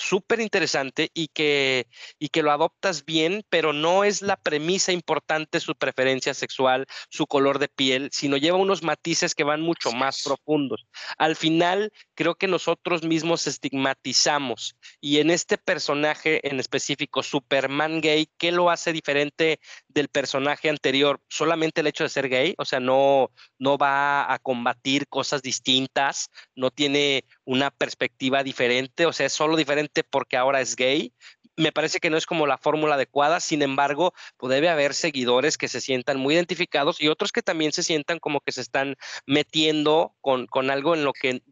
súper 0.00 0.40
interesante 0.40 1.10
y 1.14 1.28
que, 1.28 1.86
y 2.18 2.28
que 2.28 2.42
lo 2.42 2.50
adoptas 2.50 3.04
bien, 3.04 3.44
pero 3.50 3.72
no 3.72 4.04
es 4.04 4.22
la 4.22 4.36
premisa 4.36 4.92
importante 4.92 5.60
su 5.60 5.74
preferencia 5.74 6.32
sexual, 6.34 6.86
su 7.10 7.26
color 7.26 7.58
de 7.58 7.68
piel, 7.68 8.08
sino 8.12 8.36
lleva 8.36 8.56
unos 8.56 8.82
matices 8.82 9.34
que 9.34 9.44
van 9.44 9.60
mucho 9.60 9.92
más 9.92 10.22
profundos. 10.24 10.86
Al 11.18 11.36
final, 11.36 11.92
creo 12.14 12.34
que 12.34 12.46
nosotros 12.46 13.02
mismos 13.02 13.46
estigmatizamos 13.46 14.76
y 15.00 15.18
en 15.18 15.30
este 15.30 15.58
personaje 15.58 16.46
en 16.48 16.60
específico, 16.60 17.22
Superman 17.22 18.00
gay, 18.00 18.28
¿qué 18.38 18.52
lo 18.52 18.70
hace 18.70 18.92
diferente 18.92 19.60
del 19.88 20.08
personaje 20.08 20.70
anterior? 20.70 21.20
Solamente 21.28 21.82
el 21.82 21.86
hecho 21.86 22.04
de 22.04 22.10
ser 22.10 22.28
gay, 22.28 22.54
o 22.58 22.64
sea, 22.64 22.80
no, 22.80 23.30
no 23.58 23.76
va 23.76 24.32
a 24.32 24.38
combatir 24.38 25.08
cosas 25.08 25.42
distintas, 25.42 26.30
no 26.54 26.70
tiene 26.70 27.24
una 27.44 27.70
perspectiva 27.70 28.42
diferente, 28.42 29.04
o 29.06 29.12
sea, 29.12 29.26
es 29.26 29.32
solo 29.32 29.56
diferente 29.56 29.89
porque 30.08 30.36
ahora 30.36 30.60
es 30.60 30.76
gay. 30.76 31.12
Me 31.56 31.72
parece 31.72 31.98
que 31.98 32.10
no 32.10 32.16
es 32.16 32.26
como 32.26 32.46
la 32.46 32.58
fórmula 32.58 32.94
adecuada, 32.94 33.40
sin 33.40 33.62
embargo, 33.62 34.14
pues 34.36 34.50
debe 34.50 34.68
haber 34.68 34.94
seguidores 34.94 35.58
que 35.58 35.68
se 35.68 35.80
sientan 35.80 36.18
muy 36.18 36.34
identificados 36.34 37.00
y 37.00 37.08
otros 37.08 37.32
que 37.32 37.42
también 37.42 37.72
se 37.72 37.82
sientan 37.82 38.18
como 38.18 38.40
que 38.40 38.52
se 38.52 38.60
están 38.60 38.96
metiendo 39.26 40.14
con, 40.20 40.46
con 40.46 40.70
algo 40.70 40.94
en 40.94 41.04
lo 41.04 41.12
que 41.12 41.42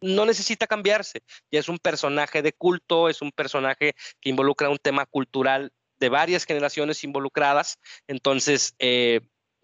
no 0.00 0.26
necesita 0.26 0.66
cambiarse. 0.66 1.22
Ya 1.50 1.60
es 1.60 1.68
un 1.68 1.78
personaje 1.78 2.42
de 2.42 2.52
culto, 2.52 3.08
es 3.08 3.22
un 3.22 3.32
personaje 3.32 3.94
que 4.20 4.30
involucra 4.30 4.68
un 4.68 4.78
tema 4.78 5.06
cultural 5.06 5.72
de 5.98 6.08
varias 6.08 6.44
generaciones 6.44 7.02
involucradas. 7.04 7.78
Entonces, 8.06 8.74
eh, 8.78 9.20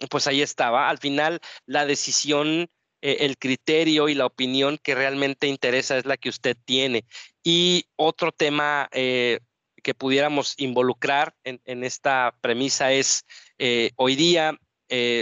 pues 0.08 0.26
ahí 0.26 0.40
estaba. 0.40 0.88
Al 0.88 0.98
final, 0.98 1.40
la 1.66 1.84
decisión 1.84 2.70
eh, 3.03 3.18
el 3.20 3.38
criterio 3.38 4.09
y 4.09 4.14
la 4.14 4.26
opinión 4.26 4.78
que 4.82 4.94
realmente 4.94 5.46
interesa 5.46 5.96
es 5.96 6.05
la 6.05 6.16
que 6.16 6.28
usted 6.28 6.57
tiene. 6.64 7.05
Y 7.42 7.86
otro 7.96 8.32
tema 8.32 8.88
eh, 8.92 9.40
que 9.82 9.94
pudiéramos 9.94 10.55
involucrar 10.59 11.34
en, 11.44 11.84
esta 11.84 12.34
premisa 12.42 12.92
es, 12.92 13.24
eh, 13.59 13.92
hoy 13.96 14.16
día 14.16 14.59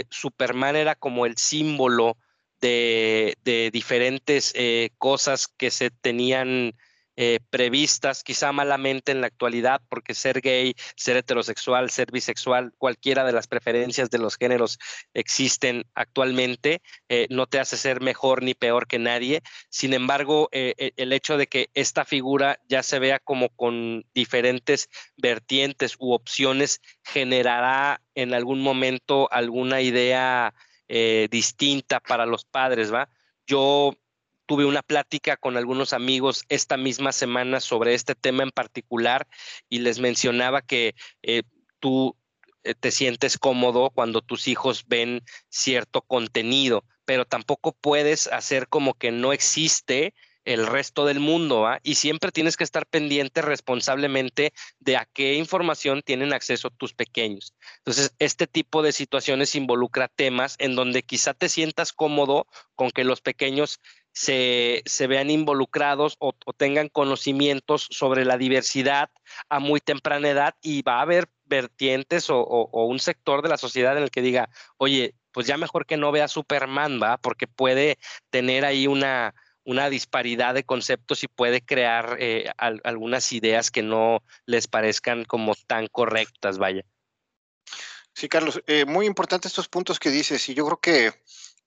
Superman 0.09 0.75
era 0.75 0.95
como 0.95 1.27
el 1.27 1.37
símbolo 1.37 2.17
de, 2.59 3.37
de 3.43 3.69
diferentes 3.71 4.51
cosas 4.97 5.47
que 5.47 5.69
se 5.69 5.91
tenían 5.91 6.73
eh, 7.21 7.41
previstas 7.49 8.23
quizá 8.23 8.53
malamente 8.53 9.11
en 9.11 9.19
la 9.19 9.27
actualidad, 9.27 9.81
porque 9.89 10.15
ser 10.15 10.39
gay, 10.39 10.73
ser 10.95 11.17
heterosexual, 11.17 11.89
ser 11.89 12.13
bisexual, 12.13 12.71
cualquiera 12.77 13.25
de 13.25 13.33
las 13.33 13.45
preferencias 13.45 14.09
de 14.09 14.19
los 14.19 14.37
géneros 14.37 14.79
existen 15.13 15.83
actualmente, 15.95 16.81
eh, 17.09 17.27
no 17.29 17.45
te 17.45 17.59
hace 17.59 17.75
ser 17.75 17.99
mejor 17.99 18.41
ni 18.41 18.53
peor 18.53 18.87
que 18.87 18.99
nadie. 18.99 19.41
Sin 19.67 19.93
embargo, 19.93 20.47
eh, 20.53 20.93
el 20.95 21.11
hecho 21.11 21.35
de 21.35 21.47
que 21.47 21.69
esta 21.73 22.05
figura 22.05 22.61
ya 22.69 22.83
se 22.83 22.99
vea 22.99 23.19
como 23.19 23.49
con 23.49 24.05
diferentes 24.13 24.87
vertientes 25.17 25.97
u 25.99 26.13
opciones 26.13 26.79
generará 27.03 28.01
en 28.15 28.33
algún 28.33 28.61
momento 28.61 29.27
alguna 29.29 29.81
idea 29.81 30.53
distinta 31.29 31.99
para 31.99 32.25
los 32.25 32.45
padres, 32.45 32.91
¿va? 32.91 33.09
Yo 33.45 33.93
tuve 34.49 34.65
una 34.65 34.81
plática 34.81 35.37
con 35.37 35.57
algunos 35.57 35.93
amigos 35.93 36.43
esta 36.49 36.75
misma 36.75 37.11
semana 37.11 37.59
sobre 37.59 37.93
este 37.93 38.15
tema 38.15 38.41
en 38.41 38.49
particular 38.49 39.27
y 39.69 39.77
les 39.77 39.99
mencionaba 39.99 40.63
que 40.63 40.95
eh, 41.21 41.43
tú 41.79 42.15
eh, 42.63 42.73
te 42.73 42.89
sientes 42.89 43.37
cómodo 43.37 43.91
cuando 43.91 44.23
tus 44.23 44.47
hijos 44.47 44.85
ven 44.87 45.21
cierto 45.49 46.01
contenido, 46.01 46.83
pero 47.05 47.25
tampoco 47.25 47.73
puedes 47.73 48.25
hacer 48.25 48.67
como 48.67 48.95
que 48.95 49.11
no 49.11 49.33
existe 49.33 50.15
el 50.45 50.65
resto 50.65 51.05
del 51.05 51.19
mundo, 51.19 51.67
¿ah? 51.67 51.79
y 51.83 51.93
siempre 51.95 52.31
tienes 52.31 52.57
que 52.57 52.63
estar 52.63 52.87
pendiente 52.87 53.43
responsablemente 53.43 54.51
de 54.79 54.97
a 54.97 55.05
qué 55.05 55.35
información 55.35 56.01
tienen 56.01 56.33
acceso 56.33 56.71
tus 56.71 56.95
pequeños. 56.95 57.53
Entonces, 57.77 58.15
este 58.17 58.47
tipo 58.47 58.81
de 58.81 58.91
situaciones 58.91 59.53
involucra 59.53 60.07
temas 60.07 60.55
en 60.57 60.75
donde 60.75 61.03
quizá 61.03 61.35
te 61.35 61.49
sientas 61.49 61.93
cómodo 61.93 62.47
con 62.73 62.89
que 62.89 63.03
los 63.03 63.21
pequeños 63.21 63.79
se, 64.19 65.07
vean 65.07 65.29
involucrados 65.29 66.17
o, 66.19 66.33
tengan 66.57 66.89
conocimientos 66.89 67.87
sobre 67.89 68.25
la 68.25 68.37
diversidad 68.37 69.09
a 69.47 69.59
muy 69.59 69.79
temprana 69.79 70.29
edad 70.29 70.55
y 70.61 70.81
va 70.81 70.97
a 70.99 71.03
haber 71.03 71.29
vertientes 71.45 72.29
o, 72.29 72.69
un 72.85 72.99
sector 72.99 73.41
de 73.41 73.47
la 73.47 73.57
sociedad 73.57 73.95
en 73.95 74.03
el 74.03 74.11
que 74.11 74.21
diga, 74.21 74.49
oye, 74.77 75.15
pues 75.31 75.47
ya 75.47 75.55
mejor 75.55 75.85
que 75.85 75.95
no 75.95 76.11
vea 76.11 76.27
Superman, 76.27 76.99
¿va? 77.01 77.15
Porque 77.17 77.47
puede 77.47 77.97
tener 78.29 78.65
ahí 78.65 78.87
una, 78.87 79.35
una 79.63 79.89
disparidad 79.89 80.53
de 80.53 80.65
conceptos 80.65 81.23
y 81.23 81.29
puede 81.29 81.61
crear 81.61 82.17
eh, 82.19 82.51
algunas 82.57 83.31
ideas 83.31 83.71
que 83.71 83.83
no 83.83 84.21
les 84.45 84.67
parezcan 84.67 85.23
como 85.23 85.55
tan 85.55 85.87
correctas, 85.87 86.57
vaya. 86.57 86.83
Sí, 88.13 88.27
Carlos, 88.27 88.61
eh, 88.67 88.83
muy 88.83 89.05
importantes 89.05 89.51
estos 89.51 89.69
puntos 89.69 89.97
que 89.97 90.09
dices 90.09 90.49
y 90.49 90.55
yo 90.55 90.65
creo 90.65 90.79
que 90.81 91.13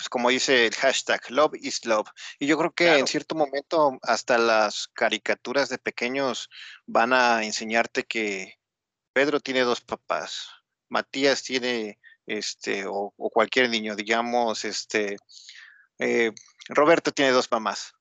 pues 0.03 0.09
como 0.09 0.31
dice 0.31 0.67
el 0.67 0.75
hashtag, 0.75 1.31
love 1.31 1.55
is 1.61 1.87
love. 1.87 2.09
Y 2.41 2.49
yo 2.49 2.59
creo 2.59 2.73
que 2.73 2.99
en 2.99 3.07
cierto 3.07 3.37
momento 3.37 4.01
hasta 4.03 4.37
las 4.37 4.89
caricaturas 4.89 5.69
de 5.69 5.79
pequeños 5.79 6.51
van 6.87 7.13
a 7.13 7.45
enseñarte 7.45 8.03
que 8.03 8.59
Pedro 9.13 9.39
tiene 9.39 9.61
dos 9.61 9.81
papás, 9.81 10.49
Matías 10.89 11.45
tiene, 11.45 12.01
este, 12.27 12.85
o, 12.85 13.13
cualquier 13.17 13.71
niño, 13.71 13.95
digamos, 13.95 14.65
este, 14.65 15.19
eh, 16.01 16.33
Roberto 16.69 17.13
tiene 17.13 17.31
dos 17.31 17.49
mamás. 17.53 17.93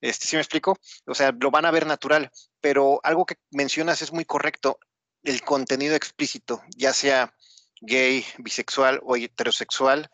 Este, 0.00 0.28
¿Sí 0.28 0.36
me 0.36 0.42
explico? 0.42 0.78
O 1.06 1.16
sea, 1.16 1.32
lo 1.32 1.50
van 1.50 1.64
a 1.64 1.72
ver 1.72 1.84
natural, 1.84 2.30
pero 2.60 3.00
algo 3.02 3.26
que 3.26 3.34
mencionas 3.50 4.02
es 4.02 4.12
muy 4.12 4.24
correcto, 4.24 4.78
el 5.24 5.42
contenido 5.42 5.96
explícito, 5.96 6.62
ya 6.76 6.92
sea 6.92 7.34
gay, 7.80 8.24
bisexual 8.38 9.00
o 9.02 9.16
heterosexual, 9.16 10.08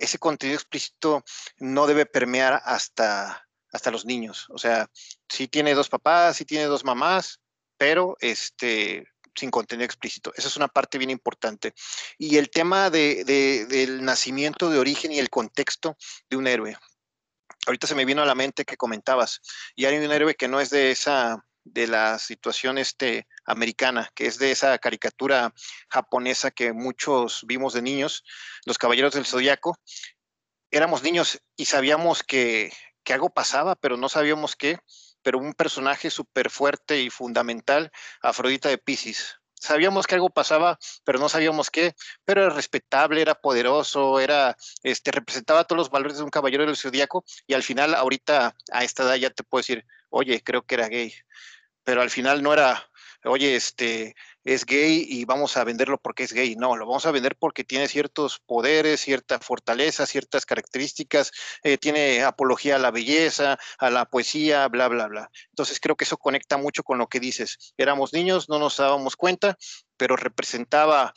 ese 0.00 0.18
contenido 0.18 0.56
explícito 0.56 1.24
no 1.58 1.86
debe 1.86 2.06
permear 2.06 2.60
hasta, 2.64 3.46
hasta 3.72 3.90
los 3.90 4.04
niños. 4.04 4.46
O 4.50 4.58
sea, 4.58 4.90
si 5.28 5.46
tiene 5.46 5.74
dos 5.74 5.88
papás, 5.88 6.36
si 6.36 6.44
tiene 6.44 6.64
dos 6.64 6.84
mamás, 6.84 7.40
pero 7.76 8.16
este, 8.20 9.06
sin 9.34 9.50
contenido 9.50 9.84
explícito. 9.84 10.32
Esa 10.36 10.48
es 10.48 10.56
una 10.56 10.68
parte 10.68 10.98
bien 10.98 11.10
importante. 11.10 11.74
Y 12.18 12.36
el 12.36 12.50
tema 12.50 12.90
de, 12.90 13.24
del 13.68 14.04
nacimiento 14.04 14.70
de 14.70 14.78
origen 14.78 15.12
y 15.12 15.18
el 15.18 15.30
contexto 15.30 15.96
de 16.28 16.36
un 16.36 16.46
héroe. 16.46 16.76
Ahorita 17.66 17.86
se 17.86 17.94
me 17.94 18.06
vino 18.06 18.22
a 18.22 18.26
la 18.26 18.34
mente 18.34 18.64
que 18.64 18.78
comentabas, 18.78 19.40
y 19.76 19.84
hay 19.84 19.98
un 19.98 20.10
héroe 20.10 20.34
que 20.34 20.48
no 20.48 20.60
es 20.60 20.70
de 20.70 20.90
esa 20.90 21.44
de 21.64 21.86
la 21.86 22.18
situación 22.18 22.78
este, 22.78 23.26
americana, 23.44 24.10
que 24.14 24.26
es 24.26 24.38
de 24.38 24.50
esa 24.50 24.78
caricatura 24.78 25.52
japonesa 25.88 26.50
que 26.50 26.72
muchos 26.72 27.44
vimos 27.46 27.72
de 27.74 27.82
niños, 27.82 28.24
los 28.64 28.78
Caballeros 28.78 29.14
del 29.14 29.26
Zodiaco. 29.26 29.78
Éramos 30.70 31.02
niños 31.02 31.40
y 31.56 31.66
sabíamos 31.66 32.22
que, 32.22 32.72
que 33.02 33.12
algo 33.12 33.30
pasaba, 33.30 33.76
pero 33.76 33.96
no 33.96 34.08
sabíamos 34.08 34.56
qué 34.56 34.78
pero 35.22 35.38
un 35.38 35.54
personaje 35.54 36.10
súper 36.10 36.50
fuerte 36.50 37.02
y 37.02 37.10
fundamental, 37.10 37.90
Afrodita 38.22 38.68
de 38.68 38.78
Pisces. 38.78 39.39
Sabíamos 39.60 40.06
que 40.06 40.14
algo 40.14 40.30
pasaba, 40.30 40.78
pero 41.04 41.18
no 41.18 41.28
sabíamos 41.28 41.70
qué, 41.70 41.94
pero 42.24 42.42
era 42.44 42.54
respetable, 42.54 43.20
era 43.20 43.34
poderoso, 43.34 44.18
era, 44.18 44.56
este, 44.82 45.10
representaba 45.10 45.64
todos 45.64 45.76
los 45.76 45.90
valores 45.90 46.16
de 46.16 46.24
un 46.24 46.30
caballero 46.30 46.64
del 46.64 46.78
zodiaco 46.78 47.24
y 47.46 47.52
al 47.52 47.62
final, 47.62 47.94
ahorita, 47.94 48.56
a 48.72 48.84
esta 48.84 49.02
edad 49.02 49.16
ya 49.16 49.28
te 49.30 49.44
puedo 49.44 49.60
decir, 49.60 49.84
oye, 50.08 50.42
creo 50.42 50.62
que 50.62 50.76
era 50.76 50.88
gay, 50.88 51.12
pero 51.84 52.00
al 52.00 52.08
final 52.08 52.42
no 52.42 52.54
era, 52.54 52.90
oye, 53.24 53.54
este, 53.54 54.16
es 54.44 54.64
gay 54.64 55.06
y 55.08 55.24
vamos 55.24 55.56
a 55.56 55.64
venderlo 55.64 55.98
porque 55.98 56.24
es 56.24 56.32
gay. 56.32 56.56
No, 56.56 56.76
lo 56.76 56.86
vamos 56.86 57.06
a 57.06 57.10
vender 57.10 57.36
porque 57.36 57.64
tiene 57.64 57.88
ciertos 57.88 58.40
poderes, 58.40 59.00
cierta 59.00 59.38
fortaleza, 59.38 60.06
ciertas 60.06 60.46
características, 60.46 61.32
eh, 61.62 61.78
tiene 61.78 62.22
apología 62.22 62.76
a 62.76 62.78
la 62.78 62.90
belleza, 62.90 63.58
a 63.78 63.90
la 63.90 64.06
poesía, 64.06 64.68
bla, 64.68 64.88
bla, 64.88 65.08
bla. 65.08 65.30
Entonces 65.50 65.80
creo 65.80 65.96
que 65.96 66.04
eso 66.04 66.16
conecta 66.16 66.56
mucho 66.56 66.82
con 66.82 66.98
lo 66.98 67.08
que 67.08 67.20
dices. 67.20 67.74
Éramos 67.76 68.12
niños, 68.12 68.48
no 68.48 68.58
nos 68.58 68.76
dábamos 68.76 69.16
cuenta, 69.16 69.56
pero 69.96 70.16
representaba 70.16 71.12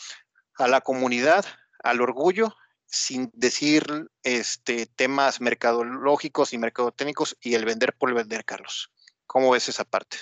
a 0.55 0.67
la 0.67 0.81
comunidad, 0.81 1.45
al 1.83 2.01
orgullo, 2.01 2.53
sin 2.85 3.31
decir 3.33 3.83
este, 4.21 4.85
temas 4.85 5.41
mercadológicos 5.41 6.53
y 6.53 6.57
mercadotécnicos 6.57 7.35
y 7.41 7.55
el 7.55 7.65
vender 7.65 7.95
por 7.97 8.09
el 8.09 8.15
vender, 8.15 8.45
Carlos. 8.45 8.91
¿Cómo 9.25 9.49
ves 9.51 9.67
esa 9.69 9.83
parte? 9.83 10.17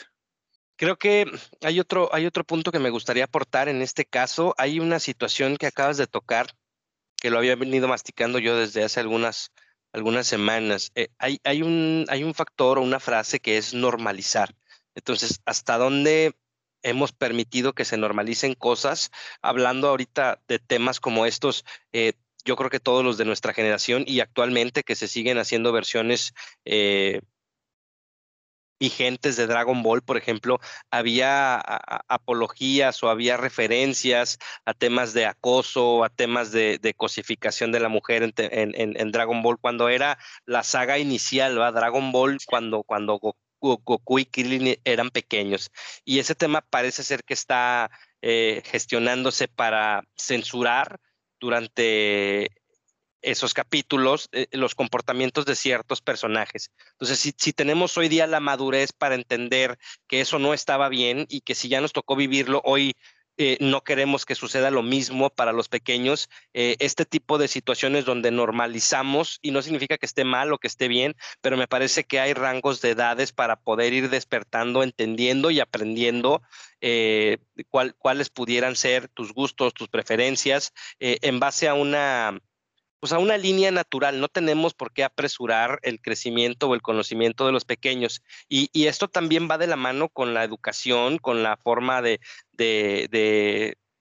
Creo 0.82 0.98
que 0.98 1.32
hay 1.62 1.80
otro, 1.80 2.10
hay 2.12 2.26
otro 2.26 2.44
punto 2.44 2.72
que 2.72 2.80
me 2.80 2.90
gustaría 2.90 3.26
aportar 3.26 3.70
en 3.70 3.84
este 3.84 4.04
caso. 4.04 4.56
Hay 4.58 4.80
una 4.80 4.98
situación 4.98 5.58
que 5.58 5.68
acabas 5.68 5.98
de 5.98 6.08
tocar, 6.08 6.56
que 7.18 7.30
lo 7.30 7.38
había 7.38 7.56
venido 7.56 7.88
masticando 7.88 8.40
yo 8.40 8.58
desde 8.58 8.84
hace 8.84 9.00
algunas, 9.00 9.52
algunas 9.94 10.26
semanas. 10.26 10.92
Eh, 10.96 11.10
hay, 11.20 11.40
hay, 11.44 11.62
un, 11.62 12.08
hay 12.10 12.24
un 12.24 12.34
factor 12.34 12.80
o 12.80 12.82
una 12.82 13.00
frase 13.00 13.40
que 13.40 13.60
es 13.60 13.76
normalizar. 13.76 14.56
Entonces, 14.96 15.42
¿hasta 15.46 15.78
dónde 15.78 16.34
hemos 16.82 17.12
permitido 17.12 17.74
que 17.74 17.86
se 17.86 17.98
normalicen 17.98 18.56
cosas? 18.56 19.12
Hablando 19.44 19.88
ahorita 19.88 20.42
de 20.48 20.58
temas 20.58 21.00
como 21.00 21.28
estos, 21.28 21.64
eh, 21.94 22.14
yo 22.44 22.56
creo 22.56 22.72
que 22.72 22.80
todos 22.80 23.06
los 23.06 23.20
de 23.20 23.26
nuestra 23.26 23.54
generación 23.54 24.04
y 24.08 24.20
actualmente 24.20 24.82
que 24.82 24.96
se 24.96 25.08
siguen 25.08 25.38
haciendo 25.38 25.72
versiones 25.72 26.34
eh, 26.66 27.22
vigentes 28.82 29.38
de 29.38 29.46
Dragon 29.46 29.84
Ball, 29.84 30.02
por 30.02 30.18
ejemplo, 30.18 30.60
había 30.90 31.60
apologías 32.08 33.04
o 33.04 33.10
había 33.10 33.38
referencias 33.38 34.40
a 34.66 34.74
temas 34.74 35.14
de 35.14 35.28
acoso, 35.28 36.04
a 36.04 36.10
temas 36.10 36.52
de, 36.52 36.96
cosificación 36.98 37.72
de 37.72 37.80
la 37.80 37.90
mujer 37.90 38.34
en, 38.36 39.12
Dragon 39.12 39.44
Ball, 39.44 39.60
cuando 39.60 39.88
era 39.88 40.18
la 40.46 40.64
saga 40.64 40.98
inicial, 40.98 41.60
¿va? 41.60 41.72
Dragon 41.72 42.12
Ball, 42.12 42.40
cuando, 42.48 42.82
cuando 42.82 43.20
Goku, 43.60 44.18
y 44.18 44.26
Krillin 44.26 44.76
eran 44.84 45.12
pequeños. 45.12 45.70
Y 46.04 46.18
ese 46.18 46.34
tema 46.34 46.62
parece 46.62 47.04
ser 47.04 47.24
que 47.24 47.36
está 47.36 47.92
eh, 48.24 48.64
gestionándose 48.66 49.48
para 49.48 50.04
censurar 50.18 50.98
durante 51.40 52.50
esos 53.22 53.54
capítulos, 53.54 54.30
eh, 54.32 54.48
los 54.52 54.76
comportamientos 54.76 55.46
de 55.46 55.56
ciertos 55.56 56.02
personajes. 56.02 56.72
Entonces, 56.94 57.34
si, 57.38 57.54
tenemos 57.54 57.98
hoy 57.98 58.10
día 58.10 58.28
la 58.28 58.40
madurez 58.40 58.92
para 58.94 59.16
entender 59.16 59.78
que 60.08 60.22
eso 60.22 60.40
no 60.40 60.54
estaba 60.54 60.90
bien 60.90 61.26
y 61.30 61.42
que 61.42 61.56
si 61.56 61.70
ya 61.70 61.82
nos 61.82 61.94
tocó 61.94 62.16
vivirlo, 62.16 62.62
hoy 62.64 62.96
eh, 63.38 63.58
no 63.60 63.82
queremos 63.82 64.26
que 64.26 64.36
suceda 64.36 64.72
lo 64.72 64.84
mismo 64.84 65.30
para 65.30 65.54
los 65.54 65.70
pequeños, 65.70 66.30
eh, 66.54 66.76
este 66.80 67.06
tipo 67.06 67.38
de 67.38 67.48
situaciones 67.48 68.06
donde 68.06 68.30
normalizamos, 68.30 69.40
y 69.42 69.52
no 69.52 69.62
significa 69.62 69.98
que 69.98 70.06
esté 70.06 70.24
mal 70.24 70.52
o 70.52 70.58
que 70.58 70.68
esté 70.68 70.88
bien, 70.88 71.16
pero 71.42 71.58
me 71.58 71.68
parece 71.68 72.04
que 72.04 72.20
hay 72.20 72.34
rangos 72.34 72.82
de 72.82 72.92
edades 72.92 73.32
para 73.32 73.56
poder 73.56 73.94
ir 73.94 74.10
despertando, 74.10 74.84
entendiendo 74.84 75.50
y 75.50 75.60
aprendiendo 75.60 76.42
cuáles 78.00 78.30
pudieran 78.32 78.76
ser 78.76 79.08
tus 79.08 79.34
gustos, 79.34 79.74
tus 79.76 79.88
preferencias, 79.88 80.74
en 81.00 81.40
base 81.40 81.68
a 81.68 81.76
una 81.76 82.42
pues 83.02 83.14
a 83.14 83.20
una 83.20 83.36
línea 83.36 83.72
natural. 83.72 84.22
No 84.22 84.30
tenemos 84.30 84.76
por 84.76 84.94
qué 84.94 85.04
apresurar 85.04 85.80
el 85.82 86.00
crecimiento 86.00 86.70
o 86.70 86.76
el 86.76 86.84
conocimiento 86.84 87.48
de 87.48 87.52
los 87.52 87.66
pequeños. 87.66 88.22
Y, 88.48 88.70
esto 88.86 89.08
también 89.08 89.50
va 89.50 89.58
de 89.58 89.68
la 89.68 89.76
mano 89.76 90.08
con 90.08 90.36
la 90.36 90.44
educación, 90.44 91.18
con 91.18 91.42
la 91.42 91.58
forma 91.58 92.02
de, 92.04 92.20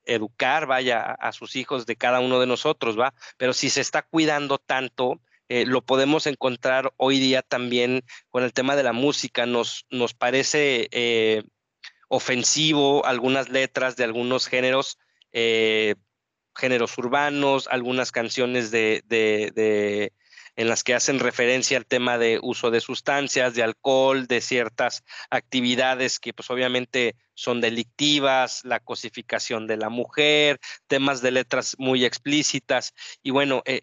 educar, 0.05 0.67
vaya, 0.67 1.01
a, 1.01 1.33
sus 1.33 1.57
hijos 1.57 1.87
de 1.87 1.97
cada 1.97 2.21
uno 2.21 2.41
de 2.41 2.47
nosotros, 2.47 2.99
¿va? 2.99 3.15
Pero 3.39 3.55
si 3.55 3.71
se 3.71 3.81
está 3.81 4.03
cuidando 4.03 4.59
tanto, 4.59 5.21
eh, 5.49 5.65
lo 5.65 5.81
podemos 5.81 6.27
encontrar 6.27 6.93
hoy 6.99 7.19
día 7.21 7.41
también 7.41 8.05
con 8.29 8.43
el 8.43 8.53
tema 8.53 8.77
de 8.77 8.83
la 8.83 8.93
música. 8.93 9.47
Nos, 9.47 9.87
parece 10.19 10.89
eh, 10.91 11.45
ofensivo 12.09 13.07
algunas 13.07 13.49
letras 13.49 13.97
de 13.97 14.05
algunos 14.05 14.47
géneros. 14.47 14.99
Eh, 15.33 15.95
géneros 16.55 16.97
urbanos, 16.99 17.69
algunas 17.71 18.13
canciones 18.13 18.71
de, 18.71 19.03
de, 19.07 20.13
en 20.57 20.69
las 20.69 20.85
que 20.85 20.95
hacen 20.95 21.19
referencia 21.19 21.79
al 21.79 21.87
tema 21.87 22.19
de 22.19 22.39
uso 22.43 22.71
de 22.71 22.81
sustancias, 22.81 23.55
de 23.55 23.63
alcohol, 23.63 24.27
de 24.27 24.41
ciertas 24.41 25.05
actividades 25.31 26.19
que 26.19 26.33
pues 26.33 26.51
obviamente 26.51 27.17
son 27.35 27.61
delictivas, 27.61 28.65
la 28.65 28.81
cosificación 28.81 29.67
de 29.67 29.77
la 29.77 29.89
mujer, 29.89 30.59
temas 30.87 31.23
de 31.23 31.31
letras 31.31 31.77
muy 31.79 32.05
explícitas. 32.05 32.93
Y 33.23 33.31
bueno, 33.31 33.63
eh, 33.65 33.81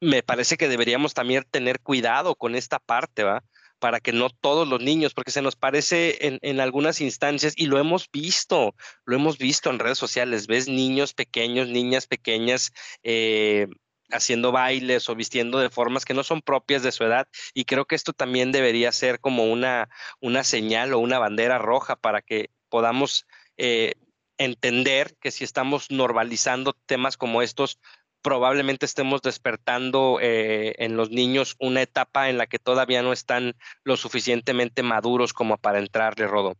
me 0.00 0.22
parece 0.22 0.56
que 0.56 0.68
deberíamos 0.68 1.14
también 1.14 1.44
tener 1.50 1.80
cuidado 1.80 2.34
con 2.34 2.54
esta 2.54 2.78
parte, 2.78 3.24
¿va? 3.24 3.42
Para 3.78 4.00
que 4.00 4.12
no 4.12 4.30
todos 4.30 4.68
los 4.68 4.80
niños, 4.80 5.14
porque 5.14 5.30
se 5.30 5.42
nos 5.42 5.56
parece 5.56 6.38
en, 6.42 6.60
algunas 6.60 7.00
instancias, 7.00 7.54
y 7.56 7.66
lo 7.66 7.78
hemos 7.78 8.10
visto, 8.10 8.74
lo 9.04 9.16
hemos 9.16 9.38
visto 9.38 9.70
en 9.70 9.78
redes 9.78 9.98
sociales, 9.98 10.46
ves 10.46 10.68
niños 10.68 11.14
pequeños, 11.14 11.68
niñas 11.68 12.06
pequeñas. 12.06 12.72
Eh, 13.02 13.66
haciendo 14.10 14.52
bailes 14.52 15.06
o 15.10 15.14
vistiendo 15.14 15.58
de 15.58 15.68
formas 15.68 16.06
que 16.06 16.14
no 16.14 16.24
son 16.24 16.40
propias 16.40 16.82
de 16.82 16.92
su 16.92 17.04
edad 17.04 17.28
y 17.52 17.66
creo 17.66 17.84
que 17.84 17.94
esto 17.94 18.14
también 18.14 18.52
debería 18.52 18.90
ser 18.90 19.20
como 19.20 19.44
una, 19.52 19.90
una 20.20 20.44
señal 20.44 20.94
o 20.94 20.98
una 20.98 21.18
bandera 21.18 21.58
roja 21.58 21.94
para 21.94 22.22
que 22.22 22.48
podamos 22.70 23.26
eh, 23.58 23.96
entender 24.38 25.16
que 25.20 25.30
si 25.30 25.44
estamos 25.44 25.90
normalizando 25.90 26.72
temas 26.72 27.16
como 27.16 27.42
estos, 27.42 27.78
probablemente 28.22 28.86
estemos 28.86 29.22
despertando 29.22 30.18
eh, 30.20 30.74
en 30.78 30.96
los 30.96 31.10
niños 31.10 31.56
una 31.58 31.82
etapa 31.82 32.28
en 32.28 32.38
la 32.38 32.46
que 32.46 32.58
todavía 32.58 33.02
no 33.02 33.12
están 33.12 33.54
lo 33.84 33.96
suficientemente 33.96 34.82
maduros 34.82 35.32
como 35.32 35.56
para 35.58 35.78
entrarle, 35.78 36.26
Rodo. 36.26 36.56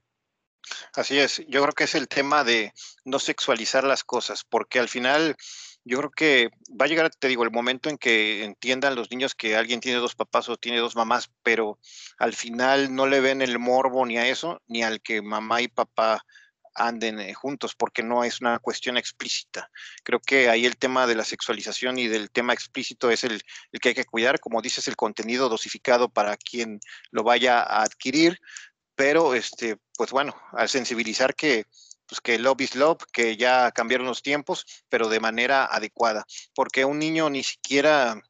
Así 0.94 1.18
es, 1.18 1.42
yo 1.48 1.62
creo 1.62 1.72
que 1.72 1.84
es 1.84 1.94
el 1.94 2.09
tema 2.09 2.44
de 2.44 2.72
no 3.04 3.18
sexualizar 3.18 3.84
las 3.84 4.04
cosas, 4.04 4.44
porque 4.44 4.78
al 4.78 4.88
final 4.88 5.36
yo 5.84 5.98
creo 5.98 6.11
que 6.11 6.50
va 6.78 6.84
a 6.84 6.88
llegar, 6.88 7.11
te 7.11 7.28
digo, 7.28 7.44
el 7.44 7.50
momento 7.50 7.88
en 7.88 7.96
que 7.96 8.44
entiendan 8.44 8.94
los 8.94 9.11
niños 9.11 9.34
que 9.34 9.56
alguien 9.56 9.80
tiene 9.80 9.98
dos 9.98 10.14
papás 10.14 10.48
o 10.48 10.56
tiene 10.56 10.78
dos 10.78 10.96
mamás, 10.96 11.30
pero 11.42 11.78
al 12.18 12.34
final 12.34 12.94
no 12.94 13.06
le 13.06 13.20
ven 13.20 13.40
el 13.40 13.59
morbo 13.59 14.04
ni 14.04 14.18
a 14.18 14.28
eso, 14.28 14.61
ni 14.66 14.82
al 14.82 15.00
que 15.00 15.22
mamá 15.22 15.62
y 15.62 15.68
papá 15.68 16.24
anden 16.79 17.20
eh, 17.20 17.35
juntos, 17.35 17.74
porque 17.74 18.03
no 18.03 18.24
es 18.24 18.41
una 18.41 18.59
cuestión 18.59 18.97
explícita. 18.97 19.70
Creo 20.03 20.20
que 20.20 20.49
ahí 20.49 20.66
el 20.66 20.76
tema 20.76 21.07
de 21.07 21.14
la 21.14 21.24
sexualización 21.24 21.99
y 21.99 22.09
del 22.09 22.31
tema 22.31 22.53
explícito 22.53 23.11
es 23.11 23.24
el, 23.24 23.43
que 23.81 23.91
hay 23.91 23.95
que 23.95 24.05
cuidar, 24.05 24.41
como 24.41 24.62
dices, 24.62 24.89
el 24.89 24.97
contenido 24.97 25.49
dosificado 25.49 26.09
para 26.09 26.37
quien 26.37 26.81
lo 27.11 27.22
vaya 27.22 27.61
a 27.61 27.83
adquirir, 27.83 28.39
pero 28.95 29.35
este, 29.35 29.76
pues 29.97 30.11
bueno, 30.11 30.35
al 30.53 30.68
sensibilizar 30.68 31.35
que 31.35 31.66
pues 32.09 32.22
que 32.22 32.39
love 32.39 32.62
is 32.62 32.72
que 33.12 33.37
ya 33.37 33.70
cambiaron 33.70 34.07
los 34.07 34.22
tiempos, 34.22 34.64
pero 34.89 35.11
de 35.11 35.20
manera 35.20 35.66
adecuada, 35.66 36.24
porque 36.55 36.87
un 36.87 36.99
niño 36.99 37.29
ni 37.29 37.43
siquiera 37.43 38.22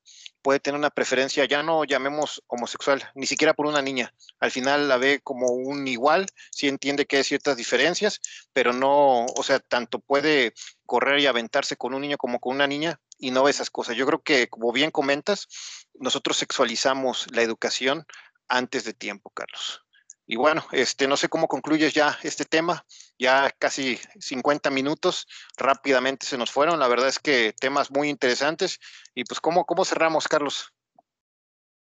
puede 0.42 0.60
tener 0.60 0.78
una 0.78 0.90
preferencia, 0.90 1.44
ya 1.44 1.62
no 1.62 1.84
llamemos 1.84 2.42
homosexual, 2.46 3.02
ni 3.14 3.26
siquiera 3.26 3.54
por 3.54 3.66
una 3.66 3.82
niña. 3.82 4.14
Al 4.40 4.50
final 4.50 4.88
la 4.88 4.96
ve 4.96 5.20
como 5.22 5.48
un 5.48 5.86
igual, 5.86 6.26
sí 6.50 6.68
entiende 6.68 7.06
que 7.06 7.18
hay 7.18 7.24
ciertas 7.24 7.56
diferencias, 7.56 8.20
pero 8.52 8.72
no, 8.72 9.26
o 9.26 9.42
sea, 9.42 9.60
tanto 9.60 9.98
puede 9.98 10.54
correr 10.86 11.20
y 11.20 11.26
aventarse 11.26 11.76
con 11.76 11.94
un 11.94 12.02
niño 12.02 12.16
como 12.18 12.40
con 12.40 12.54
una 12.54 12.66
niña 12.66 13.00
y 13.18 13.30
no 13.30 13.42
ve 13.42 13.50
esas 13.50 13.70
cosas. 13.70 13.96
Yo 13.96 14.06
creo 14.06 14.22
que, 14.22 14.48
como 14.48 14.72
bien 14.72 14.90
comentas, 14.90 15.48
nosotros 15.94 16.36
sexualizamos 16.36 17.26
la 17.32 17.42
educación 17.42 18.06
antes 18.48 18.84
de 18.84 18.94
tiempo, 18.94 19.30
Carlos. 19.30 19.84
Y 20.30 20.36
bueno, 20.36 20.62
este, 20.72 21.08
no 21.08 21.16
sé 21.16 21.30
cómo 21.30 21.48
concluyes 21.48 21.94
ya 21.94 22.18
este 22.22 22.44
tema, 22.44 22.84
ya 23.18 23.50
casi 23.58 23.98
50 24.20 24.68
minutos, 24.68 25.26
rápidamente 25.56 26.26
se 26.26 26.36
nos 26.36 26.50
fueron, 26.50 26.78
la 26.78 26.86
verdad 26.86 27.08
es 27.08 27.18
que 27.18 27.54
temas 27.58 27.90
muy 27.90 28.10
interesantes. 28.10 28.78
Y 29.14 29.24
pues, 29.24 29.40
¿cómo, 29.40 29.64
cómo 29.64 29.86
cerramos, 29.86 30.28
Carlos? 30.28 30.74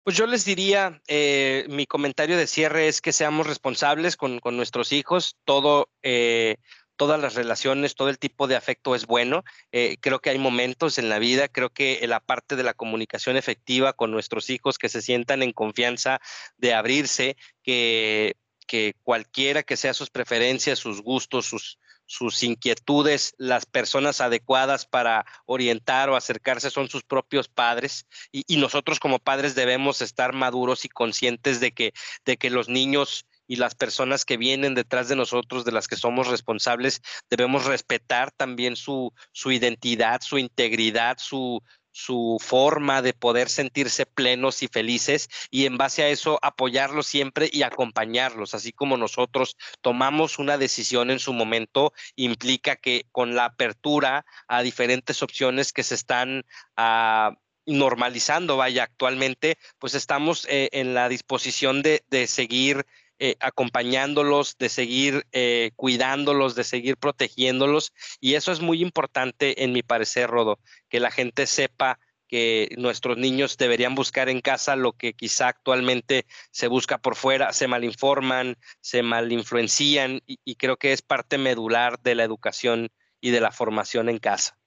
Pues 0.05 0.17
yo 0.17 0.29
les 0.29 0.45
diría, 0.45 1.03
eh, 1.09 1.67
mi 1.69 1.87
comentario 1.87 2.37
de 2.37 2.47
cierre 2.47 2.87
es 2.87 3.01
que 3.01 3.13
seamos 3.13 3.49
responsables 3.49 4.17
con, 4.17 4.39
con 4.39 4.57
nuestros 4.57 4.93
hijos, 4.93 5.37
todo, 5.45 5.89
eh, 6.05 6.59
todas 6.97 7.21
las 7.21 7.35
relaciones, 7.35 7.95
todo 7.95 8.09
el 8.09 8.19
tipo 8.19 8.47
de 8.47 8.57
afecto 8.57 8.95
es 8.95 9.07
bueno. 9.07 9.45
Eh, 9.73 9.97
creo 10.01 10.21
que 10.21 10.31
hay 10.31 10.39
momentos 10.39 10.99
en 10.99 11.09
la 11.09 11.19
vida, 11.19 11.49
creo 11.49 11.71
que 11.71 12.05
la 12.07 12.21
parte 12.21 12.57
de 12.57 12.63
la 12.63 12.75
comunicación 12.75 13.37
efectiva 13.37 13.93
con 13.93 14.11
nuestros 14.11 14.51
hijos, 14.51 14.79
que 14.79 14.89
se 14.89 15.03
sientan 15.03 15.43
en 15.43 15.53
confianza 15.53 16.21
de 16.57 16.75
abrirse, 16.75 17.37
que, 17.63 18.37
que 18.67 18.95
cualquiera 19.03 19.63
que 19.63 19.77
sea 19.77 19.95
sus 19.95 20.11
preferencias, 20.11 20.79
sus 20.79 21.03
gustos, 21.03 21.47
sus, 21.47 21.79
sus 22.07 22.43
inquietudes, 22.43 23.35
las 23.37 23.67
personas 23.67 24.21
adecuadas 24.21 24.87
para 24.87 25.27
orientar 25.45 26.09
o 26.09 26.17
acercarse 26.17 26.71
son 26.71 26.89
sus 26.89 27.03
propios 27.03 27.49
padres 27.49 28.07
y, 28.33 28.45
y, 28.47 28.59
nosotros 28.59 29.01
como 29.01 29.19
padres 29.19 29.55
debemos 29.55 30.01
estar 30.01 30.33
maduros 30.33 30.85
y 30.85 30.89
conscientes 30.89 31.61
de 31.61 31.73
que, 31.73 31.93
de 32.25 32.37
que 32.37 32.51
los 32.51 32.69
niños 32.69 33.27
y 33.47 33.57
las 33.57 33.75
personas 33.75 34.25
que 34.25 34.37
vienen 34.37 34.75
detrás 34.75 35.09
de 35.09 35.17
nosotros, 35.17 35.65
de 35.65 35.73
las 35.73 35.89
que 35.89 35.97
somos 35.97 36.29
responsables, 36.29 37.03
debemos 37.31 37.65
respetar 37.65 38.31
también 38.33 38.77
su, 38.77 39.13
su 39.33 39.53
identidad, 39.53 40.21
su 40.21 40.39
integridad, 40.39 41.19
su, 41.19 41.63
su 41.97 42.37
forma 42.41 43.01
de 43.01 43.15
poder 43.15 43.49
sentirse 43.49 44.05
plenos 44.05 44.63
y 44.63 44.69
felices 44.69 45.31
y 45.51 45.65
en 45.65 45.79
base 45.79 46.03
a 46.03 46.09
eso 46.11 46.39
apoyarlos 46.43 47.07
siempre 47.07 47.49
y 47.51 47.63
acompañarlos, 47.63 48.55
así 48.55 48.71
como 48.71 48.99
nosotros 48.99 49.57
tomamos 49.81 50.39
una 50.39 50.59
decisión 50.59 51.11
en 51.11 51.19
su 51.19 51.33
momento, 51.33 51.95
implica 52.15 52.77
que 52.77 53.07
con 53.13 53.35
la 53.35 53.47
apertura 53.47 54.27
a 54.47 54.61
diferentes 54.61 55.23
opciones 55.23 55.73
que 55.73 55.83
se 55.83 55.95
están 55.95 56.45
uh, 56.77 57.35
normalizando, 57.65 58.59
vaya, 58.59 58.83
actualmente, 58.83 59.57
pues 59.79 59.95
estamos 59.95 60.47
eh, 60.51 60.69
en 60.73 60.93
la 60.93 61.09
disposición 61.09 61.81
de, 61.81 62.05
de 62.11 62.27
seguir 62.27 62.85
eh, 63.19 63.37
acompañándolos, 63.41 64.57
de 64.59 64.69
seguir 64.69 65.27
eh, 65.33 65.71
cuidándolos, 65.77 66.55
de 66.55 66.65
seguir 66.65 66.97
protegiéndolos. 66.97 67.93
Y 68.21 68.35
eso 68.35 68.53
es 68.53 68.61
muy 68.61 68.83
importante, 68.83 69.65
en 69.65 69.73
mi 69.73 69.83
parecer, 69.83 70.31
Rodo, 70.31 70.59
que 70.89 71.01
la 71.01 71.11
gente 71.11 71.47
sepa 71.47 71.99
que 72.29 72.75
nuestros 72.77 73.17
niños 73.17 73.57
deberían 73.57 73.95
buscar 73.95 74.29
en 74.29 74.41
casa 74.41 74.75
lo 74.75 74.93
que 74.93 75.13
quizá 75.13 75.49
actualmente 75.49 76.27
se 76.51 76.67
busca 76.67 76.99
por 76.99 77.15
fuera, 77.15 77.53
se 77.53 77.69
malinforman, 77.69 78.57
se 78.81 79.03
malinfluencian 79.03 80.21
y, 80.27 80.39
y 80.45 80.57
creo 80.57 80.77
que 80.77 80.93
es 80.93 81.03
parte 81.03 81.39
medular 81.39 82.01
de 82.01 82.17
la 82.17 82.25
educación 82.25 82.91
y 83.21 83.31
de 83.31 83.41
la 83.41 83.53
formación 83.53 84.09
en 84.09 84.19
casa. 84.19 84.59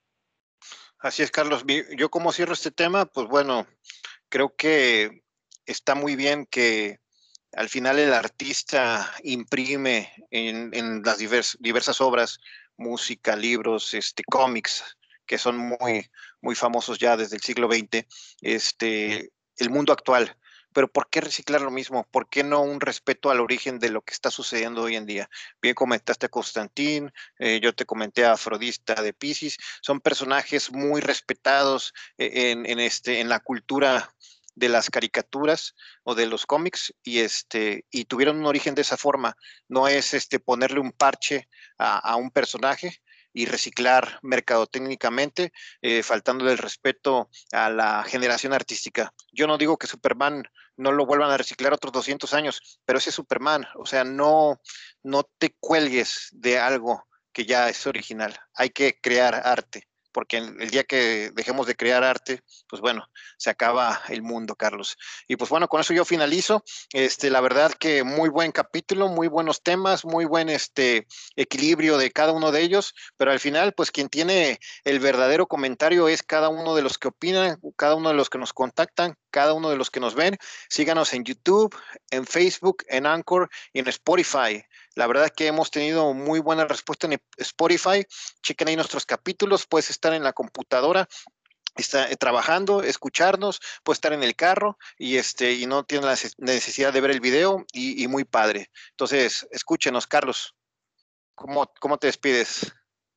Así 0.99 1.23
es, 1.23 1.31
Carlos. 1.31 1.63
Yo 1.95 2.09
como 2.09 2.33
cierro 2.33 2.53
este 2.53 2.71
tema, 2.71 3.05
pues 3.05 3.27
bueno, 3.27 3.67
creo 4.27 4.55
que 4.55 5.23
está 5.65 5.95
muy 5.95 6.15
bien 6.15 6.45
que 6.45 6.99
al 7.53 7.69
final 7.69 7.99
el 7.99 8.13
artista 8.13 9.11
imprime 9.23 10.11
en, 10.31 10.69
en 10.73 11.01
las 11.03 11.17
divers, 11.17 11.57
diversas 11.59 12.01
obras, 12.01 12.39
música, 12.77 13.35
libros, 13.35 13.93
este, 13.93 14.23
cómics, 14.23 14.97
que 15.25 15.37
son 15.37 15.57
muy, 15.57 16.09
muy 16.41 16.55
famosos 16.55 16.97
ya 16.97 17.17
desde 17.17 17.35
el 17.35 17.41
siglo 17.41 17.69
XX, 17.71 18.05
este, 18.41 19.31
el 19.57 19.69
mundo 19.69 19.93
actual. 19.93 20.35
Pero 20.71 20.87
¿por 20.87 21.09
qué 21.09 21.19
reciclar 21.19 21.61
lo 21.61 21.71
mismo? 21.71 22.07
¿Por 22.11 22.29
qué 22.29 22.43
no 22.43 22.61
un 22.61 22.79
respeto 22.79 23.31
al 23.31 23.39
origen 23.39 23.79
de 23.79 23.89
lo 23.89 24.01
que 24.01 24.13
está 24.13 24.29
sucediendo 24.29 24.83
hoy 24.83 24.95
en 24.95 25.07
día? 25.07 25.29
Bien 25.61 25.73
comentaste 25.73 26.27
a 26.27 26.29
Constantín, 26.29 27.11
eh, 27.39 27.59
yo 27.61 27.73
te 27.73 27.85
comenté 27.85 28.25
a 28.25 28.33
Afrodista 28.33 28.93
de 29.01 29.13
Pisces, 29.13 29.57
son 29.81 29.99
personajes 29.99 30.71
muy 30.71 31.01
respetados 31.01 31.93
eh, 32.19 32.51
en, 32.51 32.67
en, 32.67 32.79
este, 32.79 33.19
en 33.19 33.29
la 33.29 33.39
cultura 33.39 34.13
de 34.59 34.69
las 34.69 34.89
caricaturas 34.89 35.73
o 36.03 36.15
de 36.15 36.25
los 36.25 36.45
cómics 36.45 36.93
y 37.01 37.19
este 37.19 37.85
y 37.89 38.05
tuvieron 38.05 38.37
un 38.37 38.45
origen 38.45 38.75
de 38.75 38.81
esa 38.81 38.97
forma. 38.97 39.35
No 39.69 39.87
es 39.87 40.13
este 40.13 40.39
ponerle 40.39 40.81
un 40.81 40.91
parche 40.91 41.47
a, 41.77 42.15
un 42.17 42.29
personaje 42.29 43.01
y 43.31 43.45
reciclar 43.45 44.19
mercadotécnicamente, 44.21 45.53
eh, 45.81 46.03
faltándole 46.03 46.51
el 46.51 46.57
respeto 46.57 47.29
a 47.53 47.69
la 47.69 48.03
generación 48.03 48.53
artística. 48.53 49.13
Yo 49.31 49.47
no 49.47 49.57
digo 49.57 49.77
que 49.77 49.87
Superman 49.87 50.43
no 50.75 50.91
lo 50.91 51.05
vuelvan 51.05 51.31
a 51.31 51.37
reciclar 51.37 51.73
otros 51.73 51.93
200 51.93 52.33
años, 52.33 52.81
pero 52.85 52.99
ese 52.99 53.09
es 53.09 53.15
Superman, 53.15 53.65
o 53.75 53.85
sea, 53.85 54.03
no, 54.03 54.59
no 55.03 55.23
te 55.37 55.55
cuelgues 55.59 56.29
de 56.31 56.57
algo 56.57 57.07
que 57.31 57.45
ya 57.45 57.69
es 57.69 57.85
original, 57.85 58.37
hay 58.55 58.71
que 58.71 58.97
crear 58.99 59.35
arte 59.35 59.88
porque 60.11 60.37
el 60.37 60.69
día 60.69 60.83
que 60.83 61.31
dejemos 61.33 61.67
de 61.67 61.75
crear 61.75 62.03
arte, 62.03 62.41
pues 62.67 62.81
bueno, 62.81 63.07
se 63.37 63.49
acaba 63.49 64.01
el 64.09 64.21
mundo, 64.21 64.55
Carlos. 64.55 64.97
Y 65.27 65.35
pues 65.35 65.49
bueno, 65.49 65.67
con 65.67 65.81
eso 65.81 65.93
yo 65.93 66.05
finalizo. 66.05 66.63
Este, 66.93 67.29
la 67.29 67.41
verdad 67.41 67.71
que 67.73 68.03
muy 68.03 68.29
buen 68.29 68.51
capítulo, 68.51 69.07
muy 69.07 69.27
buenos 69.27 69.63
temas, 69.63 70.05
muy 70.05 70.25
buen 70.25 70.49
este 70.49 71.07
equilibrio 71.35 71.97
de 71.97 72.11
cada 72.11 72.31
uno 72.31 72.51
de 72.51 72.61
ellos, 72.61 72.93
pero 73.17 73.31
al 73.31 73.39
final, 73.39 73.73
pues 73.73 73.91
quien 73.91 74.09
tiene 74.09 74.59
el 74.83 74.99
verdadero 74.99 75.47
comentario 75.47 76.07
es 76.07 76.23
cada 76.23 76.49
uno 76.49 76.75
de 76.75 76.81
los 76.81 76.97
que 76.97 77.09
opinan, 77.09 77.59
cada 77.75 77.95
uno 77.95 78.09
de 78.09 78.15
los 78.15 78.29
que 78.29 78.37
nos 78.37 78.53
contactan, 78.53 79.15
cada 79.31 79.53
uno 79.53 79.69
de 79.69 79.77
los 79.77 79.89
que 79.89 79.99
nos 79.99 80.15
ven. 80.15 80.37
Síganos 80.69 81.13
en 81.13 81.23
YouTube, 81.23 81.75
en 82.11 82.25
Facebook, 82.25 82.83
en 82.87 83.05
Anchor 83.05 83.49
y 83.73 83.79
en 83.79 83.87
Spotify. 83.87 84.63
La 84.99 85.07
verdad 85.07 85.29
que 85.29 85.47
hemos 85.47 85.71
tenido 85.71 86.13
muy 86.13 86.41
buena 86.41 86.65
respuesta 86.65 87.07
en 87.07 87.21
Spotify. 87.37 88.05
Chequen 88.43 88.67
ahí 88.67 88.75
nuestros 88.75 89.05
capítulos. 89.05 89.65
Puedes 89.65 89.89
estar 89.89 90.13
en 90.13 90.23
la 90.23 90.33
computadora 90.33 91.07
está 91.77 92.11
eh, 92.11 92.17
trabajando, 92.17 92.83
escucharnos, 92.83 93.61
puede 93.85 93.93
estar 93.93 94.11
en 94.11 94.23
el 94.23 94.35
carro 94.35 94.77
y 94.97 95.15
este 95.15 95.53
y 95.53 95.67
no 95.67 95.85
tiene 95.85 96.05
la 96.05 96.17
necesidad 96.39 96.91
de 96.91 96.99
ver 96.99 97.11
el 97.11 97.21
video 97.21 97.65
y, 97.71 98.05
muy 98.09 98.25
padre. 98.25 98.69
Entonces, 98.89 99.47
escúchenos, 99.51 100.05
Carlos. 100.05 100.53
¿Cómo, 101.33 101.71
¿Cómo 101.79 101.97
te 101.97 102.07
despides? 102.07 102.69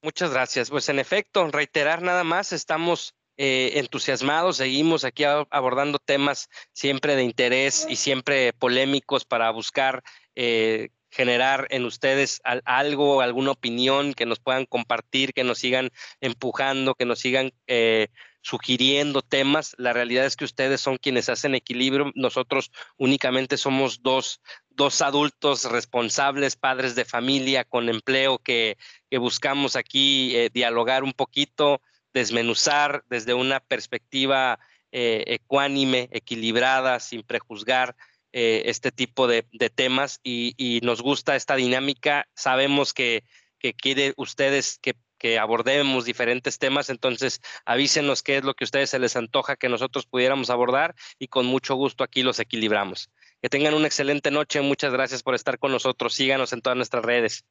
Muchas 0.03 0.31
gracias. 0.31 0.71
Pues 0.71 0.89
en 0.89 1.01
efecto, 1.01 1.51
reiterar 1.51 2.01
nada 2.01 2.23
más, 2.23 2.53
estamos 2.53 3.17
eh, 3.37 3.73
entusiasmados, 3.81 4.59
seguimos 4.59 5.03
aquí 5.03 5.25
abordando 5.25 5.99
temas 5.99 6.49
siempre 6.73 7.17
de 7.17 7.25
interés 7.25 7.87
y 7.89 7.97
siempre 7.97 8.53
polémicos 8.53 9.25
para 9.25 9.51
buscar 9.51 10.05
eh, 10.37 10.91
generar 11.13 11.67
en 11.71 11.85
ustedes 11.85 12.41
algo, 12.65 13.21
alguna 13.21 13.51
opinión 13.51 14.15
que 14.15 14.25
nos 14.25 14.41
puedan 14.41 14.65
compartir, 14.65 15.35
que 15.35 15.45
nos 15.45 15.59
sigan 15.59 15.91
empujando, 16.21 16.95
que 16.95 17.05
nos 17.05 17.19
sigan 17.19 17.53
eh, 17.67 18.09
sugiriendo 18.41 19.21
temas. 19.21 19.75
La 19.77 19.93
realidad 19.93 20.25
es 20.25 20.37
que 20.37 20.47
ustedes 20.47 20.81
son 20.81 20.97
quienes 20.97 21.29
hacen 21.29 21.55
equilibrio. 21.55 22.11
Nosotros 22.15 22.73
únicamente 22.97 23.59
somos 23.59 24.03
dos, 24.03 24.41
dos 24.71 25.03
adultos 25.03 25.71
responsables, 25.71 26.57
padres 26.57 26.95
de 26.95 27.05
familia 27.05 27.65
con 27.65 27.91
empleo 27.91 28.39
que, 28.39 28.79
que 29.11 29.19
buscamos 29.19 29.77
aquí 29.77 30.35
eh, 30.35 30.49
dialogar 30.53 31.05
un 31.05 31.13
poquito, 31.13 31.83
desmenuzar 32.15 33.05
desde 33.11 33.35
una 33.35 33.61
perspectiva 33.61 34.59
eh, 34.93 35.25
ecuánime, 35.27 36.09
equilibrada, 36.11 37.01
sin 37.01 37.23
prejuzgar 37.23 37.97
eh, 38.33 38.63
este 38.67 38.91
tipo 38.93 39.27
de, 39.27 39.47
de 39.53 39.71
temas 39.71 40.21
y, 40.23 40.55
y, 40.57 40.81
nos 40.81 41.03
gusta 41.03 41.37
esta 41.37 41.55
dinámica. 41.55 42.27
Sabemos 42.35 42.95
que, 42.95 43.25
que 43.59 43.75
quiere 43.75 44.15
ustedes 44.17 44.79
que, 44.81 44.95
que, 45.19 45.39
abordemos 45.39 46.05
diferentes 46.05 46.59
temas, 46.59 46.91
entonces 46.91 47.41
avísenos 47.65 48.23
qué 48.23 48.39
es 48.39 48.45
lo 48.45 48.55
que 48.55 48.65
a 48.65 48.67
ustedes 48.67 48.91
se 48.91 48.99
les 48.99 49.17
antoja 49.17 49.57
que 49.57 49.69
nosotros 49.69 50.07
pudiéramos 50.07 50.51
abordar 50.51 50.95
y 51.19 51.29
con 51.29 51.47
mucho 51.47 51.75
gusto 51.75 52.05
aquí 52.05 52.23
los 52.23 52.39
equilibramos. 52.41 53.11
Que 53.41 53.49
tengan 53.49 53.75
una 53.75 53.87
excelente 53.87 54.31
noche, 54.31 54.61
muchas 54.63 54.93
gracias 54.93 55.23
por 55.23 55.35
estar 55.35 55.59
con 55.59 55.71
nosotros, 55.71 56.15
síganos 56.15 56.53
en 56.53 56.63
todas 56.63 56.77
nuestras 56.77 57.05
redes. 57.05 57.45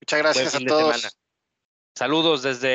Muchas 0.00 0.18
gracias 0.20 0.54
a 0.54 0.60
todos. 0.60 1.18
Saludos 1.96 2.42
desde 2.42 2.72